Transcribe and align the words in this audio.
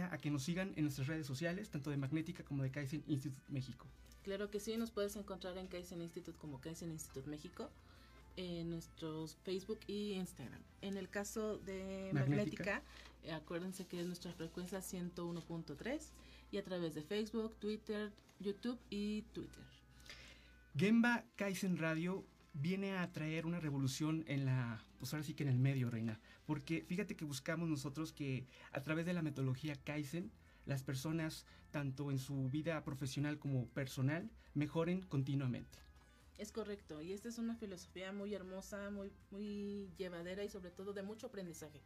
a 0.00 0.18
que 0.18 0.30
nos 0.30 0.42
sigan 0.42 0.72
en 0.76 0.84
nuestras 0.84 1.06
redes 1.06 1.26
sociales, 1.26 1.70
tanto 1.70 1.90
de 1.90 1.96
Magnética 1.96 2.44
como 2.44 2.62
de 2.62 2.70
Kaizen 2.70 3.04
Institute 3.06 3.44
México. 3.48 3.86
Claro 4.22 4.50
que 4.50 4.60
sí, 4.60 4.76
nos 4.76 4.90
puedes 4.90 5.16
encontrar 5.16 5.58
en 5.58 5.66
Kaizen 5.66 6.00
Institute 6.00 6.38
como 6.38 6.60
Kaizen 6.60 6.90
Institute 6.90 7.28
México 7.28 7.70
en 8.36 8.70
nuestros 8.70 9.36
Facebook 9.42 9.80
y 9.86 10.12
Instagram. 10.12 10.60
En 10.80 10.96
el 10.96 11.08
caso 11.08 11.58
de 11.58 12.10
Magnética, 12.12 12.82
eh, 13.24 13.32
acuérdense 13.32 13.86
que 13.86 14.00
es 14.00 14.06
nuestra 14.06 14.32
frecuencia 14.32 14.78
101.3 14.80 16.00
y 16.50 16.58
a 16.58 16.64
través 16.64 16.94
de 16.94 17.02
Facebook, 17.02 17.54
Twitter, 17.58 18.12
YouTube 18.40 18.78
y 18.90 19.22
Twitter. 19.32 19.64
Gemba 20.76 21.24
Kaizen 21.36 21.76
Radio 21.76 22.24
viene 22.54 22.96
a 22.96 23.12
traer 23.12 23.46
una 23.46 23.60
revolución 23.60 24.24
en 24.26 24.46
la, 24.46 24.82
pues 25.02 25.12
ahora 25.14 25.24
sí 25.24 25.34
que 25.34 25.42
en 25.42 25.48
el 25.48 25.58
medio, 25.58 25.90
Reina, 25.90 26.20
porque 26.46 26.84
fíjate 26.86 27.16
que 27.16 27.24
buscamos 27.24 27.68
nosotros 27.68 28.12
que 28.12 28.46
a 28.70 28.84
través 28.84 29.04
de 29.04 29.12
la 29.12 29.20
metodología 29.20 29.74
Kaizen, 29.74 30.30
las 30.64 30.84
personas, 30.84 31.44
tanto 31.72 32.12
en 32.12 32.20
su 32.20 32.48
vida 32.50 32.84
profesional 32.84 33.40
como 33.40 33.66
personal, 33.70 34.30
mejoren 34.54 35.02
continuamente. 35.02 35.76
Es 36.38 36.52
correcto, 36.52 37.02
y 37.02 37.12
esta 37.12 37.28
es 37.28 37.38
una 37.38 37.56
filosofía 37.56 38.12
muy 38.12 38.32
hermosa, 38.32 38.90
muy, 38.90 39.10
muy 39.32 39.90
llevadera 39.98 40.44
y 40.44 40.48
sobre 40.48 40.70
todo 40.70 40.92
de 40.92 41.02
mucho 41.02 41.26
aprendizaje, 41.26 41.80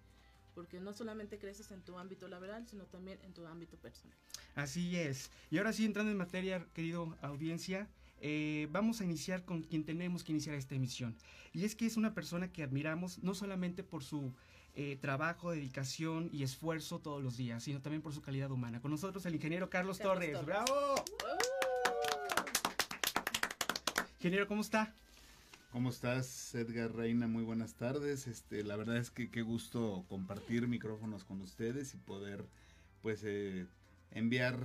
porque 0.55 0.79
no 0.79 0.93
solamente 0.93 1.39
creces 1.39 1.71
en 1.71 1.81
tu 1.81 1.97
ámbito 1.97 2.29
laboral, 2.29 2.69
sino 2.69 2.85
también 2.85 3.19
en 3.23 3.33
tu 3.33 3.47
ámbito 3.47 3.79
personal. 3.79 4.19
Así 4.55 4.95
es. 4.95 5.31
Y 5.51 5.57
ahora 5.57 5.73
sí, 5.73 5.87
entrando 5.87 6.13
en 6.13 6.19
materia, 6.19 6.67
querido 6.75 7.17
audiencia, 7.23 7.89
eh, 8.21 8.69
vamos 8.71 9.01
a 9.01 9.05
iniciar 9.05 9.45
con 9.45 9.63
quien 9.63 9.85
tenemos 9.85 10.25
que 10.25 10.33
iniciar 10.33 10.55
esta 10.55 10.75
emisión. 10.75 11.17
Y 11.53 11.65
es 11.65 11.75
que 11.75 11.87
es 11.87 11.97
una 11.97 12.15
persona 12.15 12.53
que 12.53 12.63
admiramos 12.63 13.23
no 13.23 13.35
solamente 13.35 13.83
por 13.83 14.03
su 14.03 14.33
eh, 14.75 14.99
trabajo, 15.01 15.53
dedicación 15.53 16.29
y 16.33 16.43
esfuerzo 16.43 16.99
todos 16.99 17.23
los 17.23 17.37
días, 17.37 17.63
sino 17.63 17.81
también 17.81 18.03
por 18.03 18.13
su 18.13 18.21
calidad 18.21 18.51
humana. 18.51 18.81
Con 18.81 18.91
nosotros 18.91 19.25
el 19.27 19.35
ingeniero 19.35 19.71
Carlos, 19.71 19.99
Torres. 19.99 20.45
¡Bravo! 20.45 21.03
Ingeniero, 24.19 24.47
¿cómo 24.47 24.61
está? 24.61 24.93
¿Cómo 25.71 25.91
estás, 25.91 26.55
Edgar 26.55 26.95
Reina? 26.95 27.27
Muy 27.27 27.43
buenas 27.43 27.75
tardes. 27.75 28.27
Este, 28.27 28.65
la 28.65 28.77
verdad 28.77 28.97
es 28.97 29.11
que 29.11 29.31
qué 29.31 29.43
gusto 29.43 30.05
compartir 30.09 30.67
micrófonos 30.69 31.25
con 31.25 31.41
ustedes 31.43 31.95
y 31.95 31.99
poder, 31.99 32.45
pues, 33.03 33.23
eh, 33.25 33.67
enviar 34.11 34.59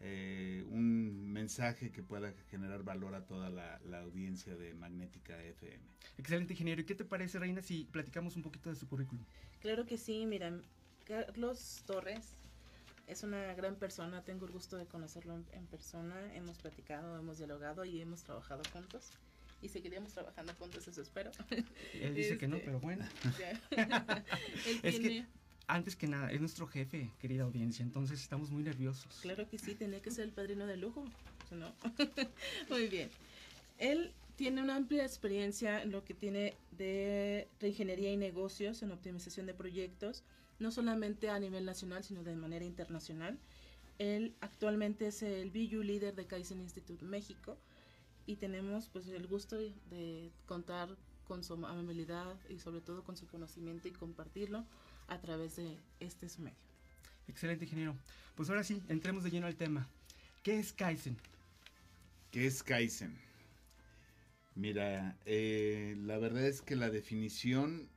eh, 0.00 0.64
un 0.68 1.32
mensaje 1.32 1.90
que 1.90 2.02
pueda 2.02 2.32
generar 2.50 2.82
valor 2.82 3.14
a 3.14 3.26
toda 3.26 3.50
la, 3.50 3.80
la, 3.84 4.00
audiencia 4.00 4.54
de 4.56 4.74
Magnética 4.74 5.40
FM. 5.42 5.82
Excelente, 6.18 6.52
ingeniero. 6.52 6.82
¿Y 6.82 6.84
qué 6.84 6.94
te 6.94 7.04
parece, 7.04 7.38
Reina, 7.38 7.62
si 7.62 7.84
platicamos 7.84 8.36
un 8.36 8.42
poquito 8.42 8.70
de 8.70 8.76
su 8.76 8.86
currículum? 8.86 9.24
Claro 9.60 9.86
que 9.86 9.96
sí. 9.96 10.26
Mira, 10.26 10.52
Carlos 11.04 11.82
Torres 11.86 12.36
es 13.06 13.22
una 13.22 13.54
gran 13.54 13.76
persona, 13.76 14.22
tengo 14.24 14.46
el 14.46 14.52
gusto 14.52 14.76
de 14.76 14.86
conocerlo 14.86 15.42
en, 15.52 15.66
persona, 15.66 16.34
hemos 16.34 16.58
platicado, 16.58 17.18
hemos 17.18 17.38
dialogado 17.38 17.84
y 17.84 18.00
hemos 18.00 18.22
trabajado 18.22 18.62
juntos. 18.72 19.10
Y 19.62 19.68
seguiríamos 19.68 20.12
trabajando 20.12 20.54
juntos, 20.54 20.86
eso 20.86 21.00
espero. 21.00 21.30
Él 21.94 22.14
dice 22.14 22.36
que 22.36 22.48
no, 22.48 22.56
este, 22.56 22.66
pero 22.66 22.80
bueno. 22.80 23.04
es 24.82 25.00
que 25.00 25.26
antes 25.66 25.96
que 25.96 26.06
nada, 26.06 26.30
es 26.30 26.40
nuestro 26.40 26.66
jefe, 26.66 27.10
querida 27.20 27.44
audiencia, 27.44 27.82
entonces 27.82 28.20
estamos 28.20 28.50
muy 28.50 28.62
nerviosos. 28.62 29.18
Claro 29.22 29.48
que 29.48 29.58
sí, 29.58 29.74
tenía 29.74 30.00
que 30.02 30.10
ser 30.10 30.24
el 30.24 30.32
padrino 30.32 30.66
de 30.66 30.76
lujo, 30.76 31.04
¿no? 31.50 31.72
muy 32.70 32.88
bien. 32.88 33.10
Él 33.78 34.12
tiene 34.36 34.62
una 34.62 34.76
amplia 34.76 35.04
experiencia 35.04 35.82
en 35.82 35.90
lo 35.90 36.04
que 36.04 36.14
tiene 36.14 36.54
de 36.72 37.48
reingeniería 37.60 38.12
y 38.12 38.16
negocios, 38.16 38.82
en 38.82 38.92
optimización 38.92 39.46
de 39.46 39.54
proyectos, 39.54 40.22
no 40.58 40.70
solamente 40.70 41.30
a 41.30 41.38
nivel 41.38 41.64
nacional, 41.64 42.04
sino 42.04 42.22
de 42.22 42.36
manera 42.36 42.64
internacional. 42.64 43.38
Él 43.98 44.34
actualmente 44.40 45.06
es 45.06 45.22
el 45.22 45.50
BU 45.50 45.82
líder 45.82 46.14
de 46.14 46.26
Kaizen 46.26 46.60
Institute 46.60 47.04
México 47.04 47.56
y 48.26 48.36
tenemos 48.36 48.88
pues 48.88 49.06
el 49.08 49.26
gusto 49.26 49.56
de 49.56 50.30
contar 50.46 50.96
con 51.26 51.44
su 51.44 51.54
amabilidad 51.54 52.36
y 52.48 52.58
sobre 52.58 52.80
todo 52.80 53.04
con 53.04 53.16
su 53.16 53.26
conocimiento 53.26 53.88
y 53.88 53.92
compartirlo 53.92 54.64
a 55.08 55.18
través 55.20 55.56
de 55.56 55.78
este 56.00 56.28
su 56.28 56.42
medio. 56.42 56.56
Excelente, 57.28 57.64
ingeniero. 57.64 57.96
Pues 58.34 58.50
ahora 58.50 58.64
sí, 58.64 58.82
entremos 58.88 59.24
de 59.24 59.30
lleno 59.30 59.46
al 59.46 59.56
tema. 59.56 59.88
¿Qué 60.42 60.58
es 60.58 60.72
Kaizen? 60.72 61.16
¿Qué 62.30 62.46
es 62.46 62.62
Kaizen? 62.62 63.16
Mira, 64.54 65.16
eh, 65.24 65.96
la 65.98 66.18
verdad 66.18 66.46
es 66.46 66.60
que 66.60 66.76
la 66.76 66.90
definición 66.90 67.88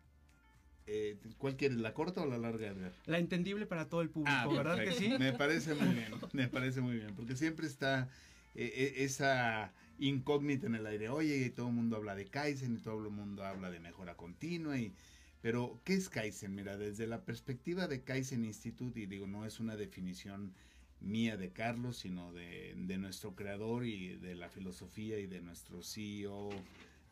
eh, 0.90 1.18
¿Cuál 1.38 1.58
quieres, 1.58 1.78
la 1.80 1.94
corta 1.94 2.22
o 2.22 2.26
la 2.26 2.38
larga, 2.38 2.74
La 3.08 3.20
entendible 3.20 3.66
para 3.66 3.90
todo 3.90 4.02
el 4.02 4.10
público, 4.10 4.34
ah, 4.34 4.48
¿verdad 4.48 4.80
que 4.82 4.94
sí? 4.94 5.14
Me 5.20 5.34
parece 5.34 5.76
muy 5.76 5.94
bien, 5.94 6.14
me 6.32 6.48
parece 6.48 6.80
muy 6.80 6.96
bien, 6.96 7.14
porque 7.14 7.36
siempre 7.36 7.68
está 7.68 8.08
eh, 8.56 8.72
eh, 8.74 8.94
esa 9.04 9.74
incógnita 10.00 10.66
en 10.66 10.76
el 10.76 10.88
aire. 10.88 11.10
Oye, 11.10 11.50
todo 11.50 11.68
el 11.68 11.74
mundo 11.74 11.98
habla 11.98 12.16
de 12.16 12.26
Kaizen 12.26 12.76
y 12.76 12.78
todo 12.78 13.04
el 13.04 13.12
mundo 13.12 13.44
habla 13.44 13.70
de 13.70 13.82
mejora 13.82 14.16
continua 14.16 14.78
y 14.78 14.94
pero, 15.42 15.80
¿qué 15.84 15.94
es 15.94 16.10
Kaizen? 16.10 16.56
Mira, 16.56 16.78
desde 16.78 17.08
la 17.08 17.24
perspectiva 17.24 17.88
de 17.88 18.04
Kaizen 18.04 18.46
Institute, 18.46 19.00
y 19.00 19.06
digo, 19.06 19.28
no 19.28 19.46
es 19.46 19.60
una 19.60 19.76
definición 19.76 20.54
mía 21.00 21.38
de 21.38 21.52
Carlos, 21.52 21.98
sino 21.98 22.34
de, 22.34 22.74
nuestro 22.98 23.36
creador 23.36 23.86
y 23.86 24.16
de 24.16 24.36
la 24.36 24.50
filosofía 24.50 25.20
y 25.20 25.28
de 25.28 25.42
nuestro 25.42 25.84
CEO, 25.84 26.50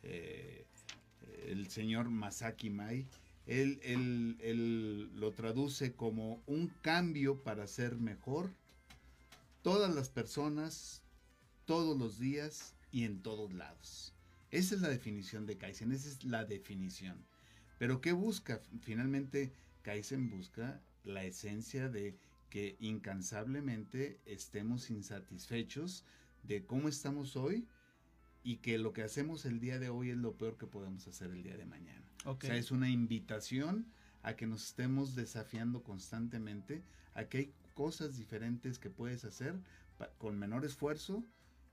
eh, 0.03 0.65
el 1.45 1.67
señor 1.69 2.09
Masaki 2.09 2.69
Mai, 2.69 3.05
él, 3.45 3.79
él, 3.83 5.11
lo 5.15 5.31
traduce 5.33 5.93
como 5.93 6.41
un 6.47 6.67
cambio 6.81 7.43
para 7.43 7.67
ser 7.67 7.97
mejor 7.97 8.49
todas 9.61 9.93
las 9.93 10.09
personas, 10.09 11.03
todos 11.65 11.97
los 11.97 12.19
días 12.19 12.73
y 12.91 13.03
en 13.03 13.21
todos 13.21 13.53
lados. 13.53 14.13
Esa 14.49 14.75
es 14.75 14.81
la 14.81 14.89
definición 14.89 15.45
de 15.45 15.57
Kaizen, 15.57 15.91
esa 15.91 16.09
es 16.09 16.23
la 16.23 16.43
definición. 16.43 17.23
Pero 17.77 18.01
¿qué 18.01 18.11
busca? 18.13 18.61
Finalmente, 18.81 19.53
Kaizen 19.81 20.29
busca 20.29 20.81
la 21.03 21.23
esencia 21.23 21.89
de 21.89 22.17
que 22.49 22.77
incansablemente 22.79 24.19
estemos 24.25 24.89
insatisfechos 24.89 26.05
de 26.43 26.65
cómo 26.65 26.87
estamos 26.87 27.35
hoy 27.35 27.67
y 28.43 28.57
que 28.57 28.77
lo 28.77 28.93
que 28.93 29.03
hacemos 29.03 29.45
el 29.45 29.59
día 29.59 29.79
de 29.79 29.89
hoy 29.89 30.11
es 30.11 30.17
lo 30.17 30.37
peor 30.37 30.57
que 30.57 30.67
podemos 30.67 31.07
hacer 31.07 31.31
el 31.31 31.43
día 31.43 31.57
de 31.57 31.65
mañana. 31.65 32.05
O 32.25 32.37
sea, 32.39 32.55
es 32.55 32.71
una 32.71 32.89
invitación 32.89 33.87
a 34.23 34.35
que 34.35 34.47
nos 34.47 34.67
estemos 34.67 35.15
desafiando 35.15 35.83
constantemente, 35.83 36.83
a 37.13 37.25
que 37.25 37.37
hay 37.37 37.53
cosas 37.73 38.17
diferentes 38.17 38.79
que 38.79 38.89
puedes 38.89 39.25
hacer 39.25 39.55
con 40.17 40.37
menor 40.37 40.65
esfuerzo 40.65 41.23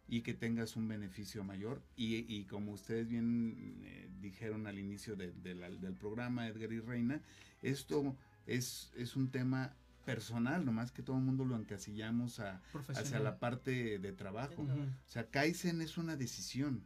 y 0.08 0.22
que 0.22 0.34
tengas 0.34 0.76
un 0.76 0.88
beneficio 0.88 1.44
mayor. 1.44 1.82
Y, 1.96 2.44
como 2.44 2.72
ustedes 2.72 3.08
bien 3.08 3.80
eh, 3.84 4.08
dijeron 4.20 4.66
al 4.66 4.78
inicio 4.78 5.16
del 5.16 5.96
programa, 5.98 6.48
Edgar 6.48 6.72
y 6.72 6.80
Reina, 6.80 7.20
esto 7.62 8.16
es, 8.46 8.92
es 8.96 9.16
un 9.16 9.30
tema 9.30 9.74
personal, 10.04 10.64
nomás 10.64 10.91
que 10.92 11.02
todo 11.02 11.16
el 11.16 11.22
mundo 11.22 11.44
lo 11.44 11.56
encasillamos 11.56 12.41
a, 12.41 12.60
hacia 12.88 13.20
la 13.20 13.38
parte 13.38 13.98
de 13.98 14.12
trabajo. 14.12 14.62
O 14.62 15.10
sea, 15.10 15.28
Kaizen 15.30 15.80
es 15.80 15.96
una 15.96 16.16
decisión. 16.16 16.84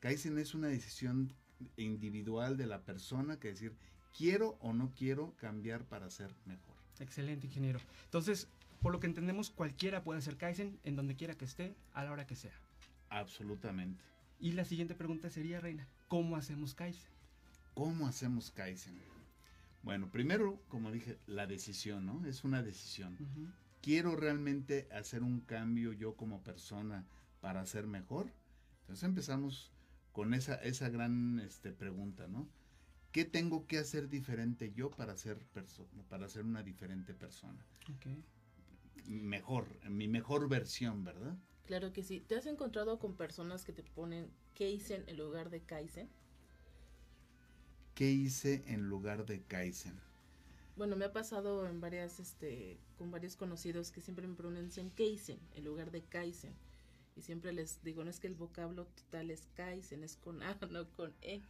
Kaizen 0.00 0.38
es 0.38 0.54
una 0.54 0.68
decisión 0.68 1.32
individual 1.76 2.56
de 2.56 2.66
la 2.66 2.82
persona 2.82 3.38
que 3.38 3.48
decir, 3.48 3.76
quiero 4.16 4.56
o 4.60 4.72
no 4.72 4.92
quiero 4.96 5.34
cambiar 5.36 5.84
para 5.84 6.10
ser 6.10 6.34
mejor. 6.44 6.74
Excelente, 7.00 7.46
ingeniero. 7.46 7.80
Entonces, 8.04 8.48
por 8.84 8.92
lo 8.92 9.00
que 9.00 9.06
entendemos, 9.06 9.48
cualquiera 9.48 10.04
puede 10.04 10.18
hacer 10.18 10.36
Kaizen 10.36 10.78
en 10.84 10.94
donde 10.94 11.16
quiera 11.16 11.38
que 11.38 11.46
esté, 11.46 11.74
a 11.94 12.04
la 12.04 12.12
hora 12.12 12.26
que 12.26 12.36
sea. 12.36 12.52
Absolutamente. 13.08 14.04
Y 14.38 14.52
la 14.52 14.66
siguiente 14.66 14.94
pregunta 14.94 15.30
sería, 15.30 15.58
Reina, 15.58 15.88
¿cómo 16.06 16.36
hacemos 16.36 16.74
Kaizen? 16.74 17.08
¿Cómo 17.72 18.06
hacemos 18.06 18.50
Kaizen? 18.50 19.00
Bueno, 19.82 20.10
primero, 20.10 20.60
como 20.68 20.92
dije, 20.92 21.16
la 21.26 21.46
decisión, 21.46 22.04
¿no? 22.04 22.26
Es 22.26 22.44
una 22.44 22.62
decisión. 22.62 23.16
¿Quiero 23.80 24.16
realmente 24.16 24.86
hacer 24.92 25.22
un 25.22 25.40
cambio 25.40 25.94
yo 25.94 26.14
como 26.14 26.42
persona 26.42 27.06
para 27.40 27.64
ser 27.64 27.86
mejor? 27.86 28.30
Entonces 28.82 29.04
empezamos 29.04 29.72
con 30.12 30.34
esa, 30.34 30.56
esa 30.56 30.90
gran 30.90 31.40
este, 31.40 31.72
pregunta, 31.72 32.28
¿no? 32.28 32.46
¿Qué 33.12 33.24
tengo 33.24 33.66
que 33.66 33.78
hacer 33.78 34.10
diferente 34.10 34.74
yo 34.74 34.90
para 34.90 35.16
ser, 35.16 35.38
para 36.10 36.28
ser 36.28 36.44
una 36.44 36.62
diferente 36.62 37.14
persona? 37.14 37.64
Mejor, 39.06 39.66
mi 39.88 40.08
mejor 40.08 40.48
versión, 40.48 41.04
¿verdad? 41.04 41.36
Claro 41.66 41.92
que 41.92 42.02
sí. 42.02 42.20
¿Te 42.20 42.36
has 42.36 42.46
encontrado 42.46 42.98
con 42.98 43.16
personas 43.16 43.64
que 43.64 43.72
te 43.72 43.82
ponen 43.82 44.30
Kaizen 44.54 45.04
en 45.06 45.16
lugar 45.16 45.50
de 45.50 45.62
Kaizen? 45.62 46.08
¿qué 47.94 48.10
hice 48.10 48.64
en 48.66 48.88
lugar 48.88 49.24
de 49.24 49.42
Kaizen? 49.42 49.98
Bueno, 50.76 50.96
me 50.96 51.04
ha 51.04 51.12
pasado 51.12 51.68
en 51.68 51.80
varias, 51.80 52.18
este, 52.18 52.80
con 52.98 53.10
varios 53.10 53.36
conocidos 53.36 53.92
que 53.92 54.00
siempre 54.00 54.26
me 54.26 54.34
pronuncian 54.34 54.90
Kaizen 54.90 55.38
en 55.54 55.64
lugar 55.64 55.92
de 55.92 56.02
Kaizen. 56.02 56.54
Y 57.16 57.22
siempre 57.22 57.52
les 57.52 57.82
digo, 57.84 58.02
no 58.02 58.10
es 58.10 58.18
que 58.18 58.26
el 58.26 58.34
vocablo 58.34 58.86
total 58.86 59.30
es 59.30 59.46
Kaizen, 59.54 60.02
es 60.02 60.16
con 60.16 60.42
A, 60.42 60.58
no 60.70 60.90
con 60.90 61.14
E. 61.22 61.42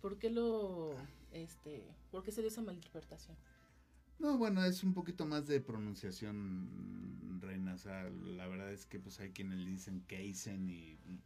¿Por 0.00 0.18
qué 0.18 0.30
lo, 0.30 0.94
este, 1.32 1.84
por 2.10 2.22
qué 2.22 2.32
se 2.32 2.40
dio 2.40 2.48
esa 2.48 2.62
malinterpretación? 2.62 3.36
No, 4.18 4.38
bueno, 4.38 4.64
es 4.64 4.82
un 4.82 4.94
poquito 4.94 5.26
más 5.26 5.46
de 5.46 5.60
pronunciación, 5.60 7.40
Reina. 7.40 7.74
O 7.74 7.78
sea, 7.78 8.08
la 8.08 8.46
verdad 8.46 8.72
es 8.72 8.86
que 8.86 8.98
pues 8.98 9.20
hay 9.20 9.30
quienes 9.30 9.58
le 9.58 9.70
dicen 9.70 10.02
Kaizen 10.08 10.68
y, 10.68 10.98
y 11.06 11.20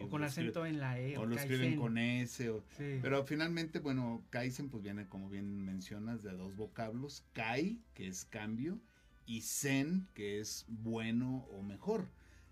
o 0.00 0.08
con 0.08 0.24
acento 0.24 0.66
en 0.66 0.80
la 0.80 0.98
E. 0.98 1.16
O, 1.18 1.26
lo 1.26 1.36
escriben 1.36 1.76
con 1.76 1.98
S. 1.98 2.48
O, 2.50 2.64
Pero 2.76 3.24
finalmente, 3.24 3.78
bueno, 3.80 4.24
Kaizen 4.30 4.68
pues 4.68 4.82
viene, 4.82 5.06
como 5.06 5.28
bien 5.28 5.64
mencionas, 5.64 6.22
de 6.22 6.32
dos 6.32 6.56
vocablos. 6.56 7.24
Kai, 7.32 7.80
que 7.94 8.06
es 8.08 8.24
cambio, 8.24 8.80
y 9.26 9.42
Zen, 9.42 10.08
que 10.14 10.40
es 10.40 10.64
bueno 10.68 11.46
o 11.52 11.62
mejor. 11.62 12.08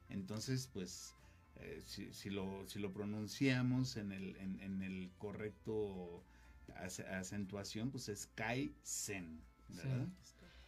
Entonces, 0.08 0.68
pues, 0.72 1.14
eh, 1.56 1.80
si, 1.84 2.12
si, 2.12 2.30
lo, 2.30 2.68
si 2.68 2.78
lo 2.78 2.92
pronunciamos 2.92 3.96
en 3.96 4.12
el, 4.12 4.36
en, 4.36 4.60
en 4.60 4.82
el 4.82 5.10
correcto 5.18 6.22
acentuación, 6.74 7.90
pues 7.90 8.08
es 8.08 8.28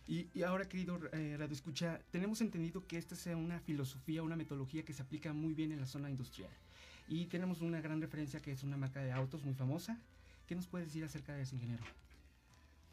Y, 0.06 0.42
ahora, 0.42 0.66
querido 0.66 0.98
eh, 1.12 1.36
Radio 1.38 1.52
Escucha, 1.52 2.00
tenemos 2.10 2.40
entendido 2.40 2.86
que 2.86 2.96
esta 2.96 3.14
sea 3.14 3.36
una 3.36 3.60
filosofía, 3.60 4.22
una 4.22 4.36
metodología 4.36 4.82
que 4.82 4.94
se 4.94 5.02
aplica 5.02 5.34
muy 5.34 5.52
bien 5.52 5.70
en 5.70 5.80
la 5.80 5.86
zona 5.86 6.08
industrial. 6.08 6.50
Y 7.08 7.26
tenemos 7.26 7.60
una 7.60 7.80
gran 7.80 8.00
referencia 8.00 8.40
que 8.40 8.52
es 8.52 8.62
una 8.62 8.76
marca 8.78 9.02
de 9.02 9.12
autos 9.12 9.44
muy 9.44 9.54
famosa. 9.54 9.98
¿Qué 10.46 10.54
nos 10.54 10.66
puedes 10.66 10.88
decir 10.88 11.04
acerca 11.04 11.34
de 11.34 11.42
eso, 11.42 11.56
ingeniero? 11.56 11.84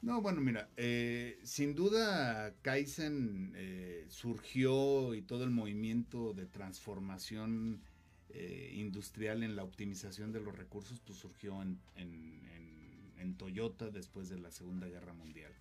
No, 0.01 0.21
bueno, 0.21 0.39
mira, 0.39 0.69
eh, 0.77 1.39
sin 1.43 1.73
duda 1.73 2.53
Kaizen 2.61 3.53
eh, 3.55 4.05
surgió 4.09 5.15
y 5.15 5.21
todo 5.21 5.43
el 5.45 5.49
movimiento 5.49 6.33
de 6.33 6.45
transformación 6.45 7.81
eh, 8.29 8.73
industrial 8.75 9.41
en 9.41 9.55
la 9.55 9.63
optimización 9.63 10.31
de 10.31 10.41
los 10.41 10.55
recursos, 10.55 10.99
pues 10.99 11.17
surgió 11.17 11.61
en, 11.61 11.79
en 11.95 13.35
Toyota 13.35 13.89
después 13.89 14.29
de 14.29 14.37
la 14.37 14.51
Segunda 14.51 14.87
Guerra 14.87 15.13
Mundial. 15.13 15.51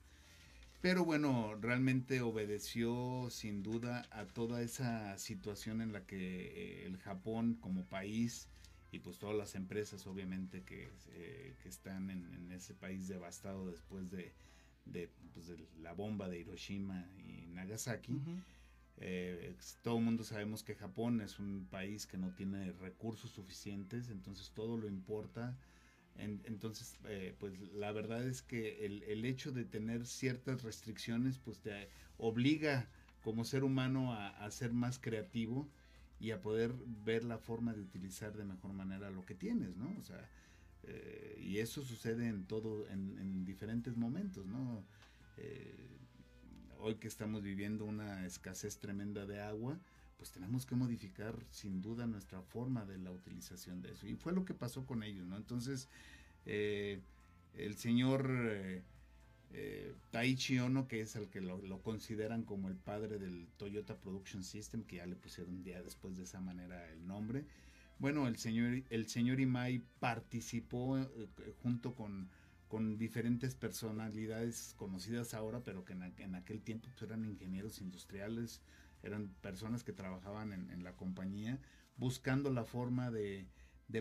Pero 0.85 1.03
bueno, 1.07 1.57
realmente 1.63 2.21
obedeció 2.21 3.29
sin 3.31 3.63
duda 3.63 4.07
a 4.11 4.27
toda 4.27 4.61
esa 4.61 5.17
situación 5.17 5.81
en 5.81 5.95
la 5.95 6.05
que 6.05 6.19
eh, 6.19 6.85
el 6.85 6.99
Japón 6.99 7.57
como 7.63 7.87
país 7.87 8.49
y 8.93 8.99
pues 8.99 9.19
todas 9.19 9.35
las 9.35 9.55
empresas 9.55 10.07
obviamente 10.07 10.63
que, 10.63 10.91
eh, 11.13 11.55
que 11.63 11.71
están 11.71 12.11
en, 12.11 12.53
ese 12.53 12.75
país 12.75 13.09
devastado 13.09 13.71
después 13.71 14.11
de, 14.11 14.35
de, 14.85 15.09
pues, 15.33 15.47
la 15.81 15.95
bomba 15.95 16.29
de 16.29 16.41
Hiroshima 16.41 17.09
y 17.17 17.47
Nagasaki. 17.47 18.21
Eh, 18.99 19.57
todo 19.83 19.97
el 19.97 20.05
mundo 20.05 20.23
sabemos 20.23 20.63
que 20.63 20.75
Japón 20.75 21.23
es 21.23 21.39
un 21.39 21.67
país 21.71 22.07
que 22.07 22.19
no 22.19 22.29
tiene 22.35 22.73
recursos 22.73 23.31
suficientes, 23.31 24.11
entonces 24.11 24.51
todo 24.51 24.77
lo 24.77 24.87
importa 24.87 25.57
entonces, 26.17 26.97
eh, 27.07 27.35
pues 27.39 27.59
la 27.75 27.91
verdad 27.93 28.27
es 28.27 28.41
que 28.41 28.87
el, 28.87 29.03
el, 29.03 29.25
hecho 29.25 29.51
de 29.51 29.65
tener 29.65 30.07
ciertas 30.07 30.63
restricciones, 30.63 31.39
pues 31.39 31.59
te 31.59 31.89
obliga 32.19 32.89
como 33.25 33.45
ser 33.45 33.65
humano 33.65 34.13
a, 34.13 34.51
ser 34.51 34.75
más 34.75 34.99
creativo 34.99 35.67
y 36.21 36.31
a 36.31 36.43
poder 36.43 36.75
ver 37.05 37.25
la 37.25 37.39
forma 37.39 37.73
de 37.73 37.81
utilizar 37.81 38.37
de 38.37 38.45
mejor 38.45 38.75
manera 38.75 39.11
lo 39.11 39.25
que 39.25 39.35
tienes, 39.35 39.77
¿no? 39.77 39.93
O 39.99 40.03
sea, 40.03 40.29
eh, 40.83 41.41
y 41.43 41.59
eso 41.59 41.83
sucede 41.83 42.29
en 42.29 42.45
todo, 42.45 42.87
en, 42.91 43.45
diferentes 43.47 43.97
momentos, 43.97 44.47
¿no? 44.47 44.85
Eh, 45.39 45.89
hoy 46.79 46.97
que 46.97 47.09
estamos 47.09 47.43
viviendo 47.43 47.87
una 47.87 48.27
escasez 48.27 48.79
tremenda 48.79 49.25
de 49.25 49.41
agua, 49.41 49.79
pues 50.17 50.31
tenemos 50.31 50.67
que 50.67 50.75
modificar 50.75 51.37
sin 51.51 51.83
duda 51.83 52.07
nuestra 52.07 52.43
forma 52.43 52.85
de 52.85 52.99
la 52.99 53.11
utilización 53.11 53.83
de 53.83 53.93
eso. 53.93 54.07
Y 54.07 54.17
fue 54.17 54.33
lo 54.33 54.45
que 54.45 54.55
pasó 54.55 54.87
con 54.87 55.03
ellos, 55.03 55.27
¿no? 55.27 55.37
Entonces, 55.37 55.89
eh, 56.47 57.01
el 57.55 57.77
señor 57.77 58.31
eh, 58.51 58.83
eh, 59.53 59.95
Ono, 60.63 60.89
que 60.89 61.01
es 61.01 61.17
el 61.17 61.29
que 61.29 61.41
lo, 61.41 61.61
consideran 61.83 62.43
como 62.45 62.69
el 62.69 62.77
padre 62.77 63.19
del 63.19 63.47
Toyota 63.57 63.97
Production 63.97 64.45
System, 64.45 64.85
que 64.85 64.97
ya 64.97 65.07
le 65.07 65.17
pusieron 65.17 65.63
día 65.63 65.83
después 65.83 66.17
de 66.17 66.25
esa 66.25 66.41
manera 66.41 66.91
el 66.91 67.07
nombre. 67.07 67.45
Bueno, 67.99 68.27
el 68.27 68.37
señor, 68.37 68.83
el 68.91 69.09
señor 69.09 69.41
Imai 69.41 69.83
participó 70.01 70.99
junto 71.63 71.95
con, 71.95 72.29
con 72.75 72.99
diferentes 72.99 73.55
personalidades 73.55 74.75
conocidas 74.77 75.33
ahora, 75.35 75.61
pero 75.63 75.85
que 75.85 75.93
en, 75.93 76.35
aquel 76.35 76.61
tiempo 76.61 76.89
pues, 76.91 77.09
eran 77.09 77.25
ingenieros 77.25 77.81
industriales, 77.81 78.63
eran 79.05 79.29
personas 79.41 79.85
que 79.85 79.93
trabajaban 79.93 80.53
en, 80.53 80.83
la 80.83 80.97
compañía 80.97 81.61
buscando 81.97 82.51
la 82.51 82.65
forma 82.65 83.11
de, 83.11 83.47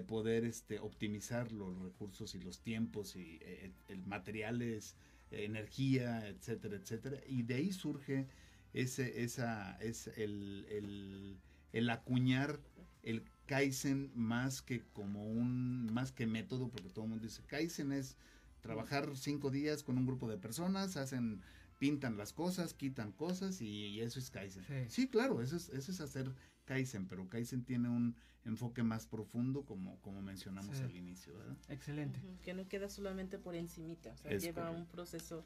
poder 0.07 0.43
este, 0.45 0.79
optimizar 0.79 1.51
los 1.51 1.77
recursos 1.79 2.33
y 2.33 2.39
los 2.39 2.61
tiempos 2.61 3.15
y 3.15 3.39
eh, 3.41 3.71
el 3.89 4.03
materiales, 4.05 4.95
energía, 5.31 6.27
etcétera, 6.27 6.75
etcétera. 6.77 7.17
Y 7.27 7.43
de 7.43 7.55
ahí 7.55 7.71
surge 7.71 8.27
ese, 8.73 9.23
esa, 9.23 9.77
es 9.81 10.07
el, 10.15 11.37
el, 11.71 11.89
acuñar 11.89 12.59
el 13.03 13.23
Kaizen 13.45 14.11
más 14.15 14.61
que 14.61 14.81
como 14.93 15.27
un, 15.27 15.91
más 15.93 16.11
que 16.11 16.25
método, 16.25 16.69
porque 16.69 16.89
todo 16.89 17.05
el 17.05 17.11
mundo 17.11 17.25
dice 17.25 17.43
Kaizen 17.45 17.91
es 17.91 18.17
trabajar 18.61 19.15
cinco 19.15 19.51
días 19.51 19.83
con 19.83 19.97
un 19.97 20.05
grupo 20.05 20.29
de 20.29 20.37
personas, 20.37 20.97
hacen 20.97 21.41
pintan 21.83 22.15
las 22.15 22.31
cosas, 22.31 22.73
quitan 22.73 23.11
cosas 23.11 23.59
y, 23.59 23.99
eso 23.99 24.17
es 24.17 24.29
Kaizen. 24.29 24.63
Sí. 24.87 25.09
claro, 25.09 25.41
eso 25.41 25.57
es, 25.57 25.67
eso 25.67 25.91
es 25.91 25.99
hacer 25.99 26.33
Kaizen, 26.63 27.09
pero 27.09 27.27
Kaizen 27.27 27.65
tiene 27.65 27.89
un 27.89 28.15
enfoque 28.45 28.83
más 28.83 29.05
profundo 29.05 29.65
como, 29.65 29.99
como 29.99 30.21
mencionamos 30.21 30.79
al 30.79 30.95
inicio, 30.95 31.37
¿verdad? 31.37 31.57
Excelente. 31.67 32.21
que 32.41 32.53
no 32.53 32.69
queda 32.69 32.87
solamente 32.87 33.37
por 33.37 33.55
encimita, 33.55 34.13
o 34.13 34.17
sea, 34.17 34.37
lleva 34.37 34.71
un 34.71 34.85
proceso 34.85 35.43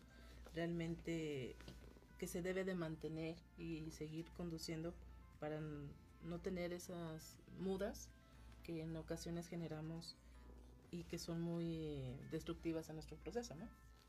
realmente 0.54 1.56
que 2.19 2.28
se 2.28 2.44
debe 2.44 2.63
de 2.63 2.75
mantener 2.75 3.36
y 3.57 3.90
seguir 3.90 4.28
conduciendo 4.38 4.94
para 5.40 5.60
no 5.60 6.40
tener 6.40 6.72
esas 6.72 7.40
mudas 7.60 8.10
que 8.62 8.83
en 8.83 8.95
ocasiones 8.95 9.48
generamos 9.48 10.16
y 10.92 11.04
que 11.06 11.18
son 11.18 11.42
muy 11.42 12.16
destructivas 12.30 12.92
a 12.92 12.94
nuestro 12.94 13.18
proceso, 13.18 13.56
¿no? 13.56 13.68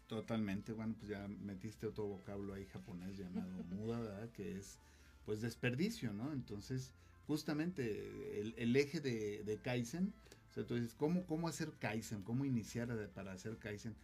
Totalmente, 0.09 0.73
bueno, 0.73 0.95
pues 0.99 1.11
ya 1.11 1.29
metiste 1.29 1.87
otro 1.87 2.07
vocablo 2.07 2.55
ahí 2.55 2.65
japonés 2.67 3.19
llamado 3.19 3.63
muda, 3.71 4.01
¿verdad? 4.01 4.31
Que 4.31 4.57
es 4.57 4.79
pues 5.27 5.43
desperdicio, 5.43 6.15
¿no? 6.15 6.33
Entonces, 6.33 6.95
justamente 7.27 8.41
el, 8.41 8.75
eje 8.75 9.01
de, 9.01 9.45
de, 9.45 9.59
Kaizen, 9.59 10.15
o 10.51 10.55
sea, 10.55 10.63
entonces, 10.63 10.95
¿cómo, 10.95 11.27
¿cómo 11.27 11.47
hacer 11.47 11.73
Kaizen? 11.79 12.23
¿Cómo 12.23 12.47
iniciar 12.47 12.89
para 13.11 13.33
hacer 13.33 13.59
Kaizen? 13.59 13.95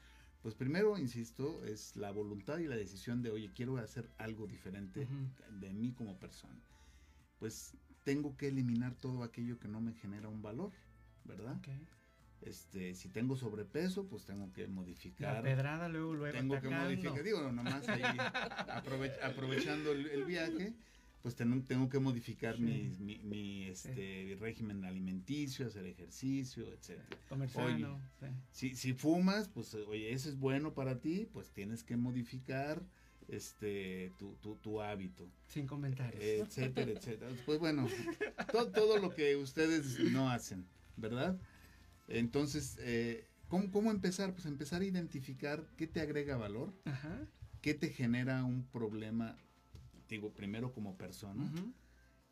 Pues 0.42 0.54
primero, 0.54 0.98
insisto, 0.98 1.64
es 1.64 1.96
la 1.96 2.10
voluntad 2.10 2.58
y 2.58 2.66
la 2.66 2.76
decisión 2.76 3.22
de, 3.22 3.30
oye, 3.30 3.50
quiero 3.54 3.78
hacer 3.78 4.10
algo 4.18 4.46
diferente 4.46 5.08
de 5.58 5.72
mí 5.72 5.92
como 5.92 6.18
persona. 6.18 6.60
Pues 7.38 7.78
tengo 8.02 8.36
que 8.36 8.48
eliminar 8.48 8.94
todo 8.94 9.22
aquello 9.22 9.58
que 9.58 9.68
no 9.68 9.80
me 9.80 9.94
genera 9.94 10.28
un 10.28 10.42
valor, 10.42 10.70
¿verdad? 11.24 11.58
Este, 12.44 12.94
si 12.94 13.08
tengo 13.08 13.36
sobrepeso, 13.36 14.06
pues 14.06 14.24
tengo 14.26 14.52
que 14.52 14.66
modificar. 14.68 15.36
La 15.36 15.42
pedrada 15.42 15.88
luego, 15.88 16.14
luego 16.14 16.36
Tengo 16.36 16.60
que 16.60 16.68
modificar, 16.68 17.22
digo, 17.22 17.52
nomás 17.52 17.88
ahí 17.88 18.02
aprovechando 19.22 19.92
el, 19.92 20.24
viaje, 20.24 20.74
pues 21.22 21.36
tengo, 21.36 21.62
tengo 21.64 21.88
que 21.88 21.98
modificar 21.98 22.58
mi, 22.58 22.90
mi, 22.98 23.64
este, 23.64 24.36
régimen 24.38 24.84
alimenticio, 24.84 25.66
hacer 25.66 25.86
ejercicio, 25.86 26.70
etcétera. 26.70 27.16
Comer 27.30 27.48
si, 28.50 28.76
si 28.76 28.92
fumas, 28.92 29.48
pues 29.48 29.72
oye, 29.74 30.12
eso 30.12 30.28
es 30.28 30.38
bueno 30.38 30.74
para 30.74 31.00
ti, 31.00 31.26
pues 31.32 31.50
tienes 31.50 31.82
que 31.82 31.96
modificar 31.96 32.82
este 33.28 34.12
tu, 34.18 34.34
tu, 34.36 34.56
tu 34.56 34.82
hábito. 34.82 35.30
Sin 35.48 35.66
comentarios. 35.66 36.22
etcétera, 36.22 36.90
etcétera. 36.90 37.30
Pues 37.46 37.58
bueno, 37.58 37.88
todo, 38.52 38.70
todo 38.70 38.98
lo 38.98 39.14
que 39.14 39.34
ustedes 39.36 39.98
no 40.12 40.28
hacen, 40.30 40.66
¿verdad? 40.98 41.38
Entonces, 42.08 42.76
eh, 42.80 43.26
¿cómo, 43.48 43.90
empezar? 43.90 44.32
Pues 44.32 44.46
empezar 44.46 44.82
a 44.82 44.84
identificar 44.84 45.64
qué 45.76 45.86
te 45.86 46.00
agrega 46.00 46.36
valor, 46.36 46.72
qué 47.60 47.74
te 47.74 47.88
genera 47.90 48.44
un 48.44 48.64
problema, 48.64 49.36
digo, 50.08 50.32
primero 50.32 50.72
como 50.72 50.96
persona, 50.96 51.50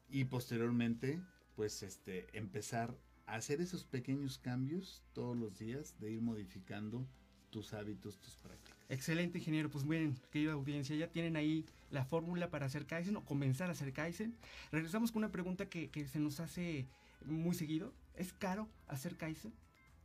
y 0.09 0.25
posteriormente, 0.25 1.21
pues 1.57 1.83
este, 1.83 2.27
empezar 2.33 2.95
a 3.27 3.37
hacer 3.37 3.61
esos 3.61 3.85
pequeños 3.85 4.39
cambios 4.39 5.03
todos 5.13 5.37
los 5.37 5.59
días, 5.59 5.99
de 6.01 6.13
ir 6.13 6.21
modificando 6.21 7.07
tus 7.51 7.73
hábitos, 7.75 8.19
tus 8.19 8.35
prácticas. 8.37 8.77
Excelente, 8.89 9.39
ingeniero. 9.39 9.71
Pues 9.71 9.87
bien, 9.87 10.19
querida 10.31 10.53
audiencia, 10.53 10.97
ya 10.97 11.09
tienen 11.09 11.37
ahí 11.37 11.65
la 11.91 12.05
fórmula 12.05 12.51
para 12.51 12.67
hacer 12.67 12.87
Kaizen 12.87 13.17
o 13.17 13.25
comenzar 13.25 13.69
a 13.69 13.73
hacer 13.73 13.93
Kaizen. 13.93 14.35
Regresamos 14.73 15.13
con 15.13 15.21
una 15.21 15.31
pregunta 15.31 15.67
que, 15.67 15.91
que 15.91 16.09
se 16.09 16.19
nos 16.19 16.41
hace 16.41 16.87
muy 17.25 17.55
seguido. 17.55 17.93
¿Es 18.15 18.33
caro 18.33 18.69
hacer 18.89 19.17
Kaizen? 19.17 19.55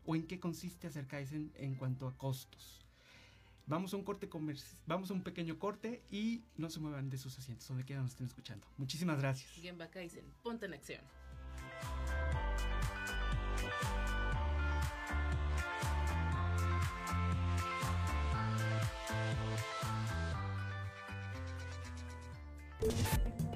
¿O 0.06 0.16
en 0.16 0.26
qué 0.26 0.40
consiste 0.40 0.88
hacer 0.88 1.08
Kaizen 1.08 1.52
en 1.56 1.76
cuanto 1.76 2.08
a 2.08 2.18
costos? 2.18 2.86
Vamos 3.66 3.94
a 3.94 3.98
un 3.98 4.04
corte 4.04 4.30
vamos 4.86 5.12
a 5.12 5.14
un 5.14 5.24
pequeño 5.24 5.60
corte 5.60 6.02
y 6.10 6.46
no 6.56 6.70
se 6.70 6.80
muevan 6.80 7.10
de 7.10 7.18
sus 7.18 7.38
asientos, 7.38 7.68
donde 7.68 7.84
quieran 7.84 8.06
nos 8.06 8.14
estén 8.14 8.28
escuchando. 8.28 8.66
Muchísimas 8.78 9.20
gracias. 9.20 9.52
Gemba 9.52 9.90
Kaizen, 9.90 10.24
ponte 10.42 10.68
en 10.68 10.74
acción. 10.74 11.02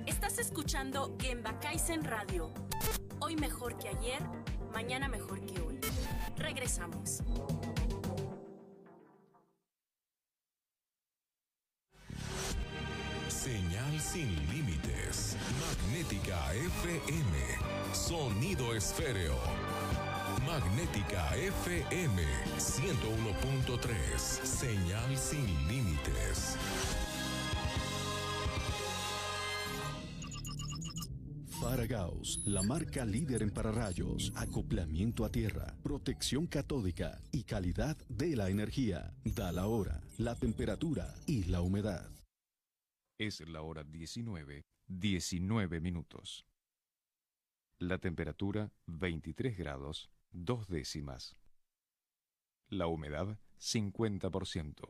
Estás 0.05 0.39
escuchando 0.39 1.15
Gemba 1.17 1.57
Kaizen 1.61 2.03
Radio. 2.03 2.53
Hoy 3.31 3.37
mejor 3.37 3.77
que 3.77 3.87
ayer, 3.87 4.19
mañana 4.73 5.07
mejor 5.07 5.39
que 5.45 5.61
hoy. 5.61 5.79
Regresamos. 6.35 7.23
Señal 13.29 13.99
sin 14.01 14.35
límites. 14.51 15.37
Magnética 15.61 16.53
FM. 16.55 17.37
Sonido 17.93 18.75
esféreo. 18.75 19.37
Magnética 20.45 21.33
FM 21.37 22.21
101.3. 22.57 24.19
Señal 24.19 25.17
sin 25.17 25.45
límites. 25.69 26.57
Faragaos, 31.71 32.43
la 32.45 32.61
marca 32.63 33.05
líder 33.05 33.43
en 33.43 33.49
pararrayos, 33.49 34.33
acoplamiento 34.35 35.23
a 35.23 35.31
tierra, 35.31 35.73
protección 35.81 36.45
catódica 36.45 37.21
y 37.31 37.45
calidad 37.45 37.95
de 38.09 38.35
la 38.35 38.49
energía. 38.49 39.13
Da 39.23 39.53
la 39.53 39.67
hora, 39.67 40.01
la 40.17 40.35
temperatura 40.35 41.15
y 41.27 41.45
la 41.45 41.61
humedad. 41.61 42.11
Es 43.17 43.39
la 43.47 43.61
hora 43.61 43.85
19, 43.85 44.65
19 44.87 45.79
minutos. 45.79 46.45
La 47.79 47.99
temperatura 47.99 48.69
23 48.87 49.57
grados, 49.57 50.11
dos 50.29 50.67
décimas. 50.67 51.37
La 52.67 52.87
humedad 52.87 53.39
50%. 53.61 54.89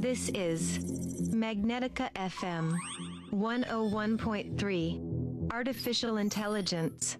This 0.00 0.28
is 0.28 1.34
Magnetica 1.34 2.12
FM 2.14 3.17
101.3 3.30 5.48
Artificial 5.50 6.18
Intelligence. 6.18 7.18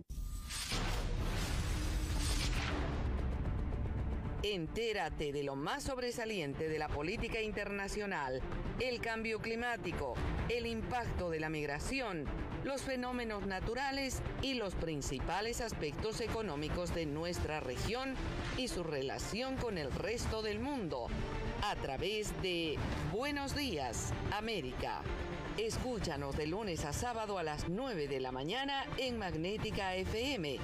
Entérate 4.42 5.32
de 5.32 5.42
lo 5.42 5.56
más 5.56 5.82
sobresaliente 5.82 6.68
de 6.68 6.78
la 6.78 6.88
política 6.88 7.42
internacional, 7.42 8.40
el 8.80 9.00
cambio 9.00 9.40
climático, 9.40 10.14
el 10.48 10.66
impacto 10.66 11.28
de 11.28 11.40
la 11.40 11.50
migración, 11.50 12.24
los 12.64 12.82
fenómenos 12.82 13.46
naturales 13.46 14.22
y 14.40 14.54
los 14.54 14.74
principales 14.74 15.60
aspectos 15.60 16.20
económicos 16.20 16.94
de 16.94 17.06
nuestra 17.06 17.60
región 17.60 18.14
y 18.56 18.68
su 18.68 18.84
relación 18.84 19.56
con 19.56 19.76
el 19.76 19.92
resto 19.92 20.42
del 20.42 20.60
mundo 20.60 21.08
a 21.62 21.74
través 21.76 22.32
de 22.40 22.76
Buenos 23.12 23.54
Días, 23.54 24.12
América. 24.32 25.02
Escúchanos 25.58 26.36
de 26.36 26.46
lunes 26.46 26.84
a 26.84 26.92
sábado 26.92 27.36
a 27.36 27.42
las 27.42 27.68
9 27.68 28.06
de 28.06 28.20
la 28.20 28.30
mañana 28.30 28.84
en 28.96 29.18
Magnética 29.18 29.96
FM. 29.96 30.56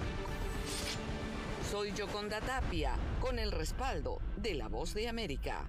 Soy 1.68 1.92
Yoconda 1.94 2.40
Tapia, 2.40 2.94
con 3.20 3.40
el 3.40 3.50
respaldo 3.50 4.20
de 4.36 4.54
La 4.54 4.68
Voz 4.68 4.94
de 4.94 5.08
América. 5.08 5.68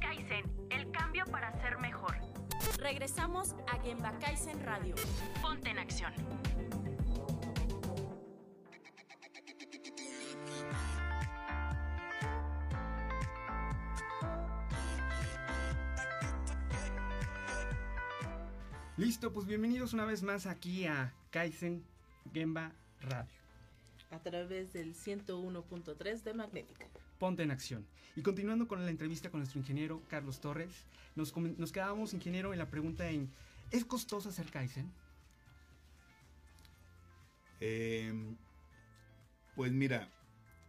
Kaizen, 0.00 0.68
el 0.70 0.90
cambio 0.90 1.26
para 1.26 1.52
ser 1.60 1.76
mejor. 1.76 2.16
Regresamos 2.78 3.54
a 3.70 3.78
Gemba 3.82 4.18
Kaizen 4.20 4.58
Radio. 4.64 4.94
Ponte 5.42 5.68
en 5.68 5.78
acción. 5.78 6.14
Listo, 18.96 19.32
pues 19.32 19.46
bienvenidos 19.46 19.92
una 19.92 20.04
vez 20.04 20.22
más 20.22 20.46
aquí 20.46 20.86
a 20.86 21.12
Kaizen 21.30 21.82
Gemba 22.32 22.72
Radio. 23.00 23.30
A 24.10 24.20
través 24.20 24.72
del 24.72 24.94
101.3 24.94 26.22
de 26.22 26.34
Magnética. 26.34 26.86
Ponte 27.18 27.42
en 27.42 27.50
acción. 27.50 27.84
Y 28.14 28.22
continuando 28.22 28.68
con 28.68 28.84
la 28.84 28.90
entrevista 28.90 29.30
con 29.30 29.40
nuestro 29.40 29.58
ingeniero 29.58 30.00
Carlos 30.08 30.40
Torres, 30.40 30.70
nos, 31.16 31.32
quedábamos, 31.72 32.14
ingeniero, 32.14 32.52
en 32.52 32.58
la 32.60 32.70
pregunta 32.70 33.08
en, 33.10 33.28
¿es 33.72 33.84
costoso 33.84 34.28
hacer 34.28 34.46
Kaizen? 34.50 34.92
Eh, 37.60 38.12
pues 39.56 39.72
mira, 39.72 40.08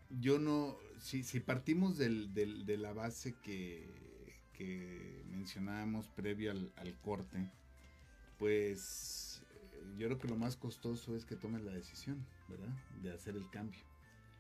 yo 0.10 0.40
no, 0.40 0.78
si, 1.00 1.24
si 1.24 1.40
partimos 1.40 1.98
del- 1.98 2.34
del- 2.34 2.66
de 2.66 2.78
la 2.78 2.94
base 2.94 3.36
que, 3.44 4.40
que 4.54 5.24
mencionábamos 5.30 6.08
previo 6.10 6.50
al, 6.52 6.72
al 6.78 6.98
corte, 7.02 7.50
pues 8.38 9.44
eh, 9.52 9.94
yo 9.98 10.08
creo 10.08 10.20
que 10.20 10.28
lo 10.28 10.36
más 10.38 10.56
costoso 10.58 11.16
es 11.16 11.26
que 11.26 11.36
tomes 11.36 11.64
la 11.64 11.74
decisión, 11.74 12.26
¿verdad? 12.48 12.74
De 13.02 13.12
hacer 13.12 13.36
el 13.36 13.50
cambio. 13.50 13.82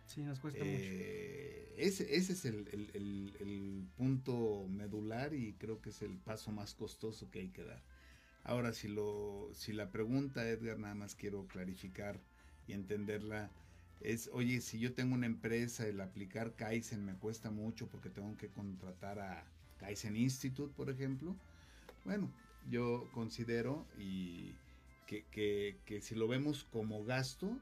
Sí, 0.05 0.21
nos 0.21 0.39
cuesta 0.39 0.63
Eh, 0.63 1.73
ese, 1.77 2.15
ese 2.15 2.33
es 2.33 2.45
el, 2.45 2.67
el- 2.71 2.91
el- 2.93 3.37
el 3.39 3.87
punto 3.97 4.67
medular 4.69 5.33
y 5.33 5.53
creo 5.55 5.81
que 5.81 5.89
es 5.89 6.01
el 6.01 6.17
paso 6.19 6.51
más 6.51 6.73
costoso 6.75 7.29
que 7.31 7.39
hay 7.39 7.49
que 7.49 7.63
dar. 7.63 7.83
Ahora, 8.43 8.73
si, 8.73 8.87
lo, 8.87 9.49
si 9.53 9.73
la 9.73 9.91
pregunta, 9.91 10.47
Edgar, 10.47 10.79
nada 10.79 10.95
más 10.95 11.15
quiero 11.15 11.47
clarificar 11.47 12.21
y 12.67 12.73
entenderla, 12.73 13.51
es, 13.99 14.29
oye, 14.33 14.61
si 14.61 14.79
yo 14.79 14.93
tengo 14.93 15.15
una 15.15 15.25
empresa, 15.25 15.87
el 15.87 15.99
aplicar 16.01 16.55
Kaizen 16.55 17.03
me 17.05 17.17
cuesta 17.17 17.51
mucho 17.51 17.89
porque 17.89 18.09
tengo 18.09 18.37
que 18.37 18.51
contratar 18.51 19.19
a 19.19 19.51
Kaizen 19.77 20.15
Institute, 20.15 20.73
por 20.75 20.89
ejemplo. 20.89 21.35
Bueno, 22.03 22.31
yo 22.69 23.07
considero 23.13 23.85
y 23.97 24.53
que, 25.07 25.25
que- 25.31 25.77
que 25.85 26.01
si 26.01 26.15
lo 26.15 26.27
vemos 26.27 26.63
como 26.65 27.03
gasto, 27.03 27.59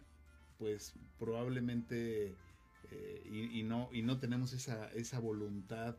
pues 0.58 0.94
probablemente 1.20 2.36
eh, 2.92 3.22
y, 3.26 3.60
y 3.60 3.64
no, 3.64 3.90
y 3.92 4.02
no 4.02 4.20
tenemos 4.20 4.54
esa, 4.54 4.92
esa 4.94 5.20
voluntad 5.20 5.96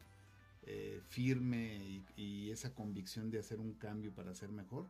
eh, 0.62 1.00
firme 1.08 1.76
y, 1.76 2.04
y 2.16 2.50
esa 2.50 2.74
convicción 2.74 3.30
de 3.30 3.38
hacer 3.38 3.60
un 3.60 3.74
cambio 3.74 4.12
para 4.14 4.34
ser 4.34 4.50
mejor, 4.50 4.86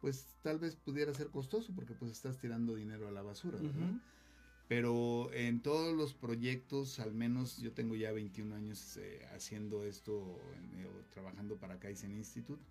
pues 0.00 0.36
tal 0.42 0.58
vez 0.58 0.76
pudiera 0.76 1.14
ser 1.14 1.28
costoso 1.28 1.72
porque 1.74 1.94
pues 1.94 2.12
estás 2.12 2.38
tirando 2.38 2.74
dinero 2.74 3.08
a 3.08 3.10
la 3.10 3.22
basura. 3.22 3.58
Pero 4.68 5.30
en 5.32 5.60
todos 5.60 5.94
los 5.94 6.14
proyectos, 6.14 6.98
al 6.98 7.12
menos 7.14 7.58
yo 7.58 7.72
tengo 7.72 7.96
ya 7.96 8.12
21 8.12 8.54
años 8.54 8.96
eh, 8.96 9.26
haciendo 9.34 9.84
esto, 9.84 10.38
en- 10.56 10.86
o 10.86 11.04
trabajando 11.10 11.56
para 11.58 11.78
Kaizen 11.78 12.12
Institute, 12.12 12.62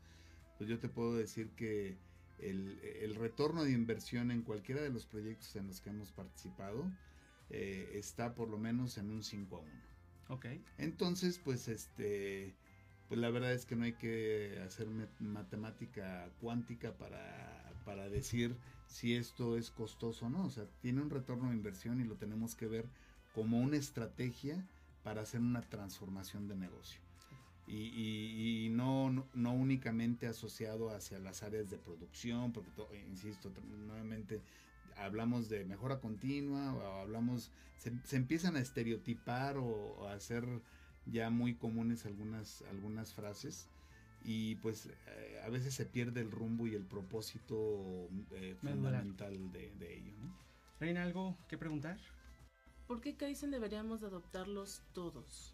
pues 0.63 0.69
yo 0.69 0.79
te 0.79 0.87
puedo 0.87 1.13
decir 1.13 1.49
que 1.57 1.97
el, 2.39 2.79
el 3.01 3.15
retorno 3.15 3.65
de 3.65 3.71
inversión 3.71 4.31
en 4.31 4.43
cualquiera 4.43 4.81
de 4.81 4.89
los 4.89 5.05
proyectos 5.05 5.53
en 5.57 5.67
los 5.67 5.81
que 5.81 5.89
hemos 5.89 6.13
participado 6.13 6.89
eh, 7.49 7.91
está 7.95 8.33
por 8.33 8.47
lo 8.47 8.57
menos 8.57 8.97
en 8.97 9.09
un 9.09 9.23
5 9.23 9.57
a 9.57 9.59
1. 9.59 9.71
Ok. 10.29 10.45
Entonces, 10.77 11.37
pues 11.43 11.67
este, 11.67 12.55
pues 13.09 13.19
la 13.19 13.29
verdad 13.29 13.51
es 13.51 13.65
que 13.65 13.75
no 13.75 13.83
hay 13.83 13.91
que 13.91 14.57
hacer 14.65 14.87
matemática 15.19 16.31
cuántica 16.39 16.93
para, 16.93 17.73
para 17.83 18.07
decir 18.07 18.55
si 18.87 19.15
esto 19.15 19.57
es 19.57 19.69
costoso 19.69 20.27
o 20.27 20.29
no. 20.29 20.45
O 20.45 20.49
sea, 20.49 20.63
tiene 20.81 21.01
un 21.01 21.09
retorno 21.09 21.49
de 21.49 21.57
inversión 21.57 21.99
y 21.99 22.05
lo 22.05 22.15
tenemos 22.15 22.55
que 22.55 22.67
ver 22.67 22.85
como 23.33 23.59
una 23.59 23.75
estrategia 23.75 24.65
para 25.03 25.23
hacer 25.23 25.41
una 25.41 25.59
transformación 25.59 26.47
de 26.47 26.55
negocio. 26.55 27.02
Y, 27.65 27.75
y- 27.77 28.65
y 28.65 28.69
no, 28.69 29.09
no, 29.09 29.25
no 29.33 29.53
únicamente 29.53 30.27
asociado 30.27 30.89
hacia 30.89 31.19
las 31.19 31.43
áreas 31.43 31.69
de 31.69 31.77
producción, 31.77 32.51
porque, 32.51 32.71
to- 32.71 32.89
insisto, 33.09 33.51
nuevamente 33.87 34.41
hablamos 34.97 35.49
de 35.49 35.65
mejora 35.65 35.99
continua 35.99 36.73
o 36.73 37.01
hablamos, 37.01 37.51
se, 37.77 37.91
se 38.03 38.17
empiezan 38.17 38.55
a 38.55 38.59
estereotipar 38.59 39.57
o, 39.57 39.65
o 39.65 40.07
a 40.07 40.13
hacer 40.13 40.45
ya 41.05 41.29
muy 41.29 41.55
comunes 41.55 42.05
algunas, 42.05 42.61
algunas 42.69 43.13
frases 43.13 43.67
y 44.23 44.55
pues 44.55 44.87
eh, 45.07 45.41
a 45.45 45.49
veces 45.49 45.73
se 45.73 45.85
pierde 45.85 46.21
el 46.21 46.31
rumbo 46.31 46.67
y 46.67 46.75
el 46.75 46.85
propósito 46.85 48.09
eh, 48.31 48.55
fundamental 48.61 49.51
de, 49.51 49.71
de 49.79 49.97
ello. 49.97 50.11
¿no? 50.21 50.33
Reina, 50.79 51.03
¿algo 51.03 51.37
que 51.47 51.57
preguntar? 51.57 51.97
¿Por 52.87 53.01
qué 53.01 53.15
Kaizen 53.17 53.51
deberíamos 53.51 54.01
de 54.01 54.07
adoptarlos 54.07 54.81
todos? 54.93 55.52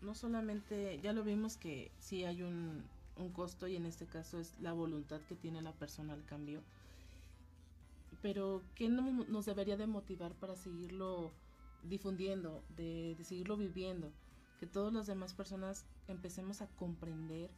No 0.00 0.14
solamente, 0.14 1.00
ya 1.00 1.12
lo 1.12 1.24
vimos 1.24 1.56
que 1.56 1.90
sí 1.98 2.24
hay 2.24 2.42
un, 2.42 2.82
un 3.16 3.32
costo 3.32 3.66
y 3.66 3.76
en 3.76 3.86
este 3.86 4.06
caso 4.06 4.38
es 4.38 4.60
la 4.60 4.72
voluntad 4.72 5.20
que 5.22 5.34
tiene 5.34 5.62
la 5.62 5.72
persona 5.72 6.12
al 6.12 6.24
cambio. 6.24 6.60
Pero 8.22 8.62
¿qué 8.74 8.88
no- 8.88 9.24
nos 9.24 9.46
debería 9.46 9.76
de 9.76 9.86
motivar 9.86 10.34
para 10.34 10.56
seguirlo 10.56 11.32
difundiendo, 11.82 12.62
de, 12.76 13.14
de 13.16 13.24
seguirlo 13.24 13.56
viviendo? 13.56 14.12
Que 14.60 14.66
todas 14.66 14.92
las 14.92 15.06
demás 15.06 15.34
personas 15.34 15.84
empecemos 16.08 16.62
a 16.62 16.66
comprender 16.68 17.50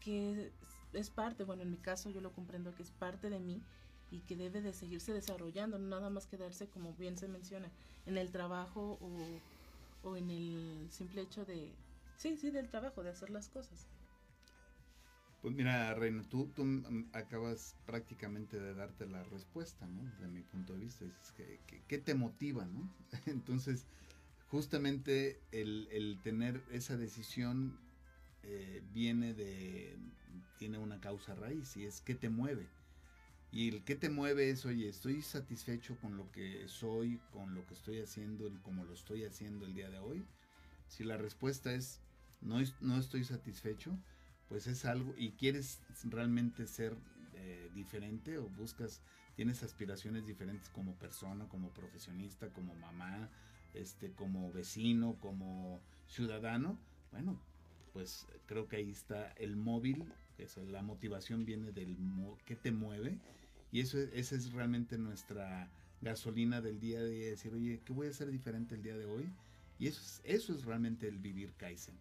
que 0.00 0.52
es, 0.92 1.10
parte, 1.10 1.44
bueno, 1.44 1.62
en 1.62 1.70
mi 1.70 1.78
caso 1.78 2.10
yo 2.10 2.20
lo 2.20 2.32
comprendo 2.32 2.74
que 2.74 2.82
es 2.82 2.90
parte 2.90 3.30
de 3.30 3.40
mí 3.40 3.60
y 4.10 4.20
que 4.20 4.36
debe 4.36 4.60
de 4.62 4.72
seguirse 4.72 5.12
desarrollando, 5.12 5.78
nada 5.78 6.10
más 6.10 6.26
quedarse, 6.26 6.68
como 6.68 6.94
bien 6.94 7.16
se 7.18 7.28
menciona, 7.28 7.70
en 8.06 8.16
el 8.16 8.30
trabajo 8.30 8.98
o, 9.00 9.42
o 10.06 10.16
en 10.16 10.30
el 10.30 10.88
simple 10.90 11.22
hecho 11.22 11.44
de, 11.44 11.76
sí, 12.16 12.36
sí, 12.36 12.50
del 12.50 12.68
trabajo, 12.68 13.02
de 13.02 13.10
hacer 13.10 13.30
las 13.30 13.48
cosas. 13.48 13.88
Pues 15.40 15.54
mira, 15.54 15.94
Reina, 15.94 16.24
tú, 16.28 16.48
tú 16.54 16.64
acabas 17.12 17.76
prácticamente 17.84 18.58
de 18.58 18.74
darte 18.74 19.06
la 19.06 19.22
respuesta, 19.22 19.86
¿no? 19.86 20.10
De 20.18 20.28
mi 20.28 20.42
punto 20.42 20.72
de 20.72 20.80
vista, 20.80 21.04
dices 21.04 21.32
que, 21.32 21.60
que- 21.66 21.82
¿qué 21.86 21.98
te 21.98 22.14
motiva, 22.14 22.66
no? 22.66 22.90
Entonces, 23.26 23.86
justamente 24.48 25.42
el, 25.52 25.88
el 25.92 26.20
tener 26.22 26.64
esa 26.70 26.96
decisión 26.96 27.80
eh, 28.42 28.82
viene 28.92 29.34
de, 29.34 29.98
tiene 30.56 30.78
una 30.78 31.00
causa 31.00 31.34
raíz 31.34 31.76
y 31.76 31.86
es 31.86 32.00
qué 32.00 32.14
te 32.14 32.30
mueve. 32.30 32.75
Y 33.52 33.68
el 33.68 33.84
que 33.84 33.94
te 33.94 34.10
mueve 34.10 34.50
es, 34.50 34.66
oye, 34.66 34.88
estoy 34.88 35.22
satisfecho 35.22 35.96
con 36.00 36.16
lo 36.16 36.30
que 36.32 36.66
soy, 36.68 37.20
con 37.32 37.54
lo 37.54 37.66
que 37.66 37.74
estoy 37.74 38.00
haciendo, 38.00 38.48
y 38.48 38.56
como 38.58 38.84
lo 38.84 38.92
estoy 38.92 39.24
haciendo 39.24 39.64
el 39.66 39.74
día 39.74 39.88
de 39.88 39.98
hoy. 39.98 40.26
Si 40.88 41.04
la 41.04 41.16
respuesta 41.16 41.72
es, 41.72 42.00
no, 42.40 42.58
no 42.80 42.98
estoy 42.98 43.24
satisfecho, 43.24 43.96
pues 44.48 44.66
es 44.66 44.84
algo 44.84 45.14
y 45.16 45.32
quieres 45.32 45.80
realmente 46.04 46.66
ser 46.66 46.96
eh, 47.34 47.70
diferente 47.74 48.38
o 48.38 48.48
buscas 48.48 49.02
tienes 49.34 49.62
aspiraciones 49.62 50.26
diferentes 50.26 50.68
como 50.70 50.94
persona 50.94 51.48
como 51.48 51.70
profesionista 51.70 52.48
como 52.50 52.74
mamá 52.74 53.28
este 53.74 54.12
como 54.12 54.52
vecino 54.52 55.16
como 55.20 55.80
ciudadano 56.06 56.78
bueno 57.10 57.38
pues 57.92 58.26
creo 58.46 58.68
que 58.68 58.76
ahí 58.76 58.90
está 58.90 59.32
el 59.32 59.56
móvil 59.56 60.12
que 60.36 60.44
es 60.44 60.56
la 60.56 60.82
motivación 60.82 61.44
viene 61.44 61.72
del 61.72 61.96
que 62.44 62.56
te 62.56 62.72
mueve 62.72 63.18
y 63.72 63.80
eso 63.80 63.98
es- 63.98 64.10
esa 64.12 64.36
es 64.36 64.52
realmente 64.52 64.98
nuestra 64.98 65.68
gasolina 66.02 66.60
del 66.60 66.78
día 66.78 67.02
de 67.02 67.10
día 67.10 67.30
decir 67.30 67.52
oye 67.54 67.80
qué 67.84 67.92
voy 67.92 68.06
a 68.06 68.10
hacer 68.10 68.30
diferente 68.30 68.74
el 68.74 68.82
día 68.82 68.96
de 68.96 69.06
hoy 69.06 69.24
y 69.78 69.86
eso 69.88 70.00
es 70.00 70.20
eso 70.24 70.54
es 70.54 70.64
realmente 70.64 71.08
el 71.08 71.18
vivir 71.18 71.52
kaizen 71.54 71.94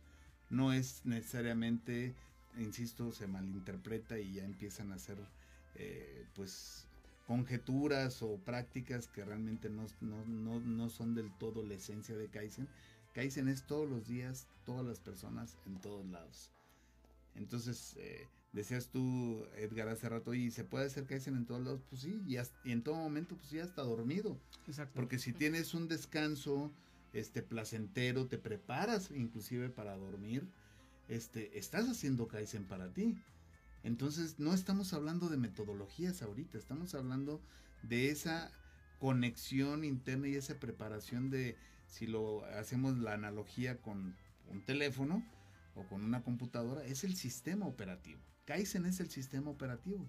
no 0.50 0.74
es 0.74 1.06
necesariamente 1.06 2.14
insisto, 2.58 3.12
se 3.12 3.28
malinterpreta 3.28 4.20
y 4.20 4.34
ya 4.34 4.46
empiezan 4.46 4.92
a 4.92 4.96
hacer 4.96 5.18
eh, 5.76 6.26
pues 6.36 6.88
conjeturas 7.28 8.22
o 8.22 8.38
prácticas 8.38 9.08
que 9.08 9.26
realmente 9.26 9.70
no, 9.70 9.88
no, 10.02 10.26
no, 10.26 10.60
no 10.60 10.90
son 10.90 11.16
del 11.16 11.32
todo 11.38 11.64
la 11.64 11.74
esencia 11.74 12.16
de 12.16 12.28
Kaizen. 12.28 12.68
Kaizen 13.14 13.48
es 13.48 13.66
todos 13.66 13.90
los 13.90 14.08
días, 14.08 14.48
todas 14.66 14.86
las 14.86 15.00
personas, 15.00 15.58
en 15.66 15.82
todos 15.82 16.06
lados. 16.06 16.55
Entonces, 17.36 17.96
eh, 17.98 18.28
decías 18.54 18.90
tú, 18.90 19.46
Edgar, 19.58 19.90
hace 19.90 20.08
rato, 20.10 20.34
y 20.34 20.52
se 20.52 20.64
puede 20.64 20.86
hacer 20.86 21.06
Kaizen 21.06 21.36
en 21.36 21.46
todos 21.46 21.62
lados, 21.64 21.82
pues 21.90 22.02
sí, 22.02 22.22
y, 22.26 22.38
hasta- 22.38 22.58
y 22.64 22.72
en 22.72 22.82
todo 22.84 22.96
momento, 22.96 23.36
pues 23.36 23.52
ya 23.52 23.64
está 23.64 23.82
dormido. 23.84 24.38
Exacto. 24.68 24.94
Porque 24.96 25.20
si 25.20 25.34
tienes 25.34 25.74
un 25.74 25.88
descanso 25.88 26.72
este 27.14 27.42
placentero, 27.42 28.28
te 28.28 28.38
preparas 28.38 29.12
inclusive 29.12 29.70
para 29.70 29.96
dormir, 29.98 30.48
este, 31.08 31.58
estás 31.58 31.88
haciendo 31.90 32.28
Kaizen 32.28 32.66
para 32.66 32.92
ti. 32.94 33.16
Entonces, 33.84 34.40
no 34.40 34.54
estamos 34.54 34.94
hablando 34.94 35.30
de 35.30 35.38
metodologías 35.38 36.22
ahorita, 36.22 36.58
estamos 36.58 36.96
hablando 36.96 37.42
de 37.84 38.10
esa 38.10 38.52
conexión 39.00 39.84
interna 39.84 40.28
y 40.28 40.36
esa 40.36 40.60
preparación 40.60 41.30
de, 41.30 41.56
si 41.88 42.08
lo 42.08 42.44
hacemos 42.46 42.98
la 42.98 43.14
analogía 43.14 43.78
con 43.82 44.16
un 44.50 44.62
teléfono 44.66 45.24
o 45.76 45.84
con 45.88 46.04
una 46.04 46.24
computadora, 46.24 46.84
es 46.86 47.04
el 47.04 47.16
sistema 47.16 47.66
operativo. 47.68 48.20
Kaizen 48.46 48.86
es 48.86 49.00
el 49.00 49.10
sistema 49.10 49.50
operativo. 49.52 50.06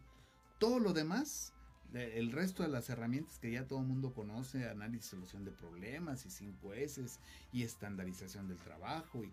Todo 0.59 0.79
lo 0.79 0.93
demás, 0.93 1.53
de- 1.93 2.19
el 2.19 2.33
resto 2.33 2.63
de 2.63 2.69
las 2.69 2.89
herramientas 2.91 3.39
que 3.39 3.51
ya 3.53 3.67
todo 3.67 3.81
el 3.81 3.87
mundo 3.87 4.13
conoce, 4.15 4.69
análisis 4.69 5.07
y 5.07 5.11
solución 5.11 5.45
de 5.45 5.51
problemas 5.53 6.25
y 6.27 6.31
5 6.31 6.73
S 6.75 7.05
y 7.53 7.63
estandarización 7.63 8.49
del 8.49 8.59
trabajo 8.59 9.25
y 9.25 9.33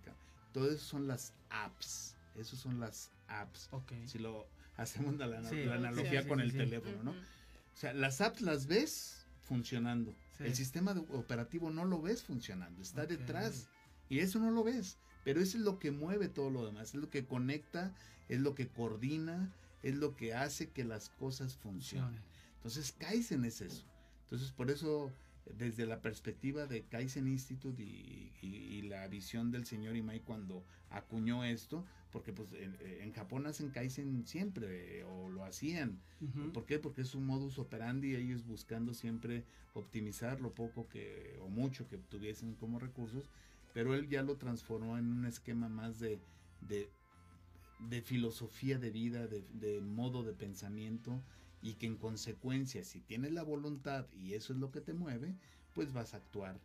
todo 0.53 0.67
eso 0.71 0.83
son 0.85 1.07
las 1.07 1.33
apps. 1.49 2.15
Esos 2.35 2.59
son 2.59 2.79
las 2.79 3.11
apps. 3.27 3.67
Ok. 3.71 3.91
Si 4.05 4.17
lo 4.19 4.47
hacemos 4.77 5.15
la, 5.17 5.27
la- 5.27 5.43
Sí. 5.49 5.63
la 5.65 5.75
analogía 5.75 6.19
Sí, 6.21 6.23
sí, 6.23 6.29
con 6.29 6.39
sí, 6.39 6.45
el 6.45 6.51
sí. 6.51 6.57
teléfono, 6.57 7.03
¿no? 7.03 7.11
Ujú. 7.11 7.19
O 7.19 7.77
sea, 7.77 7.93
las 7.93 8.21
apps 8.21 8.41
las 8.41 8.67
ves 8.67 9.25
funcionando. 9.41 10.15
Sí. 10.37 10.43
El 10.45 10.55
sistema 10.55 10.91
operativo 11.09 11.69
no 11.69 11.85
lo 11.85 12.01
ves 12.01 12.23
funcionando, 12.23 12.81
está 12.81 13.03
Ok. 13.03 13.09
detrás. 13.09 13.67
Y 14.09 14.19
eso 14.19 14.39
no 14.39 14.51
lo 14.51 14.63
ves. 14.63 14.97
Pero 15.23 15.41
eso 15.41 15.57
es 15.57 15.63
lo 15.63 15.79
que 15.79 15.91
mueve 15.91 16.27
todo 16.27 16.49
lo 16.49 16.65
demás, 16.65 16.89
es 16.89 16.95
lo 16.95 17.09
que 17.09 17.25
conecta, 17.25 17.93
es 18.29 18.39
lo 18.41 18.55
que 18.55 18.67
coordina, 18.67 19.51
es 19.83 19.95
lo 19.95 20.15
que 20.15 20.33
hace 20.33 20.69
que 20.69 20.83
las 20.83 21.09
cosas 21.09 21.55
funcionen. 21.55 22.09
Funcione. 22.09 22.33
Entonces, 22.57 22.91
Kaizen 22.97 23.45
es 23.45 23.61
eso. 23.61 23.83
Entonces, 24.25 24.51
por 24.51 24.71
eso, 24.71 25.11
desde 25.57 25.85
la 25.85 26.01
perspectiva 26.01 26.65
de 26.65 26.83
Kaizen 26.83 27.27
Institute 27.27 27.81
y, 27.83 28.31
y- 28.41 28.47
y 28.47 28.81
la 28.83 29.07
visión 29.07 29.51
del 29.51 29.65
señor 29.65 29.95
Imai 29.95 30.21
cuando 30.21 30.63
acuñó 30.89 31.43
esto, 31.43 31.85
porque 32.11 32.31
pues 32.31 32.53
en, 32.53 32.77
en 33.01 33.11
Japón 33.13 33.47
hacen 33.47 33.69
Kaizen 33.71 34.25
siempre, 34.27 35.03
o 35.05 35.29
lo 35.29 35.43
hacían. 35.43 35.99
Ujú. 36.21 36.51
¿Por 36.53 36.65
qué? 36.65 36.79
Porque 36.79 37.01
es 37.01 37.15
un 37.15 37.25
modus 37.25 37.57
operandi, 37.59 38.15
ellos 38.15 38.45
buscando 38.45 38.93
siempre 38.93 39.43
optimizar 39.73 40.39
lo 40.39 40.53
poco 40.53 40.87
que, 40.87 41.37
o 41.41 41.49
mucho 41.49 41.87
que 41.89 41.97
tuviesen 41.97 42.55
como 42.55 42.79
recursos, 42.79 43.29
pero 43.73 43.95
él 43.95 44.07
ya 44.07 44.21
lo 44.23 44.37
transformó 44.37 44.97
en 44.97 45.11
un 45.11 45.25
esquema 45.25 45.67
más 45.67 45.99
de, 45.99 46.19
de, 46.61 48.01
filosofía 48.01 48.77
de 48.77 48.91
vida, 48.91 49.27
de, 49.27 49.81
modo 49.81 50.23
de 50.23 50.33
pensamiento, 50.33 51.21
y 51.61 51.75
que 51.75 51.87
en 51.87 51.97
consecuencia, 51.97 52.83
si 52.83 52.99
tienes 52.99 53.31
la 53.31 53.43
voluntad 53.43 54.05
y 54.13 54.33
eso 54.33 54.53
es 54.53 54.59
lo 54.59 54.71
que 54.71 54.81
te 54.81 54.93
mueve, 54.93 55.35
pues 55.73 55.93
vas 55.93 56.13
a 56.13 56.17
actuar 56.17 56.59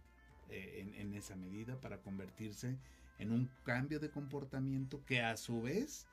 eh, 0.51 0.81
en, 0.81 0.94
en 0.94 1.14
esa 1.14 1.37
medida 1.37 1.81
para 1.81 2.03
convertirse 2.03 2.77
en 3.18 3.33
un 3.33 3.51
cambio 3.64 4.01
de 4.01 4.11
comportamiento 4.11 5.05
que 5.05 5.23
a 5.23 5.37
su 5.37 5.62
vez 5.62 6.07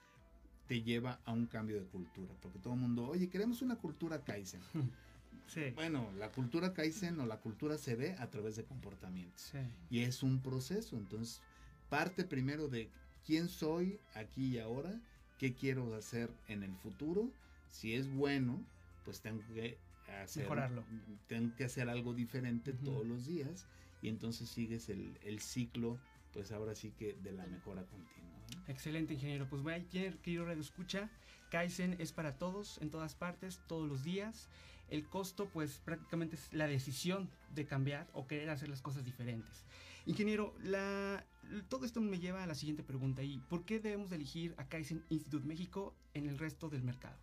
te 0.67 0.81
lleva 0.81 1.19
a 1.25 1.33
un 1.33 1.45
cambio 1.45 1.79
de 1.79 1.85
cultura. 1.85 2.33
Porque 2.41 2.59
todo 2.59 2.73
el 2.73 2.79
mundo, 2.79 3.07
oye, 3.07 3.29
queremos 3.29 3.61
una 3.61 3.75
cultura 3.75 4.23
Kaizen. 4.23 4.61
Sí. 5.47 5.71
Bueno, 5.75 6.11
la 6.17 6.31
cultura 6.31 6.73
Kaizen 6.73 7.19
o 7.19 7.25
la 7.25 7.37
cultura 7.39 7.77
se 7.77 7.95
ve 7.95 8.15
a 8.19 8.29
través 8.29 8.55
de 8.55 8.63
comportamientos. 8.63 9.41
Sí. 9.51 9.59
Y 9.89 9.99
es 10.01 10.23
un 10.23 10.41
proceso. 10.41 10.97
Entonces, 10.97 11.41
parte 11.89 12.23
primero 12.23 12.67
de 12.67 12.89
quién 13.25 13.47
soy 13.47 13.99
aquí 14.13 14.55
y 14.55 14.59
ahora, 14.59 14.99
qué 15.37 15.53
quiero 15.53 15.95
hacer 15.95 16.31
en 16.47 16.63
el 16.63 16.75
futuro. 16.75 17.31
Si 17.69 17.93
es 17.93 18.09
bueno, 18.09 18.65
pues 19.03 19.21
tengo 19.21 19.41
que 19.53 19.77
hacer, 20.21 20.43
Mejorarlo. 20.43 20.83
Tengo 21.27 21.55
que 21.55 21.65
hacer 21.65 21.89
algo 21.89 22.13
diferente 22.13 22.71
Ujú. 22.71 22.85
todos 22.85 23.07
los 23.07 23.25
días. 23.25 23.67
Y 24.01 24.09
entonces 24.09 24.49
sigues 24.49 24.89
el, 24.89 25.17
el 25.23 25.39
ciclo, 25.39 25.99
pues 26.31 26.51
ahora 26.51 26.75
sí 26.75 26.91
que 26.91 27.13
de 27.13 27.31
la 27.31 27.45
mejora 27.47 27.83
continua. 27.83 28.35
Excelente, 28.67 29.13
ingeniero. 29.13 29.47
Pues 29.49 29.61
bueno, 29.61 29.85
querido 29.91 30.45
Radio 30.45 30.61
Escucha. 30.61 31.09
Kaizen 31.49 31.95
es 31.99 32.11
para 32.11 32.37
todos, 32.37 32.79
en 32.81 32.89
todas 32.89 33.15
partes, 33.15 33.59
todos 33.67 33.87
los 33.87 34.03
días. 34.03 34.49
El 34.89 35.07
costo, 35.07 35.49
pues 35.49 35.81
prácticamente 35.83 36.35
es 36.35 36.53
la 36.53 36.67
decisión 36.67 37.29
de 37.53 37.65
cambiar 37.65 38.07
o 38.13 38.27
querer 38.27 38.49
hacer 38.49 38.69
las 38.69 38.81
cosas 38.81 39.03
diferentes. 39.03 39.65
Ingeniero, 40.05 40.53
la, 40.63 41.25
todo 41.69 41.85
esto 41.85 42.01
me 42.01 42.19
lleva 42.19 42.43
a 42.43 42.47
la 42.47 42.55
siguiente 42.55 42.83
pregunta. 42.83 43.23
¿Y 43.23 43.39
por 43.39 43.65
qué 43.65 43.79
debemos 43.79 44.09
de 44.09 44.17
elegir 44.17 44.53
a 44.57 44.67
Kaizen 44.67 45.03
Institute 45.09 45.47
México 45.47 45.95
en 46.13 46.27
el 46.27 46.37
resto 46.37 46.69
del 46.69 46.83
mercado? 46.83 47.17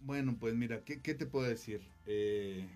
Bueno, 0.00 0.36
pues 0.40 0.54
mira, 0.54 0.82
¿qué, 0.84 1.00
qué 1.00 1.14
te 1.14 1.26
puedo 1.26 1.46
decir? 1.46 1.82
Eh, 2.06 2.66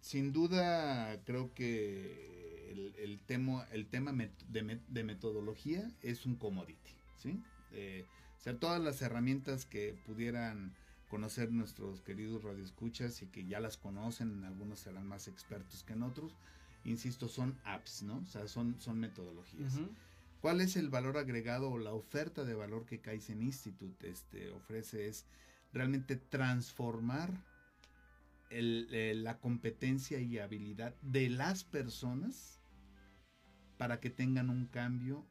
sin 0.00 0.32
duda, 0.32 1.22
creo 1.24 1.52
que 1.54 2.70
el, 2.70 2.94
el 2.96 3.20
tema, 3.20 3.66
el 3.70 3.86
tema 3.86 4.12
de, 4.12 4.80
de 4.88 5.04
metodología 5.04 5.90
es 6.02 6.26
un 6.26 6.36
commodity, 6.36 6.94
¿sí? 7.18 7.42
Eh, 7.72 8.06
o 8.38 8.40
sea, 8.40 8.58
todas 8.58 8.80
las 8.80 9.02
herramientas 9.02 9.66
que 9.66 9.94
pudieran 10.06 10.74
conocer 11.08 11.50
nuestros 11.50 12.00
queridos 12.02 12.42
radioescuchas 12.44 13.22
y 13.22 13.26
que 13.26 13.46
ya 13.46 13.60
las 13.60 13.76
conocen, 13.76 14.44
algunos 14.44 14.80
serán 14.80 15.06
más 15.06 15.26
expertos 15.28 15.82
que 15.84 15.94
en 15.94 16.02
otros, 16.02 16.36
insisto, 16.84 17.28
son 17.28 17.58
apps, 17.64 18.02
¿no? 18.02 18.18
O 18.18 18.26
sea, 18.26 18.46
son, 18.48 18.78
son 18.80 18.98
metodologías. 19.00 19.74
¿Cuál 20.40 20.60
es 20.60 20.76
el 20.76 20.88
valor 20.88 21.16
agregado 21.18 21.70
o 21.70 21.78
la 21.78 21.92
oferta 21.92 22.44
de 22.44 22.54
valor 22.54 22.86
que 22.86 23.00
Kaizen 23.00 23.42
Institute 23.42 24.08
este, 24.08 24.50
ofrece? 24.52 25.08
Es 25.08 25.26
realmente 25.72 26.16
transformar 26.16 27.32
el- 28.50 28.88
eh, 28.92 29.14
la 29.14 29.38
competencia 29.38 30.20
y 30.20 30.38
habilidad 30.38 30.94
de 31.02 31.28
las 31.28 31.64
personas 31.64 32.60
para 33.78 34.00
que 34.00 34.10
tengan 34.10 34.48
un 34.50 34.66
cambio, 34.66 35.24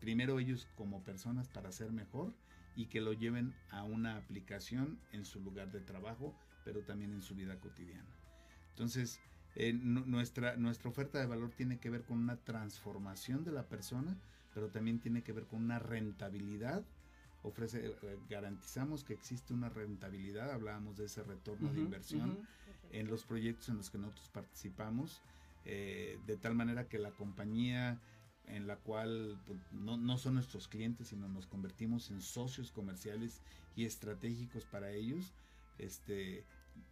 primero 0.00 0.38
ellos 0.38 0.66
como 0.76 1.02
personas 1.02 1.48
para 1.48 1.72
ser 1.72 1.92
mejor 1.92 2.32
y 2.76 2.86
que 2.86 3.00
lo 3.00 3.12
lleven 3.12 3.54
a 3.70 3.84
una 3.84 4.16
aplicación 4.16 4.98
en 5.12 5.24
su 5.24 5.40
lugar 5.40 5.70
de 5.70 5.80
trabajo, 5.80 6.34
pero 6.64 6.82
también 6.82 7.12
en 7.12 7.22
su 7.22 7.34
vida 7.34 7.58
cotidiana. 7.60 8.08
Entonces, 8.70 9.20
eh, 9.54 9.72
nu- 9.72 10.04
nuestra, 10.06 10.56
nuestra 10.56 10.90
oferta 10.90 11.20
de 11.20 11.26
valor 11.26 11.50
tiene 11.52 11.78
que 11.78 11.90
ver 11.90 12.02
con 12.02 12.18
una 12.18 12.36
transformación 12.36 13.44
de 13.44 13.52
la 13.52 13.68
persona, 13.68 14.16
pero 14.52 14.68
también 14.70 14.98
tiene 15.00 15.22
que 15.22 15.32
ver 15.32 15.44
con 15.46 15.62
una 15.62 15.78
rentabilidad. 15.78 16.84
Ofrece, 17.42 17.86
eh, 17.86 18.18
garantizamos 18.28 19.04
que 19.04 19.12
existe 19.12 19.52
una 19.52 19.68
rentabilidad, 19.68 20.50
hablábamos 20.50 20.96
de 20.96 21.04
ese 21.04 21.22
retorno 21.22 21.72
de 21.72 21.80
inversión 21.80 22.30
en 22.90 23.06
los 23.06 23.24
proyectos 23.24 23.68
en 23.68 23.76
los 23.76 23.90
que 23.90 23.98
nosotros 23.98 24.28
participamos. 24.30 25.22
eh, 25.66 26.18
de 26.26 26.36
tal 26.36 26.54
manera 26.54 26.88
que 26.88 26.98
la 26.98 27.10
compañía 27.12 27.98
en 28.46 28.66
la 28.66 28.76
cual 28.76 29.40
pues, 29.46 29.58
no, 29.72 29.96
no, 29.96 30.18
son 30.18 30.34
nuestros 30.34 30.68
clientes, 30.68 31.08
sino 31.08 31.28
nos 31.28 31.46
convertimos 31.46 32.10
en 32.10 32.20
socios 32.20 32.70
comerciales 32.70 33.40
y 33.76 33.84
estratégicos 33.84 34.64
para 34.66 34.92
ellos, 34.92 35.32
este, 35.78 36.44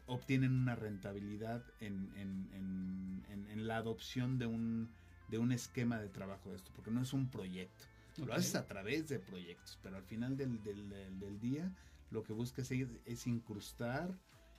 obtienen 0.07 0.53
una 0.53 0.75
rentabilidad 0.75 1.62
en, 1.81 2.11
en, 2.17 3.23
en, 3.29 3.47
en 3.49 3.67
la 3.67 3.77
adopción 3.77 4.38
de 4.38 4.47
un, 4.47 4.91
de 5.29 5.38
un 5.38 5.53
esquema 5.53 5.99
de 5.99 6.09
trabajo 6.09 6.51
de 6.51 6.57
esto, 6.57 6.71
porque 6.75 6.91
no 6.91 7.03
es 7.03 7.12
un 7.12 7.31
proyecto. 7.31 7.85
Lo 8.19 8.35
haces 8.35 8.55
a 8.57 8.67
través 8.67 9.09
de 9.09 9.19
proyectos, 9.19 9.79
pero 9.83 9.97
al 9.97 10.05
final 10.05 10.37
del, 10.37 10.62
del, 10.62 10.88
del 11.19 11.41
día 11.41 11.73
lo 12.11 12.23
que 12.23 12.35
buscas 12.35 12.71
es, 12.71 12.88
es, 13.07 13.27
incrustar 13.27 14.15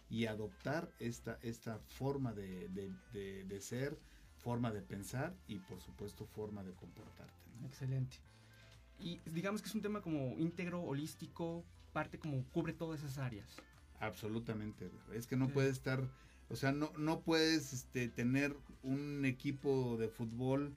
y 0.09 0.25
adoptar 0.25 0.91
esta, 0.99 1.37
esta 1.43 1.77
forma 1.77 2.33
de, 2.33 2.67
de, 2.69 3.43
de, 3.45 3.61
ser, 3.61 3.97
forma 4.43 4.71
de 4.71 4.81
pensar 4.81 5.33
y 5.47 5.59
por 5.59 5.79
supuesto 5.81 6.25
forma 6.25 6.63
de 6.63 6.73
comportarte. 6.73 7.33
¿no? 7.59 7.67
Excelente. 7.67 8.17
Y 8.99 9.19
digamos 9.25 9.61
que 9.61 9.69
es 9.69 9.75
un 9.75 9.81
tema 9.81 10.01
como 10.01 10.37
íntegro, 10.37 10.81
holístico, 10.81 11.63
parte 11.91 12.19
como 12.19 12.43
cubre 12.51 12.73
todas 12.73 13.01
esas 13.01 13.17
áreas. 13.17 13.47
Absolutamente. 13.99 14.89
Es 15.13 15.27
que 15.27 15.37
no 15.37 15.47
sí. 15.47 15.53
puede 15.53 15.69
estar, 15.69 16.07
o 16.49 16.55
sea, 16.55 16.71
no, 16.71 16.91
no 16.97 17.21
puedes 17.21 17.73
este, 17.73 18.09
tener 18.09 18.55
un 18.83 19.25
equipo 19.25 19.97
de 19.97 20.09
fútbol 20.09 20.75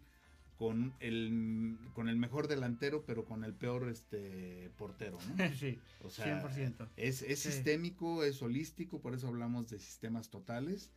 con 0.59 0.95
el 1.01 1.77
con 1.93 2.09
el 2.09 2.17
mejor 2.17 2.49
delantero 2.49 3.05
pero 3.07 3.27
con 3.27 3.45
el 3.45 3.53
peor 3.53 3.91
este 3.91 4.71
portero 4.79 5.19
¿no? 5.37 5.53
sí 5.55 5.79
o 6.03 6.09
sea 6.09 6.43
100%. 6.43 6.89
es, 6.97 7.21
es 7.21 7.41
sí. 7.41 7.53
sistémico 7.53 8.25
es 8.25 8.41
holístico 8.41 9.01
por 9.01 9.15
eso 9.15 9.29
hablamos 9.29 9.69
de 9.69 9.79
sistemas 9.79 10.31
totales 10.31 10.91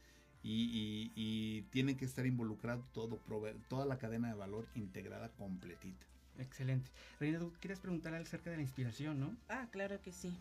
y, 0.43 0.63
y, 0.63 1.11
y 1.15 1.61
tiene 1.71 1.97
que 1.97 2.05
estar 2.05 2.25
involucrado 2.25 2.83
todo 2.93 3.19
toda 3.67 3.85
la 3.85 3.97
cadena 3.97 4.29
de 4.29 4.35
valor 4.35 4.67
integrada 4.75 5.29
completita. 5.29 6.05
Excelente. 6.37 6.89
Reina 7.19 7.39
tú 7.39 7.51
quieres 7.59 7.79
preguntar 7.79 8.13
acerca 8.13 8.49
de 8.49 8.57
la 8.57 8.61
inspiración 8.61 9.19
no 9.19 9.35
ah 9.49 9.67
claro 9.71 10.01
que 10.01 10.11
sí. 10.11 10.33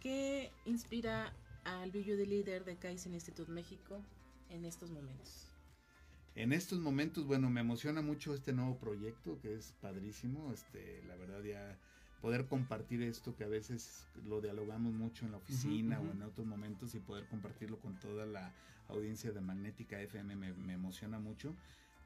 Qué 0.00 0.50
inspira 0.66 1.32
al 1.64 1.90
billo 1.90 2.16
de 2.16 2.26
líder 2.26 2.64
de 2.64 2.76
Kaizen 2.76 3.14
Institute 3.14 3.50
México 3.50 4.02
en 4.50 4.66
estos 4.66 4.90
momentos 4.90 5.50
en 6.36 6.52
estos 6.52 6.80
momentos, 6.80 7.26
bueno, 7.26 7.48
me 7.48 7.60
emociona 7.60 8.02
mucho 8.02 8.34
este 8.34 8.52
nuevo 8.52 8.76
proyecto 8.76 9.38
que 9.40 9.54
es 9.54 9.72
padrísimo. 9.80 10.52
Este, 10.52 11.00
la 11.06 11.14
verdad 11.14 11.42
ya 11.44 11.78
poder 12.24 12.46
compartir 12.46 13.02
esto 13.02 13.36
que 13.36 13.44
a 13.44 13.48
veces 13.48 14.08
lo 14.24 14.40
dialogamos 14.40 14.94
mucho 14.94 15.26
en 15.26 15.32
la 15.32 15.36
oficina 15.36 16.00
uh 16.00 16.02
-huh, 16.02 16.06
uh 16.06 16.08
-huh. 16.08 16.10
o 16.10 16.12
en 16.14 16.22
otros 16.22 16.46
momentos 16.46 16.94
y 16.94 16.98
poder 16.98 17.26
compartirlo 17.26 17.78
con 17.80 18.00
toda 18.00 18.24
la 18.24 18.50
audiencia 18.88 19.30
de 19.30 19.42
Magnética 19.42 20.00
FM 20.00 20.34
me, 20.34 20.54
me 20.54 20.72
emociona 20.72 21.18
mucho. 21.18 21.54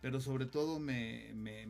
Pero 0.02 0.20
sobre 0.20 0.46
todo 0.46 0.80
me, 0.80 1.32
me, 1.34 1.66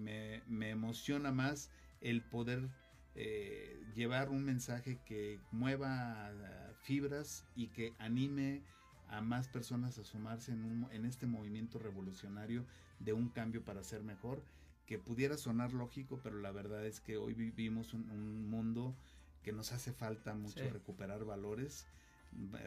me, 0.47 0.71
emociona 0.71 1.31
más 1.31 1.71
el 2.01 2.23
poder 2.23 2.71
eh, 3.15 3.83
llevar 3.95 4.31
un 4.31 4.43
mensaje 4.45 4.99
que 5.05 5.39
mueva 5.53 6.33
fibras 6.81 7.45
y 7.55 7.67
que 7.67 7.93
anime 7.99 8.63
a 9.09 9.21
más 9.21 9.49
personas 9.49 9.99
a 9.99 10.05
sumarse 10.05 10.53
en, 10.53 10.65
un, 10.65 10.89
en 10.91 11.05
este 11.05 11.27
movimiento 11.27 11.79
revolucionario 11.79 12.65
de 12.99 13.13
un 13.13 13.29
cambio 13.29 13.63
para 13.63 13.83
ser 13.83 14.03
mejor, 14.03 14.43
que 14.89 14.99
pudiera 14.99 15.37
sonar 15.37 15.75
lógico, 15.75 16.19
pero 16.23 16.39
la 16.41 16.51
verdad 16.51 16.87
es 16.87 16.99
que 16.99 17.19
hoy 17.19 17.35
vivimos 17.35 17.93
un, 17.93 18.11
un 18.11 18.49
mundo 18.49 18.97
que 19.43 19.53
nos 19.53 19.71
hace 19.73 19.93
falta 19.93 20.33
mucho 20.33 20.65
sí. 20.65 20.71
recuperar 20.71 21.27
valores, 21.27 21.87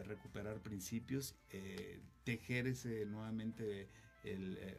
recuperar 0.06 0.60
principios, 0.60 1.34
eh, 1.50 2.00
tejer 2.22 2.68
ese 2.68 3.06
nuevamente 3.06 3.88
el, 4.22 4.56
eh, 4.60 4.78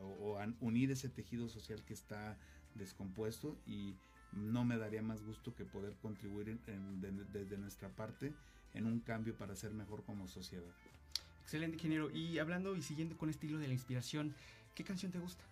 o, 0.00 0.36
o, 0.36 0.46
unir 0.60 0.92
ese 0.92 1.08
tejido 1.08 1.48
social 1.48 1.84
que 1.84 1.92
está 1.92 2.38
descompuesto 2.76 3.58
y 3.66 3.96
no 4.30 4.64
me 4.64 4.78
daría 4.78 5.02
más 5.02 5.24
gusto 5.24 5.56
que 5.56 5.64
poder 5.64 5.96
contribuir 5.96 6.50
en, 6.50 6.60
en, 6.68 7.00
de, 7.00 7.10
desde 7.36 7.58
nuestra 7.58 7.88
parte 7.88 8.32
en 8.74 8.86
un 8.86 9.00
cambio 9.00 9.36
para 9.36 9.56
ser 9.56 9.72
mejor 9.72 10.04
como 10.04 10.28
sociedad. 10.28 10.70
Excelente, 11.42 11.78
ingeniero. 11.78 12.12
Y 12.12 12.38
hablando 12.38 12.76
y 12.76 12.82
siguiendo 12.82 13.16
con 13.16 13.28
el 13.28 13.34
estilo 13.34 13.58
de 13.58 13.66
la 13.66 13.74
inspiración, 13.74 14.36
¿qué 14.76 14.84
canción 14.84 15.10
te 15.10 15.18
gusta? 15.18 15.42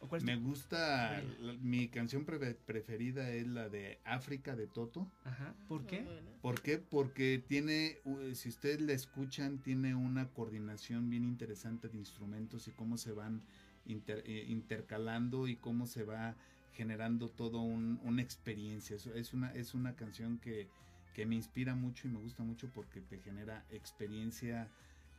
¿O 0.00 0.08
cuál 0.08 0.20
es 0.20 0.24
Me 0.24 0.36
tu... 0.36 0.42
gusta, 0.42 1.22
la, 1.40 1.52
mi 1.54 1.88
canción 1.88 2.24
pre 2.24 2.54
preferida 2.54 3.30
es 3.30 3.46
la 3.46 3.68
de 3.68 3.98
África 4.04 4.54
de 4.54 4.66
Toto. 4.66 5.10
Ajá. 5.24 5.54
¿Por 5.68 5.86
qué? 5.86 6.04
¿Por 6.42 6.60
qué? 6.60 6.78
Porque 6.78 7.42
tiene, 7.46 7.98
si 8.34 8.48
ustedes 8.48 8.80
la 8.80 8.92
escuchan, 8.92 9.58
tiene 9.58 9.94
una 9.94 10.28
coordinación 10.28 11.08
bien 11.08 11.24
interesante 11.24 11.88
de 11.88 11.96
instrumentos 11.98 12.68
y 12.68 12.72
cómo 12.72 12.98
se 12.98 13.12
van 13.12 13.42
inter, 13.86 14.22
eh, 14.26 14.44
intercalando 14.48 15.48
y 15.48 15.56
cómo 15.56 15.86
se 15.86 16.04
va 16.04 16.36
generando 16.74 17.28
todo 17.30 17.60
un, 17.60 17.98
una 18.04 18.20
experiencia. 18.20 18.96
Es 19.14 19.32
una, 19.32 19.50
es 19.54 19.74
una 19.74 19.96
canción 19.96 20.38
que, 20.38 20.68
que 21.14 21.24
me 21.24 21.34
inspira 21.34 21.74
mucho 21.74 22.06
y 22.06 22.10
me 22.10 22.18
gusta 22.18 22.42
mucho 22.42 22.70
porque 22.70 23.00
te 23.00 23.18
genera 23.18 23.64
experiencia 23.70 24.68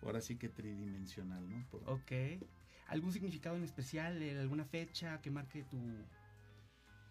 ahora 0.04 0.22
sí 0.22 0.36
que 0.36 0.50
tridimensional, 0.50 1.50
¿no? 1.50 1.66
Por... 1.72 1.82
Ok. 1.90 2.12
¿Algún 2.88 3.12
significado 3.12 3.56
en 3.58 3.64
especial, 3.64 4.22
alguna 4.40 4.66
fecha 4.66 5.22
que 5.22 5.30
marque 5.30 5.64
tu 5.64 5.78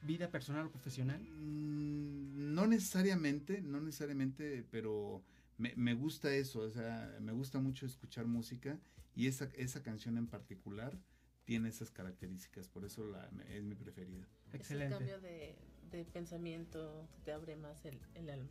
vida 0.03 0.31
personal 0.31 0.67
o 0.67 0.71
profesional? 0.71 1.21
Mm, 1.21 2.55
no 2.55 2.67
necesariamente, 2.67 3.61
no 3.61 3.81
necesariamente, 3.81 4.65
pero 4.71 5.23
me, 5.59 5.75
me, 5.77 5.95
gusta 5.95 6.33
eso, 6.33 6.61
o 6.61 6.71
sea, 6.71 7.17
me 7.21 7.33
gusta 7.33 7.59
mucho 7.59 7.87
escuchar 7.87 8.27
música 8.27 8.79
y 9.15 9.27
esa, 9.27 9.51
esa 9.55 9.83
canción 9.83 10.17
en 10.19 10.27
particular 10.27 10.99
tiene 11.45 11.69
esas 11.69 11.91
características, 11.91 12.69
por 12.69 12.85
eso 12.85 13.07
la, 13.07 13.31
es 13.49 13.63
mi 13.63 13.75
preferida. 13.75 14.27
Excelente. 14.53 14.95
Es 14.95 15.01
un 15.01 15.07
cambio 15.07 15.21
de, 15.21 15.57
de 15.91 16.05
pensamiento 16.05 17.09
te 17.25 17.33
abre 17.33 17.57
más 17.57 17.85
el, 17.85 17.99
el 18.15 18.31
alma. 18.31 18.51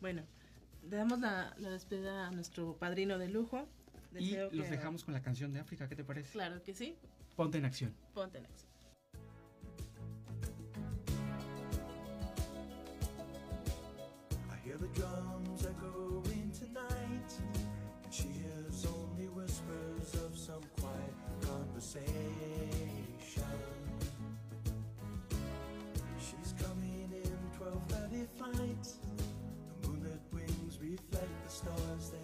Bueno, 0.00 0.22
le 0.82 0.96
damos 0.96 1.20
la, 1.20 1.54
la, 1.58 1.70
despedida 1.70 2.26
a 2.26 2.30
nuestro 2.30 2.76
padrino 2.76 3.18
de 3.18 3.28
lujo. 3.28 3.68
Deseo 4.14 4.48
y 4.52 4.56
los 4.56 4.66
que... 4.66 4.76
dejamos 4.76 5.04
con 5.04 5.12
la 5.12 5.20
canción 5.20 5.52
de 5.52 5.60
África, 5.60 5.88
¿qué 5.88 5.96
te 5.96 6.04
parece? 6.04 6.32
Claro 6.32 6.62
que 6.62 6.72
sí. 6.72 6.96
Ponte 7.36 7.58
en 7.58 7.64
acción. 7.64 7.94
Ponte 8.14 8.38
en 8.38 8.46
acción. 8.46 8.70
I 14.50 14.56
hear 14.64 14.78
the 14.78 14.88
drums 14.94 15.66
echoing 15.66 16.52
tonight. 16.52 17.30
And 18.04 18.12
she 18.12 18.28
hears 18.28 18.86
only 18.86 19.28
whispers 19.28 20.14
of 20.24 20.36
some 20.38 20.62
quiet 20.80 21.14
conversation. 21.40 22.04
She's 26.20 26.54
coming 26.56 27.10
in 27.12 27.38
12:30 27.58 28.28
flight. 28.36 29.14
reflect 30.90 31.44
the 31.44 31.50
stars 31.50 32.10
that 32.10 32.23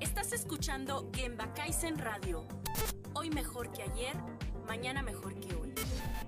Estás 0.00 0.32
escuchando 0.32 1.10
Gemba 1.14 1.52
Kaizen 1.54 1.98
Radio. 1.98 2.44
Hoy 3.14 3.30
mejor 3.30 3.70
que 3.72 3.82
ayer, 3.82 4.16
mañana 4.66 5.02
mejor 5.02 5.38
que 5.40 5.54
hoy. 5.54 5.72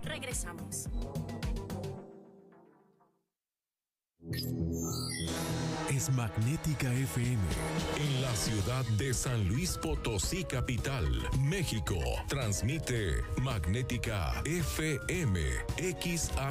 Regresamos. 0.03 0.89
Es 5.91 6.11
Magnética 6.11 6.93
FM. 6.93 7.43
En 7.97 8.23
la 8.23 8.35
ciudad 8.35 8.85
de 8.99 9.15
San 9.15 9.49
Luis 9.49 9.79
Potosí, 9.79 10.45
capital, 10.45 11.07
México. 11.41 11.97
Transmite 12.29 13.23
Magnética 13.43 14.43
FM. 14.45 15.41
XHAWD. 15.77 16.45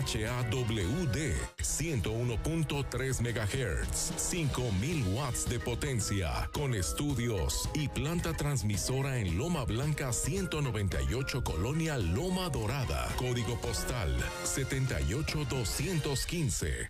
101.3 1.64 3.22
MHz. 3.22 4.14
5000 4.18 5.16
watts 5.16 5.50
de 5.50 5.60
potencia. 5.60 6.48
Con 6.54 6.76
estudios 6.76 7.70
y 7.74 7.88
planta 7.88 8.34
transmisora 8.34 9.18
en 9.18 9.36
Loma 9.38 9.64
Blanca 9.66 10.14
198, 10.14 11.44
Colonia 11.44 11.98
Loma 11.98 12.50
Dorada. 12.50 13.10
Código 13.18 13.60
postal 13.60 14.16
78215. 14.44 16.88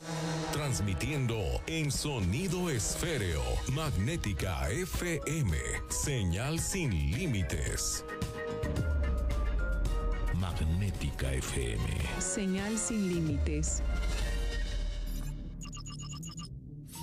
Transmitiendo 0.51 1.61
en 1.67 1.89
sonido 1.91 2.69
esféreo. 2.69 3.41
Magnética 3.71 4.69
FM. 4.69 5.57
Señal 5.89 6.59
sin 6.59 7.11
límites. 7.11 8.03
Magnética 10.35 11.33
FM. 11.33 11.83
Señal 12.19 12.77
sin 12.77 13.07
límites. 13.07 13.81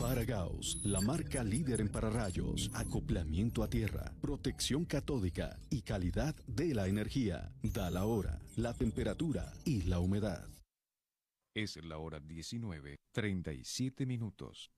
Faragaos, 0.00 0.80
la 0.82 1.02
marca 1.02 1.44
líder 1.44 1.82
en 1.82 1.90
pararrayos, 1.90 2.70
acoplamiento 2.72 3.62
a 3.62 3.68
tierra, 3.68 4.14
protección 4.22 4.86
catódica 4.86 5.58
y 5.68 5.82
calidad 5.82 6.34
de 6.46 6.74
la 6.74 6.88
energía. 6.88 7.52
Da 7.62 7.90
la 7.90 8.06
hora, 8.06 8.40
la 8.56 8.72
temperatura 8.72 9.52
y 9.66 9.82
la 9.82 10.00
humedad. 10.00 10.48
Es 11.54 11.76
la 11.84 11.98
hora 11.98 12.18
19, 12.18 12.96
37 13.12 14.06
minutos. 14.06 14.72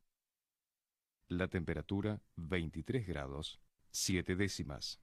La 1.29 1.47
temperatura 1.47 2.21
23 2.35 3.07
grados, 3.07 3.61
7 3.93 4.35
décimas. 4.35 5.01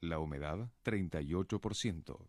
La 0.00 0.18
humedad 0.18 0.68
38%. 0.82 2.28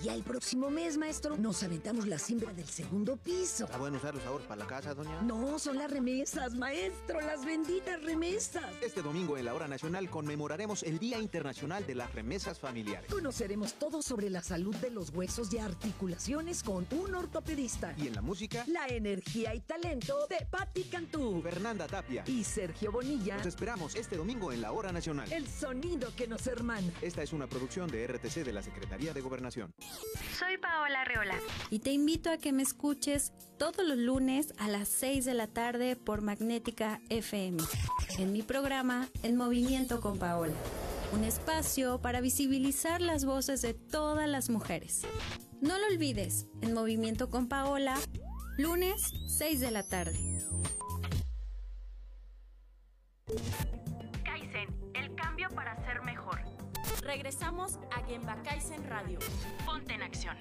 Y 0.00 0.04
ya 0.06 0.14
el 0.14 0.22
próximo 0.22 0.70
mes, 0.70 0.96
maestro, 0.98 1.36
nos 1.36 1.62
aventamos 1.62 2.06
la 2.06 2.18
siembra 2.18 2.52
del 2.52 2.66
segundo 2.68 3.16
piso. 3.16 3.64
¿Está 3.64 3.78
bueno 3.78 3.96
usar 3.98 4.14
los 4.14 4.24
ahorros 4.24 4.46
para 4.46 4.60
la 4.60 4.66
casa, 4.66 4.94
doña? 4.94 5.22
No, 5.22 5.58
son 5.58 5.78
las 5.78 5.90
remesas, 5.90 6.54
maestro, 6.54 7.20
las 7.20 7.44
benditas 7.44 8.02
remesas. 8.02 8.64
Este 8.82 9.00
domingo 9.02 9.36
en 9.38 9.44
la 9.44 9.54
Hora 9.54 9.68
Nacional 9.68 10.10
conmemoraremos 10.10 10.82
el 10.82 10.98
Día 10.98 11.18
Internacional 11.18 11.86
de 11.86 11.94
las 11.94 12.12
Remesas 12.14 12.58
Familiares. 12.58 13.10
Conoceremos 13.10 13.74
todo 13.74 14.02
sobre 14.02 14.28
la 14.28 14.42
salud 14.42 14.74
de 14.76 14.90
los 14.90 15.10
huesos 15.10 15.52
y 15.52 15.58
articulaciones 15.58 16.62
con 16.62 16.86
un 16.90 17.14
ortopedista. 17.14 17.94
Y 17.96 18.08
en 18.08 18.14
la 18.14 18.22
música, 18.22 18.64
La 18.66 18.86
energía 18.88 19.54
y 19.54 19.60
talento 19.60 20.26
de 20.28 20.44
Patti 20.46 20.84
Cantú 20.84 21.40
Fernanda 21.42 21.86
Tapia. 21.86 22.24
y 22.26 22.44
Sergio 22.44 22.90
Bonilla. 22.92 23.36
Nos 23.38 23.46
esperamos 23.46 23.94
este 23.94 24.16
domingo 24.16 24.52
en 24.52 24.60
la 24.60 24.72
Hora 24.72 24.92
Nacional. 24.92 25.32
El 25.32 25.46
sonido 25.46 26.14
que 26.16 26.26
nos 26.26 26.46
hermana. 26.46 26.92
Esta 27.02 27.22
es 27.22 27.32
una 27.32 27.46
producción 27.46 27.88
de 27.90 28.06
RTC 28.06 28.44
de 28.44 28.52
la 28.52 28.62
Secretaría 28.62 29.12
de 29.14 29.20
Gobernación. 29.20 29.72
Soy 30.38 30.58
Paola 30.58 31.04
Reola 31.04 31.34
y 31.70 31.78
te 31.78 31.92
invito 31.92 32.30
a 32.30 32.36
que 32.36 32.52
me 32.52 32.62
escuches 32.62 33.32
todos 33.58 33.86
los 33.86 33.96
lunes 33.96 34.52
a 34.58 34.68
las 34.68 34.88
6 34.88 35.24
de 35.24 35.34
la 35.34 35.46
tarde 35.46 35.96
por 35.96 36.20
Magnética 36.20 37.00
FM 37.08 37.62
en 38.18 38.32
mi 38.32 38.42
programa 38.42 39.08
El 39.22 39.34
Movimiento 39.34 40.00
con 40.00 40.18
Paola. 40.18 40.54
Un 41.12 41.24
espacio 41.24 42.00
para 42.00 42.20
visibilizar 42.20 43.00
las 43.00 43.24
voces 43.24 43.62
de 43.62 43.74
todas 43.74 44.28
las 44.28 44.50
mujeres. 44.50 45.02
No 45.60 45.78
lo 45.78 45.86
olvides, 45.86 46.46
El 46.60 46.74
Movimiento 46.74 47.30
con 47.30 47.48
Paola, 47.48 47.96
lunes 48.58 49.14
6 49.26 49.60
de 49.60 49.70
la 49.70 49.84
tarde. 49.84 50.36
Regresamos 57.16 57.78
a 57.96 58.04
Gemba 58.04 58.36
Kaizen 58.42 58.84
Radio. 58.90 59.18
Ponte 59.64 59.94
en 59.94 60.02
acción. 60.02 60.36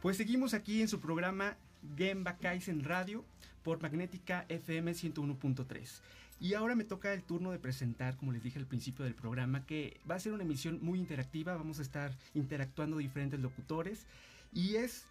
Pues 0.00 0.16
seguimos 0.16 0.54
aquí 0.54 0.80
en 0.80 0.88
su 0.88 0.98
programa 0.98 1.58
Gemba 1.94 2.38
Kaizen 2.38 2.84
Radio 2.84 3.26
por 3.64 3.82
Magnética 3.82 4.44
FM 4.48 4.92
101.3. 4.92 6.00
Y 6.38 6.54
ahora 6.54 6.74
me 6.74 6.84
toca 6.84 7.12
el 7.12 7.22
turno 7.22 7.50
de 7.52 7.58
presentar, 7.58 8.16
como 8.16 8.32
les 8.32 8.42
dije 8.42 8.58
al 8.58 8.66
principio 8.66 9.04
del 9.04 9.14
programa, 9.14 9.64
que 9.66 10.00
va 10.08 10.16
a 10.16 10.20
ser 10.20 10.32
una 10.32 10.42
emisión 10.42 10.78
muy 10.82 10.98
interactiva. 10.98 11.56
Vamos 11.56 11.78
a 11.78 11.82
estar 11.82 12.12
interactuando 12.34 12.98
diferentes 12.98 13.40
locutores. 13.40 14.06
Y 14.52 14.76
es 14.76 15.06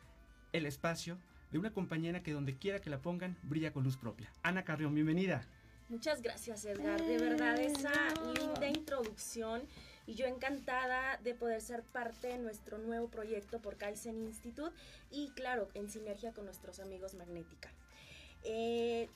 el 0.52 0.66
espacio 0.66 1.18
de 1.52 1.60
una 1.60 1.72
compañera 1.72 2.22
que 2.22 2.34
donde 2.34 2.56
quiera 2.56 2.80
que 2.80 2.90
la 2.90 3.02
pongan, 3.02 3.36
brilla 3.44 3.74
con 3.74 3.84
luz 3.84 3.98
propia. 3.98 4.32
Ana 4.44 4.64
Carrión, 4.64 4.94
bienvenida. 4.94 5.46
Muchas 5.90 6.22
gracias, 6.22 6.66
Edgar. 6.66 7.02
De 7.02 7.18
verdad, 7.18 7.60
esa 7.60 7.92
linda 8.34 8.68
introducción. 8.68 9.64
Y 10.06 10.16
yo 10.16 10.26
encantada 10.26 11.18
de 11.18 11.34
poder 11.34 11.62
ser 11.62 11.84
parte 11.84 12.28
de 12.28 12.38
nuestro 12.38 12.78
nuevo 12.78 13.08
proyecto 13.08 13.62
por 13.62 13.78
Kaizen 13.78 14.22
Institute 14.22 14.76
y, 15.12 15.30
claro, 15.30 15.70
en 15.74 15.90
sinergia 15.90 16.34
con 16.34 16.46
nuestros 16.46 16.80
amigos 16.80 17.14
Magnética. 17.14 17.72
Eh, 18.44 19.10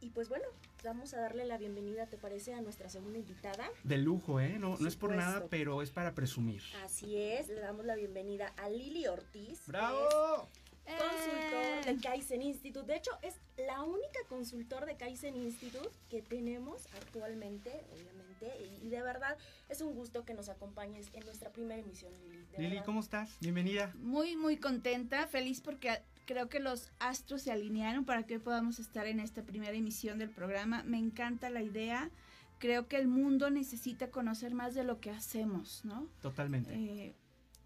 y 0.00 0.10
pues 0.10 0.28
bueno, 0.28 0.44
vamos 0.84 1.14
a 1.14 1.20
darle 1.20 1.44
la 1.44 1.58
bienvenida, 1.58 2.06
¿te 2.06 2.16
parece, 2.18 2.54
a 2.54 2.60
nuestra 2.60 2.88
segunda 2.88 3.18
invitada? 3.18 3.68
De 3.84 3.98
lujo, 3.98 4.40
¿eh? 4.40 4.58
No, 4.58 4.76
no 4.78 4.88
es 4.88 4.96
por 4.96 5.14
nada, 5.14 5.46
pero 5.48 5.82
es 5.82 5.90
para 5.90 6.14
presumir. 6.14 6.62
Así 6.84 7.16
es, 7.16 7.48
le 7.48 7.60
damos 7.60 7.84
la 7.84 7.94
bienvenida 7.94 8.52
a 8.56 8.68
Lili 8.68 9.06
Ortiz. 9.06 9.66
¡Bravo! 9.66 10.48
Consultor 10.84 11.84
de 11.84 12.00
Kaizen 12.02 12.42
Institute. 12.42 12.86
De 12.86 12.96
hecho, 12.96 13.12
es 13.22 13.36
la 13.56 13.82
única 13.84 14.18
consultor 14.28 14.84
de 14.84 14.96
Kaizen 14.96 15.36
Institute 15.36 15.90
que 16.10 16.22
tenemos 16.22 16.86
actualmente, 16.96 17.70
obviamente. 17.92 18.21
Y, 18.60 18.86
y 18.86 18.88
de 18.88 19.02
verdad, 19.02 19.36
es 19.68 19.80
un 19.80 19.94
gusto 19.94 20.24
que 20.24 20.34
nos 20.34 20.48
acompañes 20.48 21.10
en 21.12 21.24
nuestra 21.24 21.50
primera 21.52 21.80
emisión, 21.80 22.12
Lili. 22.20 22.44
de 22.46 22.58
Lili, 22.58 22.68
verdad. 22.70 22.84
¿cómo 22.84 23.00
estás? 23.00 23.36
Bienvenida. 23.40 23.92
Muy, 23.96 24.36
muy 24.36 24.56
contenta, 24.56 25.26
feliz 25.26 25.60
porque 25.60 26.02
creo 26.26 26.48
que 26.48 26.60
los 26.60 26.90
astros 26.98 27.42
se 27.42 27.52
alinearon 27.52 28.04
para 28.04 28.24
que 28.24 28.34
hoy 28.34 28.40
podamos 28.40 28.78
estar 28.78 29.06
en 29.06 29.20
esta 29.20 29.42
primera 29.42 29.72
emisión 29.72 30.18
del 30.18 30.30
programa. 30.30 30.82
Me 30.84 30.98
encanta 30.98 31.50
la 31.50 31.62
idea. 31.62 32.10
Creo 32.58 32.86
que 32.86 32.96
el 32.96 33.08
mundo 33.08 33.50
necesita 33.50 34.10
conocer 34.10 34.54
más 34.54 34.74
de 34.74 34.84
lo 34.84 35.00
que 35.00 35.10
hacemos, 35.10 35.84
¿no? 35.84 36.08
Totalmente. 36.20 36.72
Eh, 36.74 37.14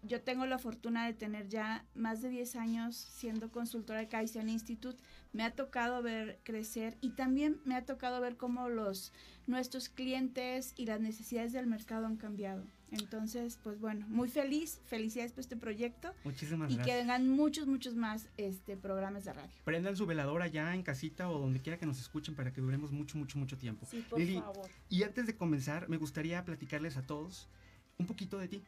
yo 0.03 0.21
tengo 0.21 0.45
la 0.45 0.59
fortuna 0.59 1.05
de 1.05 1.13
tener 1.13 1.47
ya 1.47 1.85
más 1.95 2.21
de 2.21 2.29
10 2.29 2.55
años 2.55 2.95
siendo 2.95 3.51
consultora 3.51 3.99
de 3.99 4.07
Kaizen 4.07 4.49
Institute. 4.49 4.97
Me 5.33 5.43
ha 5.43 5.51
tocado 5.51 6.01
ver 6.01 6.39
crecer 6.43 6.97
y 7.01 7.11
también 7.11 7.59
me 7.65 7.75
ha 7.75 7.85
tocado 7.85 8.21
ver 8.21 8.37
cómo 8.37 8.69
los 8.69 9.11
nuestros 9.47 9.89
clientes 9.89 10.73
y 10.77 10.85
las 10.85 10.99
necesidades 10.99 11.53
del 11.53 11.67
mercado 11.67 12.05
han 12.05 12.17
cambiado. 12.17 12.63
Entonces, 12.91 13.59
pues 13.63 13.79
bueno, 13.81 14.05
muy 14.07 14.29
feliz, 14.29 14.79
felicidades 14.85 15.33
por 15.33 15.41
este 15.41 15.57
proyecto 15.57 16.13
Muchísimas 16.23 16.69
y 16.71 16.75
que 16.75 16.83
gracias. 16.83 16.97
vengan 16.99 17.27
muchos, 17.27 17.67
muchos 17.67 17.95
más 17.95 18.29
este 18.37 18.77
programas 18.77 19.25
de 19.25 19.33
radio. 19.33 19.51
Prendan 19.65 19.97
su 19.97 20.05
veladora 20.05 20.47
ya 20.47 20.73
en 20.73 20.83
casita 20.83 21.29
o 21.29 21.37
donde 21.37 21.59
quiera 21.59 21.77
que 21.77 21.85
nos 21.85 21.99
escuchen 21.99 22.33
para 22.35 22.53
que 22.53 22.61
duremos 22.61 22.93
mucho, 22.93 23.17
mucho, 23.17 23.37
mucho 23.39 23.57
tiempo. 23.57 23.85
Sí, 23.91 24.05
por 24.09 24.19
Lili, 24.19 24.39
favor. 24.39 24.69
y 24.89 25.03
antes 25.03 25.27
de 25.27 25.35
comenzar, 25.35 25.89
me 25.89 25.97
gustaría 25.97 26.45
platicarles 26.45 26.95
a 26.95 27.01
todos 27.01 27.49
un 27.97 28.05
poquito 28.05 28.37
de 28.37 28.47
ti. 28.47 28.63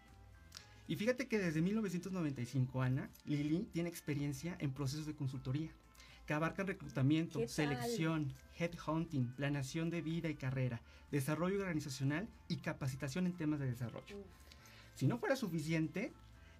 Y 0.89 0.95
fíjate 0.95 1.28
que 1.28 1.38
desde 1.38 1.62
1995, 1.62 2.82
Ana, 2.82 3.12
Lili 3.23 3.69
tiene 3.71 3.89
experiencia 3.89 4.58
en 4.60 4.71
procesos 4.71 5.06
de 5.06 5.13
consultoría 5.13 5.69
que 6.25 6.34
abarcan 6.34 6.65
reclutamiento, 6.65 7.47
selección, 7.47 8.34
headhunting, 8.58 9.28
planeación 9.36 9.91
de 9.91 10.02
vida 10.02 10.30
y 10.30 10.34
carrera, 10.34 10.82
desarrollo 11.12 11.60
organizacional 11.60 12.28
y 12.47 12.56
capacitación 12.56 13.28
en 13.28 13.34
temas 13.34 13.60
de 13.60 13.67
desarrollo. 13.67 14.17
Si 14.95 15.06
no 15.06 15.19
fuera 15.19 15.36
suficiente, 15.36 16.12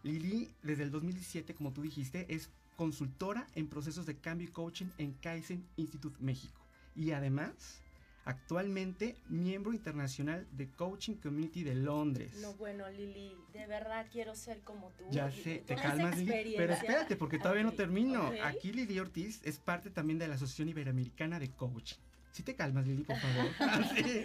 Lili, 0.04 0.48
desde 0.62 0.84
el 0.84 0.92
2017, 0.92 1.56
como 1.56 1.74
tú 1.74 1.82
dijiste, 1.82 2.28
es 2.30 2.52
consultora 2.76 3.48
en 3.56 3.68
procesos 3.68 4.06
de 4.06 4.16
cambio 4.16 4.48
y 4.48 4.52
coaching 4.52 4.90
en 5.00 5.14
Kaizen 5.14 5.66
Institute 5.76 6.18
México. 6.20 6.62
Y 6.96 7.14
además, 7.14 7.82
actualmente 8.26 9.16
miembro 9.28 9.74
internacional 9.74 10.48
de 10.52 10.70
Coaching 10.70 11.16
Community 11.16 11.64
de 11.64 11.76
Londres. 11.76 12.32
No, 12.42 12.54
bueno, 12.54 12.90
Lili, 12.90 13.36
de 13.54 13.66
verdad 13.66 14.06
quiero 14.12 14.36
ser 14.36 14.60
como 14.62 14.90
tú. 14.92 15.06
Ya 15.10 15.32
sé, 15.32 15.64
te 15.66 15.76
calmas, 15.76 16.18
Lili. 16.18 16.54
Pero 16.56 16.74
espérate, 16.74 17.16
porque 17.16 17.40
todavía 17.40 17.64
no 17.64 17.74
termino. 17.74 18.32
Aquí 18.44 18.72
Lili 18.72 19.00
Ortiz 19.00 19.42
es 19.44 19.60
parte 19.60 19.90
también 19.90 20.20
de 20.20 20.28
la 20.28 20.36
Asociación 20.36 20.70
Iberoamericana 20.70 21.40
de 21.40 21.50
Coaching. 21.52 21.98
Si 22.32 22.44
te 22.44 22.56
calmas, 22.56 22.86
Lili, 22.86 23.04
por 23.04 23.18
favor. 23.18 23.50
Sí. 23.96 24.24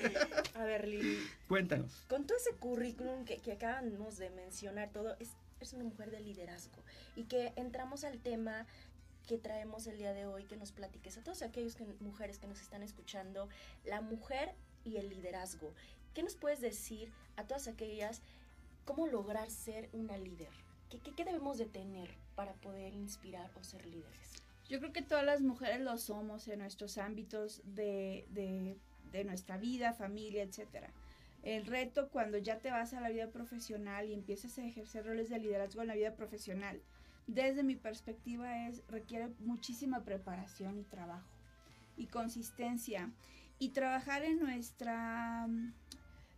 A 0.55 0.65
ver, 0.65 0.87
Lili, 0.87 1.19
Cuéntanos. 1.49 2.05
con 2.09 2.27
todo 2.27 2.37
ese 2.37 2.55
currículum 2.57 3.25
que, 3.25 3.39
que 3.39 3.53
acabamos 3.53 4.19
de 4.19 4.31
mencionar, 4.31 4.91
todo, 4.93 5.17
es, 5.19 5.31
es 5.61 5.73
una 5.73 5.85
mujer 5.85 6.11
de 6.11 6.21
liderazgo. 6.21 6.83
Y 7.17 7.25
que 7.25 7.53
entramos 7.57 8.05
al 8.05 8.19
tema 8.19 8.67
que 9.27 9.39
traemos 9.39 9.87
el 9.87 9.99
día 9.99 10.13
de 10.13 10.27
hoy, 10.27 10.45
que 10.45 10.57
nos 10.57 10.73
platiques 10.73 11.17
a 11.17 11.23
todos 11.23 11.43
aquellos 11.43 11.75
que, 11.77 11.85
mujeres 12.01 12.39
que 12.39 12.47
nos 12.47 12.61
están 12.61 12.83
escuchando, 12.83 13.49
la 13.85 14.01
mujer 14.01 14.55
y 14.85 14.97
el 14.97 15.09
liderazgo. 15.09 15.73
¿Qué 16.15 16.23
nos 16.23 16.37
puedes 16.37 16.61
decir 16.61 17.11
a 17.37 17.47
todas 17.47 17.67
aquellas 17.69 18.23
cómo 18.85 19.07
lograr 19.07 19.51
ser 19.51 19.89
una 19.93 20.17
líder? 20.19 20.51
¿Qué, 20.91 20.99
qué, 21.01 21.25
debemos 21.25 21.59
de 21.59 21.67
tener 21.67 22.11
para 22.37 22.53
poder 22.55 22.93
inspirar 22.95 23.51
o 23.59 23.65
ser 23.65 23.85
líderes? 23.87 24.43
Yo 24.69 24.79
creo 24.79 24.93
que 24.93 25.03
todas 25.03 25.25
las 25.25 25.41
mujeres 25.41 25.81
lo 25.81 25.97
somos 25.99 26.47
en 26.49 26.61
nuestros 26.61 26.99
ámbitos 26.99 27.63
de, 27.65 28.27
de- 28.31 28.77
de 29.13 29.25
nuestra 29.25 29.57
vida, 29.59 29.93
familia, 29.93 30.43
etcétera. 30.43 30.91
El 31.45 31.67
reto 31.67 32.09
cuando 32.09 32.39
ya 32.39 32.59
te 32.59 32.71
vas 32.71 32.95
a 32.95 33.01
la 33.01 33.11
vida 33.11 33.29
profesional 33.31 34.09
y 34.09 34.15
empiezas 34.15 34.59
a 34.59 34.65
ejercer 34.65 35.05
roles 35.07 35.29
de 35.31 35.39
liderazgo 35.39 35.83
en 35.83 35.89
la 35.89 35.95
vida 35.95 36.15
profesional, 36.15 36.81
desde 37.27 37.63
mi 37.63 37.77
perspectiva 37.77 38.67
es 38.69 38.83
requiere 38.89 39.29
muchísima 39.41 40.05
preparación 40.05 40.79
y 40.79 40.85
trabajo 40.85 41.29
y 41.97 42.07
consistencia 42.07 43.11
y 43.59 43.71
trabajar 43.71 44.25
en 44.25 44.41
nuestra 44.41 45.47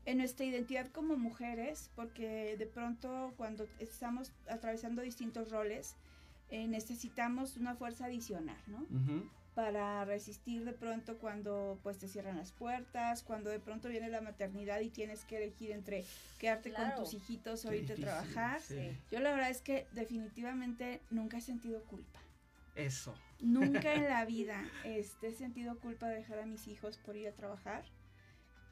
en 0.06 0.18
nuestra 0.18 0.46
identidad 0.46 0.86
como 0.92 1.16
mujeres, 1.16 1.90
porque 1.96 2.56
de 2.56 2.66
pronto 2.66 3.34
cuando 3.36 3.66
estamos 3.80 4.32
atravesando 4.48 5.02
distintos 5.02 5.50
roles, 5.50 5.96
eh, 6.48 6.68
necesitamos 6.68 7.56
una 7.56 7.74
fuerza 7.74 8.04
adicional, 8.04 8.56
¿no? 8.68 8.86
Para 9.56 10.04
resistir 10.04 10.66
de 10.66 10.74
pronto 10.74 11.16
cuando 11.16 11.80
pues 11.82 11.96
te 11.96 12.08
cierran 12.08 12.36
las 12.36 12.52
puertas, 12.52 13.22
cuando 13.22 13.48
de 13.48 13.58
pronto 13.58 13.88
viene 13.88 14.10
la 14.10 14.20
maternidad 14.20 14.80
y 14.80 14.90
tienes 14.90 15.24
que 15.24 15.38
elegir 15.38 15.70
entre 15.70 16.04
quedarte 16.38 16.68
Claro. 16.72 16.94
con 16.96 17.04
tus 17.04 17.14
hijitos 17.14 17.64
o 17.64 17.70
Qué 17.70 17.78
irte 17.78 17.94
a 17.94 17.96
trabajar. 17.96 18.60
sí. 18.60 18.90
Yo 19.10 19.18
la 19.20 19.30
verdad 19.32 19.48
es 19.48 19.62
que 19.62 19.86
definitivamente 19.92 21.00
nunca 21.10 21.38
he 21.38 21.40
sentido 21.40 21.82
culpa. 21.84 22.20
Eso. 22.74 23.14
Nunca 23.40 23.94
en 23.94 24.04
la 24.04 24.24
vida 24.26 24.62
este, 24.84 25.28
he 25.28 25.34
sentido 25.34 25.78
culpa 25.80 26.06
de 26.08 26.16
dejar 26.16 26.40
a 26.40 26.44
mis 26.44 26.68
hijos 26.68 26.98
por 26.98 27.16
ir 27.16 27.26
a 27.28 27.32
trabajar. 27.32 27.86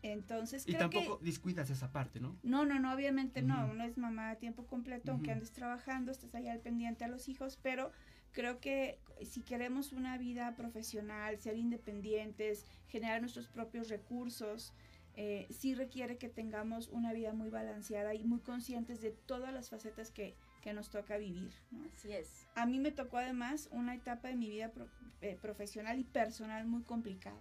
Entonces, 0.03 0.65
Y 0.69 0.75
creo 0.75 0.91
que- 0.91 0.99
tampoco 0.99 1.25
descuidas 1.25 1.71
esa 1.71 1.91
parte, 1.93 2.21
¿no? 2.21 2.37
no, 2.43 2.67
no, 2.67 2.79
no, 2.79 2.93
obviamente 2.93 3.41
no, 3.41 3.63
Ujú. 3.65 3.73
uno 3.73 3.85
es 3.85 3.97
mamá 3.97 4.29
a 4.33 4.37
tiempo 4.37 4.67
completo, 4.67 5.13
aunque 5.13 5.33
andes 5.33 5.51
trabajando, 5.53 6.13
estás 6.13 6.35
ahí 6.35 6.47
al 6.47 6.61
pendiente 6.61 7.05
a 7.05 7.09
los 7.09 7.27
hijos, 7.31 7.59
pero 7.63 7.91
creo 8.35 8.61
que 8.61 8.99
si 9.22 9.41
queremos 9.41 9.93
una 9.93 10.18
vida 10.18 10.55
profesional, 10.57 11.39
ser 11.39 11.57
independientes, 11.57 12.66
generar 12.89 13.20
nuestros 13.20 13.49
propios 13.49 13.89
recursos, 13.89 14.72
eh, 15.16 15.47
sí 15.51 15.74
requiere 15.74 16.18
que 16.18 16.28
tengamos 16.28 16.89
una 16.89 17.12
vida 17.12 17.32
muy 17.32 17.49
balanceada 17.49 18.14
y 18.14 18.24
muy 18.24 18.41
conscientes 18.41 19.01
de 19.01 19.12
todas 19.12 19.55
las 19.55 19.70
facetas 19.70 20.11
que, 20.11 20.35
que 20.61 20.72
nos 20.74 20.91
toca 20.91 21.16
vivir. 21.16 21.53
¿no? 21.70 21.89
Así 21.95 22.12
es. 22.12 22.47
A 22.57 22.66
mí 22.66 22.80
me 22.80 22.91
tocó 22.91 23.18
además 23.18 23.68
una 23.70 23.95
etapa 23.95 24.28
de 24.28 24.35
mi 24.37 24.51
vida 24.51 24.70
pro- 24.72 24.89
eh, 25.22 25.39
profesional 25.41 25.99
y 26.01 26.05
personal 26.05 26.66
muy 26.66 26.82
complicada. 26.82 27.41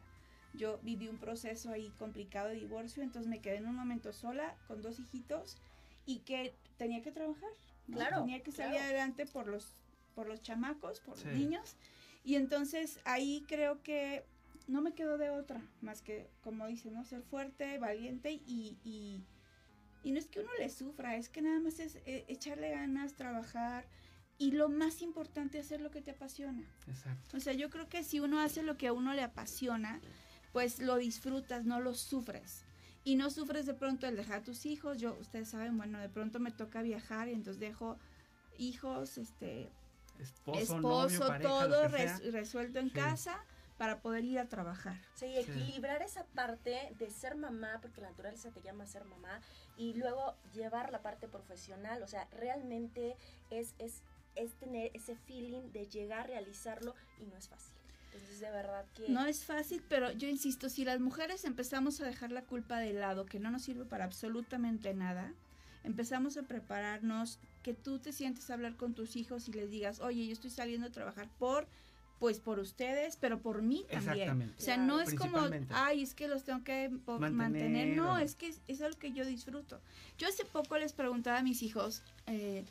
Yo 0.53 0.77
viví 0.83 1.07
un 1.07 1.17
proceso 1.17 1.71
ahí 1.71 1.89
complicado 1.97 2.49
de 2.49 2.55
divorcio, 2.55 3.01
entonces 3.01 3.27
me 3.27 3.41
quedé 3.41 3.55
en 3.57 3.65
un 3.67 3.75
momento 3.75 4.13
sola 4.13 4.55
con 4.67 4.83
dos 4.83 4.99
hijitos 4.99 5.57
y 6.05 6.19
que 6.19 6.53
tenía 6.77 7.01
que 7.01 7.11
trabajar. 7.11 7.49
¿no? 7.87 7.97
Claro, 7.97 8.19
Tenía 8.19 8.43
que 8.43 8.51
salir 8.51 8.73
claro. 8.73 8.85
adelante 8.85 9.25
por 9.25 9.47
los, 9.47 9.75
por 10.15 10.27
los 10.27 10.41
chamacos, 10.41 10.99
por 11.01 11.17
Sí. 11.17 11.25
los 11.25 11.33
niños. 11.37 11.75
Y 12.23 12.35
entonces 12.35 12.99
ahí 13.05 13.43
creo 13.47 13.81
que 13.83 14.25
no 14.67 14.81
me 14.81 14.93
quedó 14.93 15.17
de 15.17 15.29
otra, 15.29 15.61
más 15.81 16.01
que, 16.01 16.29
como 16.41 16.67
dice, 16.67 16.89
¿no? 16.91 17.03
Ser 17.03 17.21
fuerte, 17.21 17.77
valiente 17.79 18.31
y, 18.31 18.77
y, 18.85 19.21
y 20.03 20.11
no 20.11 20.19
es 20.19 20.27
que 20.27 20.39
uno 20.39 20.49
le 20.57 20.69
sufra, 20.69 21.17
es 21.17 21.27
que 21.29 21.41
nada 21.41 21.59
más 21.59 21.79
es 21.79 21.97
eh, 22.05 22.23
echarle 22.27 22.69
ganas, 22.71 23.13
trabajar 23.13 23.85
y 24.37 24.51
lo 24.51 24.69
más 24.69 25.01
importante, 25.01 25.59
hacer 25.59 25.81
lo 25.81 25.91
que 25.91 26.01
te 26.01 26.11
apasiona. 26.11 26.63
Exacto. 26.87 27.37
O 27.37 27.39
sea, 27.39 27.53
yo 27.53 27.69
creo 27.69 27.89
que 27.89 28.03
si 28.03 28.19
uno 28.19 28.39
hace 28.39 28.63
lo 28.63 28.77
que 28.77 28.87
a 28.87 28.93
uno 28.93 29.13
le 29.13 29.21
apasiona, 29.21 29.99
pues 30.53 30.79
lo 30.79 30.95
disfrutas, 30.97 31.65
no 31.65 31.81
lo 31.81 31.93
sufres. 31.93 32.63
Y 33.05 33.15
no 33.15 33.29
sufres 33.29 33.65
de 33.65 33.73
pronto 33.73 34.07
el 34.07 34.15
dejar 34.15 34.39
a 34.39 34.43
tus 34.43 34.65
hijos. 34.65 34.97
Yo, 34.97 35.13
ustedes 35.19 35.49
saben, 35.49 35.75
bueno, 35.77 35.99
de 35.99 36.07
pronto 36.09 36.39
me 36.39 36.51
toca 36.51 36.81
viajar 36.81 37.27
y 37.27 37.33
entonces 37.33 37.59
dejo 37.59 37.97
hijos, 38.57 39.17
este, 39.17 39.69
Esposo, 40.19 40.59
esposo, 40.59 40.79
novio, 40.81 41.19
pareja, 41.19 41.49
todo 41.49 41.67
lo 41.67 41.81
que 41.91 41.97
sea. 41.97 42.17
res- 42.19 42.33
resuelto 42.33 42.79
en 42.79 42.87
Sí. 42.89 42.93
casa 42.95 43.43
para 43.77 44.01
poder 44.01 44.23
ir 44.23 44.39
a 44.39 44.47
trabajar. 44.47 44.95
Sí, 45.15 45.35
equilibrar 45.37 46.01
esa 46.01 46.25
parte 46.27 46.93
de 46.99 47.09
ser 47.09 47.35
mamá, 47.35 47.79
porque 47.81 48.01
la 48.01 48.09
naturaleza 48.11 48.51
te 48.51 48.61
llama 48.61 48.83
a 48.83 48.87
ser 48.87 49.03
mamá, 49.05 49.41
y 49.77 49.93
luego 49.95 50.35
llevar 50.53 50.91
la 50.91 51.01
parte 51.01 51.27
profesional, 51.27 52.03
o 52.03 52.07
sea, 52.07 52.27
realmente 52.31 53.15
es, 53.49 53.73
es, 53.79 54.03
es 54.35 54.53
tener 54.59 54.91
ese 54.93 55.15
feeling 55.15 55.71
de 55.71 55.87
llegar 55.87 56.21
a 56.21 56.23
realizarlo 56.27 56.93
y 57.19 57.25
no 57.25 57.35
es 57.35 57.49
fácil. 57.49 57.73
Entonces, 58.13 58.39
de 58.39 58.51
verdad 58.51 58.85
que... 58.93 59.09
No 59.09 59.25
es 59.25 59.43
fácil, 59.43 59.83
pero 59.89 60.11
yo 60.11 60.27
insisto, 60.29 60.69
si 60.69 60.85
las 60.85 60.99
mujeres 60.99 61.43
empezamos 61.45 61.99
a 61.99 62.05
dejar 62.05 62.31
la 62.31 62.43
culpa 62.43 62.77
de 62.77 62.93
lado, 62.93 63.25
que 63.25 63.39
no 63.39 63.49
nos 63.49 63.63
sirve 63.63 63.85
para 63.85 64.05
absolutamente 64.05 64.93
nada, 64.93 65.33
empezamos 65.83 66.37
a 66.37 66.43
prepararnos, 66.43 67.39
que 67.63 67.73
tú 67.73 67.97
te 67.99 68.11
sientes 68.13 68.49
a 68.49 68.53
hablar 68.53 68.75
con 68.75 68.93
tus 68.93 69.15
hijos 69.15 69.47
y 69.47 69.53
les 69.53 69.71
digas, 69.71 69.99
oye, 70.01 70.25
yo 70.27 70.33
estoy 70.33 70.49
saliendo 70.51 70.87
a 70.87 70.91
trabajar 70.91 71.29
por, 71.39 71.65
pues 72.19 72.39
por 72.39 72.59
ustedes, 72.59 73.17
pero 73.17 73.39
por 73.39 73.61
mí 73.61 73.85
también. 73.89 74.09
Exactamente. 74.11 74.55
O 74.61 74.65
sea, 74.65 74.77
no 74.77 75.01
es 75.01 75.13
como, 75.15 75.39
ay, 75.71 76.03
es 76.03 76.13
que 76.13 76.27
los 76.27 76.43
tengo 76.43 76.63
que 76.63 76.89
Mantener, 76.89 77.31
mantener. 77.31 77.97
No, 77.97 78.13
o- 78.13 78.17
es 78.17 78.35
que 78.35 78.47
es, 78.47 78.61
es 78.67 78.81
algo 78.81 78.99
que 78.99 79.11
yo 79.13 79.25
disfruto. 79.25 79.81
Yo 80.17 80.27
hace 80.27 80.45
poco 80.45 80.77
les 80.77 80.93
preguntaba 80.93 81.39
a 81.39 81.43
mis 81.43 81.63
hijos, 81.63 82.01
eh, 82.27 82.63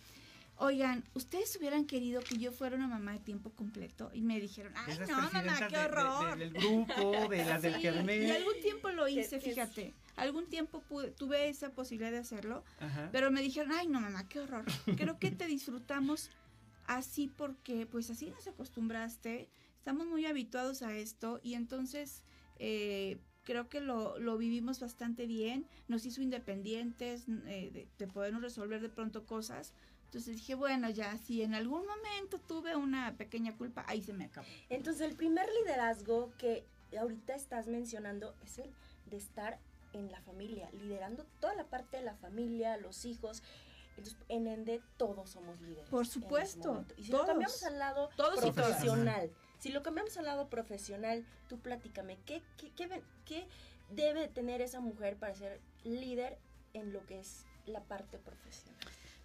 oigan, 0.58 1.04
¿ustedes 1.14 1.56
hubieran 1.56 1.86
querido 1.86 2.20
que 2.22 2.36
yo 2.38 2.52
fuera 2.52 2.76
una 2.76 2.86
mamá 2.86 3.12
de 3.12 3.18
tiempo 3.18 3.50
completo? 3.50 4.10
Y 4.14 4.20
me 4.20 4.40
dijeron, 4.40 4.72
ay, 4.76 4.92
Esas 4.92 5.08
no, 5.08 5.16
mamá, 5.16 5.30
qué 5.58 5.64
de- 5.64 5.70
de- 5.70 5.84
horror. 5.84 6.38
del 6.38 6.52
grupo, 6.52 7.28
de 7.28 7.44
las 7.44 7.62
del 7.62 7.74
Sí, 7.76 7.80
Kermés. 7.82 8.28
Y 8.28 8.30
algún 8.30 8.60
tiempo 8.62 8.90
lo 8.90 9.06
Que- 9.06 9.12
hice, 9.12 9.38
que 9.38 9.48
es- 9.50 9.54
fíjate. 9.54 9.94
Algún 10.16 10.46
tiempo 10.48 10.82
pude- 10.88 11.10
tuve 11.10 11.48
esa 11.48 11.70
posibilidad 11.70 12.10
de 12.12 12.18
hacerlo, 12.18 12.64
Ajá. 12.80 13.08
pero 13.12 13.30
me 13.30 13.40
dijeron, 13.42 13.72
ay, 13.72 13.88
no, 13.88 14.00
mamá, 14.00 14.28
qué 14.28 14.40
horror. 14.40 14.64
Creo 15.10 15.18
que 15.18 15.30
te 15.30 15.46
disfrutamos 15.46 16.30
así 16.86 17.28
porque, 17.36 17.86
pues 17.86 18.10
así 18.10 18.30
nos 18.30 18.46
acostumbraste, 18.46 19.48
estamos 19.78 20.06
muy 20.06 20.26
habituados 20.26 20.82
a 20.82 20.94
esto 20.96 21.40
y 21.42 21.54
entonces 21.54 22.24
eh, 22.58 23.18
creo 23.44 23.68
que 23.68 23.80
lo, 23.80 24.18
lo 24.18 24.36
vivimos 24.38 24.80
bastante 24.80 25.26
bien, 25.26 25.66
nos 25.88 26.04
hizo 26.06 26.20
independientes, 26.22 27.24
eh, 27.46 27.70
de, 27.72 27.88
de 27.98 28.06
podernos 28.06 28.42
resolver 28.42 28.80
de 28.82 28.88
pronto 28.88 29.24
cosas. 29.26 29.72
Entonces 30.04 30.36
dije, 30.36 30.54
bueno, 30.54 30.90
ya, 30.90 31.16
si 31.16 31.42
en 31.42 31.54
algún 31.54 31.86
momento 31.86 32.38
tuve 32.38 32.76
una 32.76 33.16
pequeña 33.16 33.56
culpa, 33.56 33.82
ahí 33.88 34.02
se 34.02 34.12
me 34.12 34.26
acabó. 34.26 34.46
Entonces, 34.68 35.00
el 35.08 35.16
primer 35.16 35.46
liderazgo 35.60 36.32
que 36.36 36.66
ahorita 37.00 37.34
estás 37.34 37.66
mencionando 37.66 38.34
es 38.44 38.58
el 38.58 38.70
de 39.06 39.16
estar 39.16 39.58
en 39.92 40.10
la 40.10 40.20
familia, 40.22 40.70
liderando 40.72 41.24
toda 41.40 41.54
la 41.54 41.64
parte 41.64 41.98
de 41.98 42.02
la 42.02 42.14
familia, 42.16 42.76
los 42.76 43.04
hijos. 43.04 43.42
Entonces, 43.90 44.16
en 44.28 44.46
Ende 44.46 44.80
todos 44.96 45.30
somos 45.30 45.60
líderes. 45.60 45.88
Por 45.90 46.06
supuesto. 46.06 46.84
Y 46.96 47.04
si 47.04 47.10
todos. 47.10 47.22
lo 47.22 47.26
cambiamos 47.26 47.62
al 47.62 47.78
lado 47.78 48.08
Todos 48.16 48.40
profesional, 48.40 49.30
si 49.58 49.70
lo 49.70 49.82
cambiamos 49.82 50.16
al 50.16 50.24
lado 50.24 50.48
profesional, 50.48 51.24
tú 51.48 51.60
platícame, 51.60 52.18
¿qué, 52.24 52.42
qué, 52.56 52.72
qué, 52.74 53.02
qué 53.24 53.48
debe 53.90 54.28
tener 54.28 54.60
esa 54.60 54.80
mujer 54.80 55.16
para 55.16 55.34
ser 55.34 55.60
líder 55.84 56.38
en 56.72 56.92
lo 56.92 57.04
que 57.06 57.20
es 57.20 57.44
la 57.66 57.80
parte 57.80 58.18
profesional? 58.18 58.78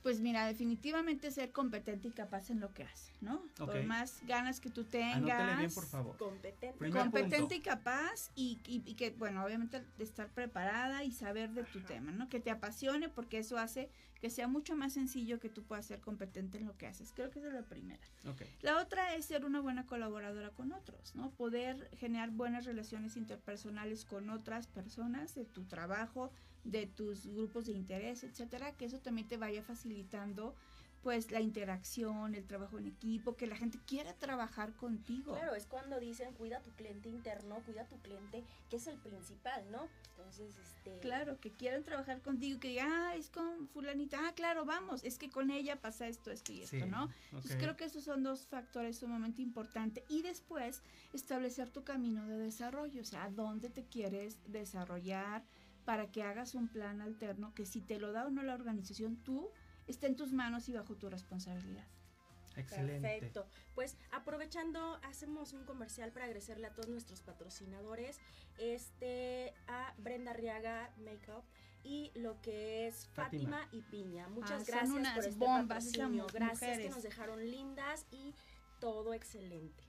Pues 0.07 0.21
mira, 0.21 0.45
definitivamente 0.47 1.31
ser 1.31 1.51
competente 1.51 2.07
y 2.07 2.11
capaz 2.11 2.49
en 2.49 2.61
lo 2.61 2.73
que 2.73 2.83
hace, 2.83 3.11
¿no? 3.19 3.41
Por 3.57 3.83
más 3.83 4.21
ganas 4.25 4.61
que 4.61 4.69
tú 4.69 4.85
tengas. 4.85 5.17
Anótele 5.17 5.55
bien, 5.57 5.73
por 5.73 5.85
favor. 5.85 6.15
Competente. 6.15 6.77
Primer 6.77 7.01
competente 7.03 7.39
punto. 7.39 7.55
y 7.55 7.59
capaz 7.59 8.31
y, 8.33 8.57
y- 8.65 8.83
y 8.85 8.93
que, 8.93 9.09
bueno, 9.11 9.43
obviamente 9.43 9.83
de 9.97 10.03
estar 10.05 10.29
preparada 10.29 11.03
y 11.03 11.11
saber 11.11 11.49
de 11.51 11.65
tu 11.65 11.81
tema, 11.81 12.13
¿no? 12.13 12.29
Que 12.29 12.39
te 12.39 12.51
apasione 12.51 13.09
porque 13.09 13.39
eso 13.39 13.57
hace 13.57 13.89
que 14.21 14.29
sea 14.29 14.47
mucho 14.47 14.77
más 14.77 14.93
sencillo 14.93 15.41
que 15.41 15.49
tú 15.49 15.63
puedas 15.63 15.85
ser 15.85 15.99
competente 15.99 16.57
en 16.57 16.65
lo 16.67 16.77
que 16.77 16.87
haces. 16.87 17.11
Creo 17.13 17.29
que 17.29 17.39
esa 17.39 17.49
es 17.49 17.53
la 17.53 17.63
primera. 17.63 17.99
La 18.61 18.81
otra 18.81 19.13
es 19.13 19.25
ser 19.25 19.43
una 19.43 19.59
buena 19.59 19.85
colaboradora 19.85 20.51
con 20.51 20.71
otros, 20.71 21.15
¿no? 21.15 21.31
Poder 21.31 21.89
generar 21.97 22.31
buenas 22.31 22.63
relaciones 22.63 23.17
interpersonales 23.17 24.05
con 24.05 24.29
otras 24.29 24.67
personas 24.67 25.35
de 25.35 25.43
tu 25.43 25.65
trabajo, 25.65 26.31
de 26.63 26.87
tus 26.87 27.27
grupos 27.27 27.65
de 27.65 27.73
interés, 27.73 28.23
etcétera, 28.23 28.73
que 28.73 28.85
eso 28.85 28.99
también 28.99 29.27
te 29.27 29.37
vaya 29.37 29.63
facilitando 29.63 30.55
pues 31.07 31.31
la 31.31 31.39
interacción, 31.39 32.35
el 32.35 32.45
trabajo 32.45 32.77
en 32.79 32.87
equipo, 32.87 33.37
que 33.37 33.47
la 33.47 33.55
gente 33.55 33.79
quiera 33.85 34.13
trabajar 34.15 34.73
contigo. 34.73 35.35
Claro, 35.35 35.55
es 35.55 35.65
cuando 35.65 35.99
dicen 35.99 36.33
cuida 36.33 36.61
tu 36.61 36.71
cliente 36.71 37.07
interno, 37.07 37.61
cuida 37.65 37.85
tu 37.85 37.97
cliente, 37.99 38.43
que 38.69 38.75
es 38.75 38.87
el 38.87 38.97
principal, 38.97 39.63
¿no? 39.71 39.87
Entonces, 40.09 40.53
este... 40.57 40.99
Claro, 40.99 41.39
que 41.39 41.51
quieran 41.51 41.83
trabajar 41.83 42.21
contigo, 42.21 42.59
que 42.59 42.69
digan, 42.69 42.91
ah, 42.91 43.15
es 43.15 43.29
con 43.29 43.69
fulanita, 43.69 44.19
ah, 44.27 44.33
claro, 44.33 44.65
vamos, 44.65 45.01
es 45.03 45.17
que 45.17 45.29
con 45.29 45.49
ella 45.49 45.77
pasa 45.79 46.09
esto, 46.09 46.29
esto 46.29 46.51
y 46.51 46.63
esto, 46.63 46.75
Sí, 46.77 46.85
¿no? 46.85 47.09
Entonces 47.25 47.55
creo 47.55 47.77
que 47.77 47.85
esos 47.85 48.03
son 48.03 48.23
dos 48.23 48.45
factores 48.47 48.97
sumamente 48.97 49.41
importantes. 49.41 50.03
Y 50.09 50.23
después, 50.23 50.81
establecer 51.13 51.69
tu 51.69 51.85
camino 51.85 52.27
de 52.27 52.37
desarrollo, 52.37 53.01
o 53.01 53.05
sea, 53.05 53.25
a 53.25 53.29
dónde 53.29 53.69
te 53.69 53.85
quieres 53.85 54.39
desarrollar 54.47 55.45
para 55.87 56.11
que 56.11 56.21
hagas 56.21 56.53
un 56.53 56.67
plan 56.67 56.99
alterno 56.99 57.53
que 57.53 57.65
si 57.65 57.79
te 57.79 57.97
lo 57.97 58.11
da 58.11 58.25
o 58.25 58.29
no 58.29 58.43
la 58.43 58.55
organización, 58.55 59.15
tú 59.23 59.49
está 59.87 60.05
en 60.07 60.17
tus 60.17 60.33
manos 60.33 60.67
y 60.67 60.73
bajo 60.73 60.97
tu 60.97 61.09
responsabilidad. 61.09 61.87
Excelente. 62.57 63.07
Perfecto. 63.07 63.47
Pues 63.73 63.95
aprovechando, 64.11 64.99
hacemos 65.03 65.53
un 65.53 65.63
comercial 65.63 66.11
para 66.11 66.25
agradecerle 66.25 66.67
a 66.67 66.73
todos 66.73 66.89
nuestros 66.89 67.21
patrocinadores, 67.21 68.19
este 68.57 69.53
a 69.67 69.93
Brenda 69.97 70.33
Riaga 70.33 70.91
Makeup 70.97 71.45
y 71.85 72.11
lo 72.15 72.41
que 72.41 72.87
es 72.87 73.07
Fátima. 73.07 73.61
Fátima, 73.61 73.69
y 73.71 73.81
Piña. 73.83 74.27
Muchas 74.27 74.51
Ah, 74.51 74.57
son 74.57 74.65
gracias 74.65 74.89
unas 74.89 75.15
por 75.15 75.23
este 75.23 75.39
bombas 75.39 75.85
patrocinio. 75.85 76.27
Gracias 76.33 76.79
que 76.79 76.89
nos 76.89 77.03
dejaron 77.03 77.49
lindas 77.49 78.05
y 78.11 78.35
todo 78.81 79.13
excelente. 79.13 79.86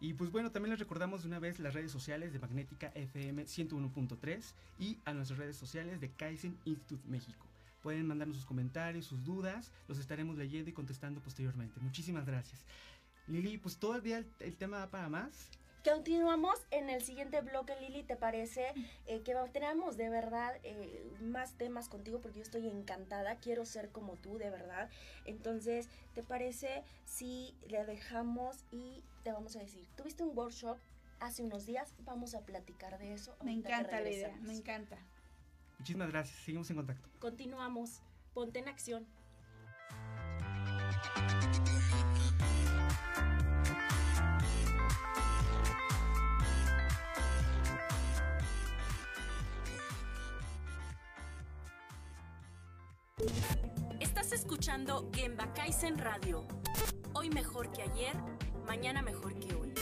Y 0.00 0.14
pues 0.14 0.30
bueno, 0.30 0.52
también 0.52 0.70
les 0.70 0.78
recordamos 0.78 1.22
de 1.22 1.28
una 1.28 1.40
vez 1.40 1.58
las 1.58 1.74
redes 1.74 1.90
sociales 1.90 2.32
de 2.32 2.38
Magnética 2.38 2.92
FM 2.94 3.44
101.3 3.44 4.42
y 4.78 4.98
a 5.04 5.12
nuestras 5.12 5.38
redes 5.38 5.56
sociales 5.56 6.00
de 6.00 6.10
Kaizen 6.10 6.56
Institute 6.64 7.08
México. 7.08 7.46
Pueden 7.82 8.06
mandarnos 8.06 8.36
sus 8.36 8.46
comentarios, 8.46 9.06
sus 9.06 9.24
dudas, 9.24 9.72
los 9.88 9.98
estaremos 9.98 10.36
leyendo 10.36 10.70
y 10.70 10.72
contestando 10.72 11.20
posteriormente. 11.20 11.80
Muchísimas 11.80 12.26
gracias. 12.26 12.64
Lili, 13.26 13.58
pues 13.58 13.76
todavía 13.76 14.24
el, 14.40 14.56
tema 14.56 14.78
va 14.78 14.86
para 14.86 15.08
más. 15.08 15.50
Continuamos 15.84 16.58
en 16.70 16.90
el 16.90 17.02
siguiente 17.02 17.40
bloque, 17.40 17.74
Lili, 17.80 18.02
¿te 18.02 18.16
parece 18.16 18.72
eh, 19.06 19.20
que 19.22 19.34
tenemos 19.52 19.96
de 19.96 20.10
verdad 20.10 20.54
eh, 20.64 21.02
más 21.22 21.54
temas 21.54 21.88
contigo? 21.88 22.20
Porque 22.20 22.38
yo 22.38 22.42
estoy 22.42 22.68
encantada, 22.68 23.36
quiero 23.36 23.64
ser 23.64 23.90
como 23.90 24.16
tú, 24.16 24.38
de 24.38 24.50
verdad. 24.50 24.90
Entonces, 25.24 25.88
¿te 26.14 26.22
parece 26.22 26.82
si 27.04 27.54
le 27.68 27.84
dejamos 27.84 28.56
y 28.72 29.02
vamos 29.32 29.56
a 29.56 29.60
decir, 29.60 29.86
tuviste 29.96 30.22
un 30.22 30.36
workshop 30.36 30.78
hace 31.20 31.42
unos 31.42 31.66
días, 31.66 31.94
vamos 32.04 32.34
a 32.34 32.44
platicar 32.44 32.98
de 32.98 33.14
eso. 33.14 33.36
Me 33.42 33.52
encanta 33.52 34.00
la 34.00 34.10
idea, 34.10 34.36
me 34.42 34.54
encanta. 34.54 34.98
Muchísimas 35.78 36.10
gracias, 36.10 36.38
seguimos 36.44 36.68
en 36.70 36.76
contacto. 36.76 37.08
Continuamos, 37.18 38.00
ponte 38.34 38.58
en 38.58 38.68
acción. 38.68 39.06
Estás 54.00 54.32
escuchando 54.32 55.10
Genba 55.12 55.52
Kaizen 55.54 55.98
Radio. 55.98 56.46
Hoy 57.14 57.30
mejor 57.30 57.72
que 57.72 57.82
ayer 57.82 58.14
mañana 58.68 59.00
mejor 59.00 59.34
que 59.40 59.54
hoy. 59.54 59.72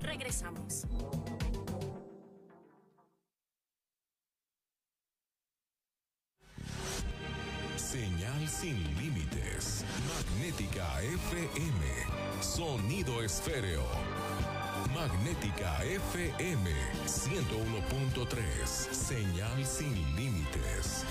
Regresamos. 0.00 0.86
Señal 7.76 8.48
sin 8.48 8.76
límites. 8.96 9.84
Magnética 10.08 11.02
FM. 11.02 11.80
Sonido 12.40 13.22
esféreo. 13.22 13.82
Magnética 14.94 15.84
FM 15.84 16.70
101.3. 17.06 18.66
Señal 18.92 19.66
sin 19.66 19.94
límites. 20.16 21.04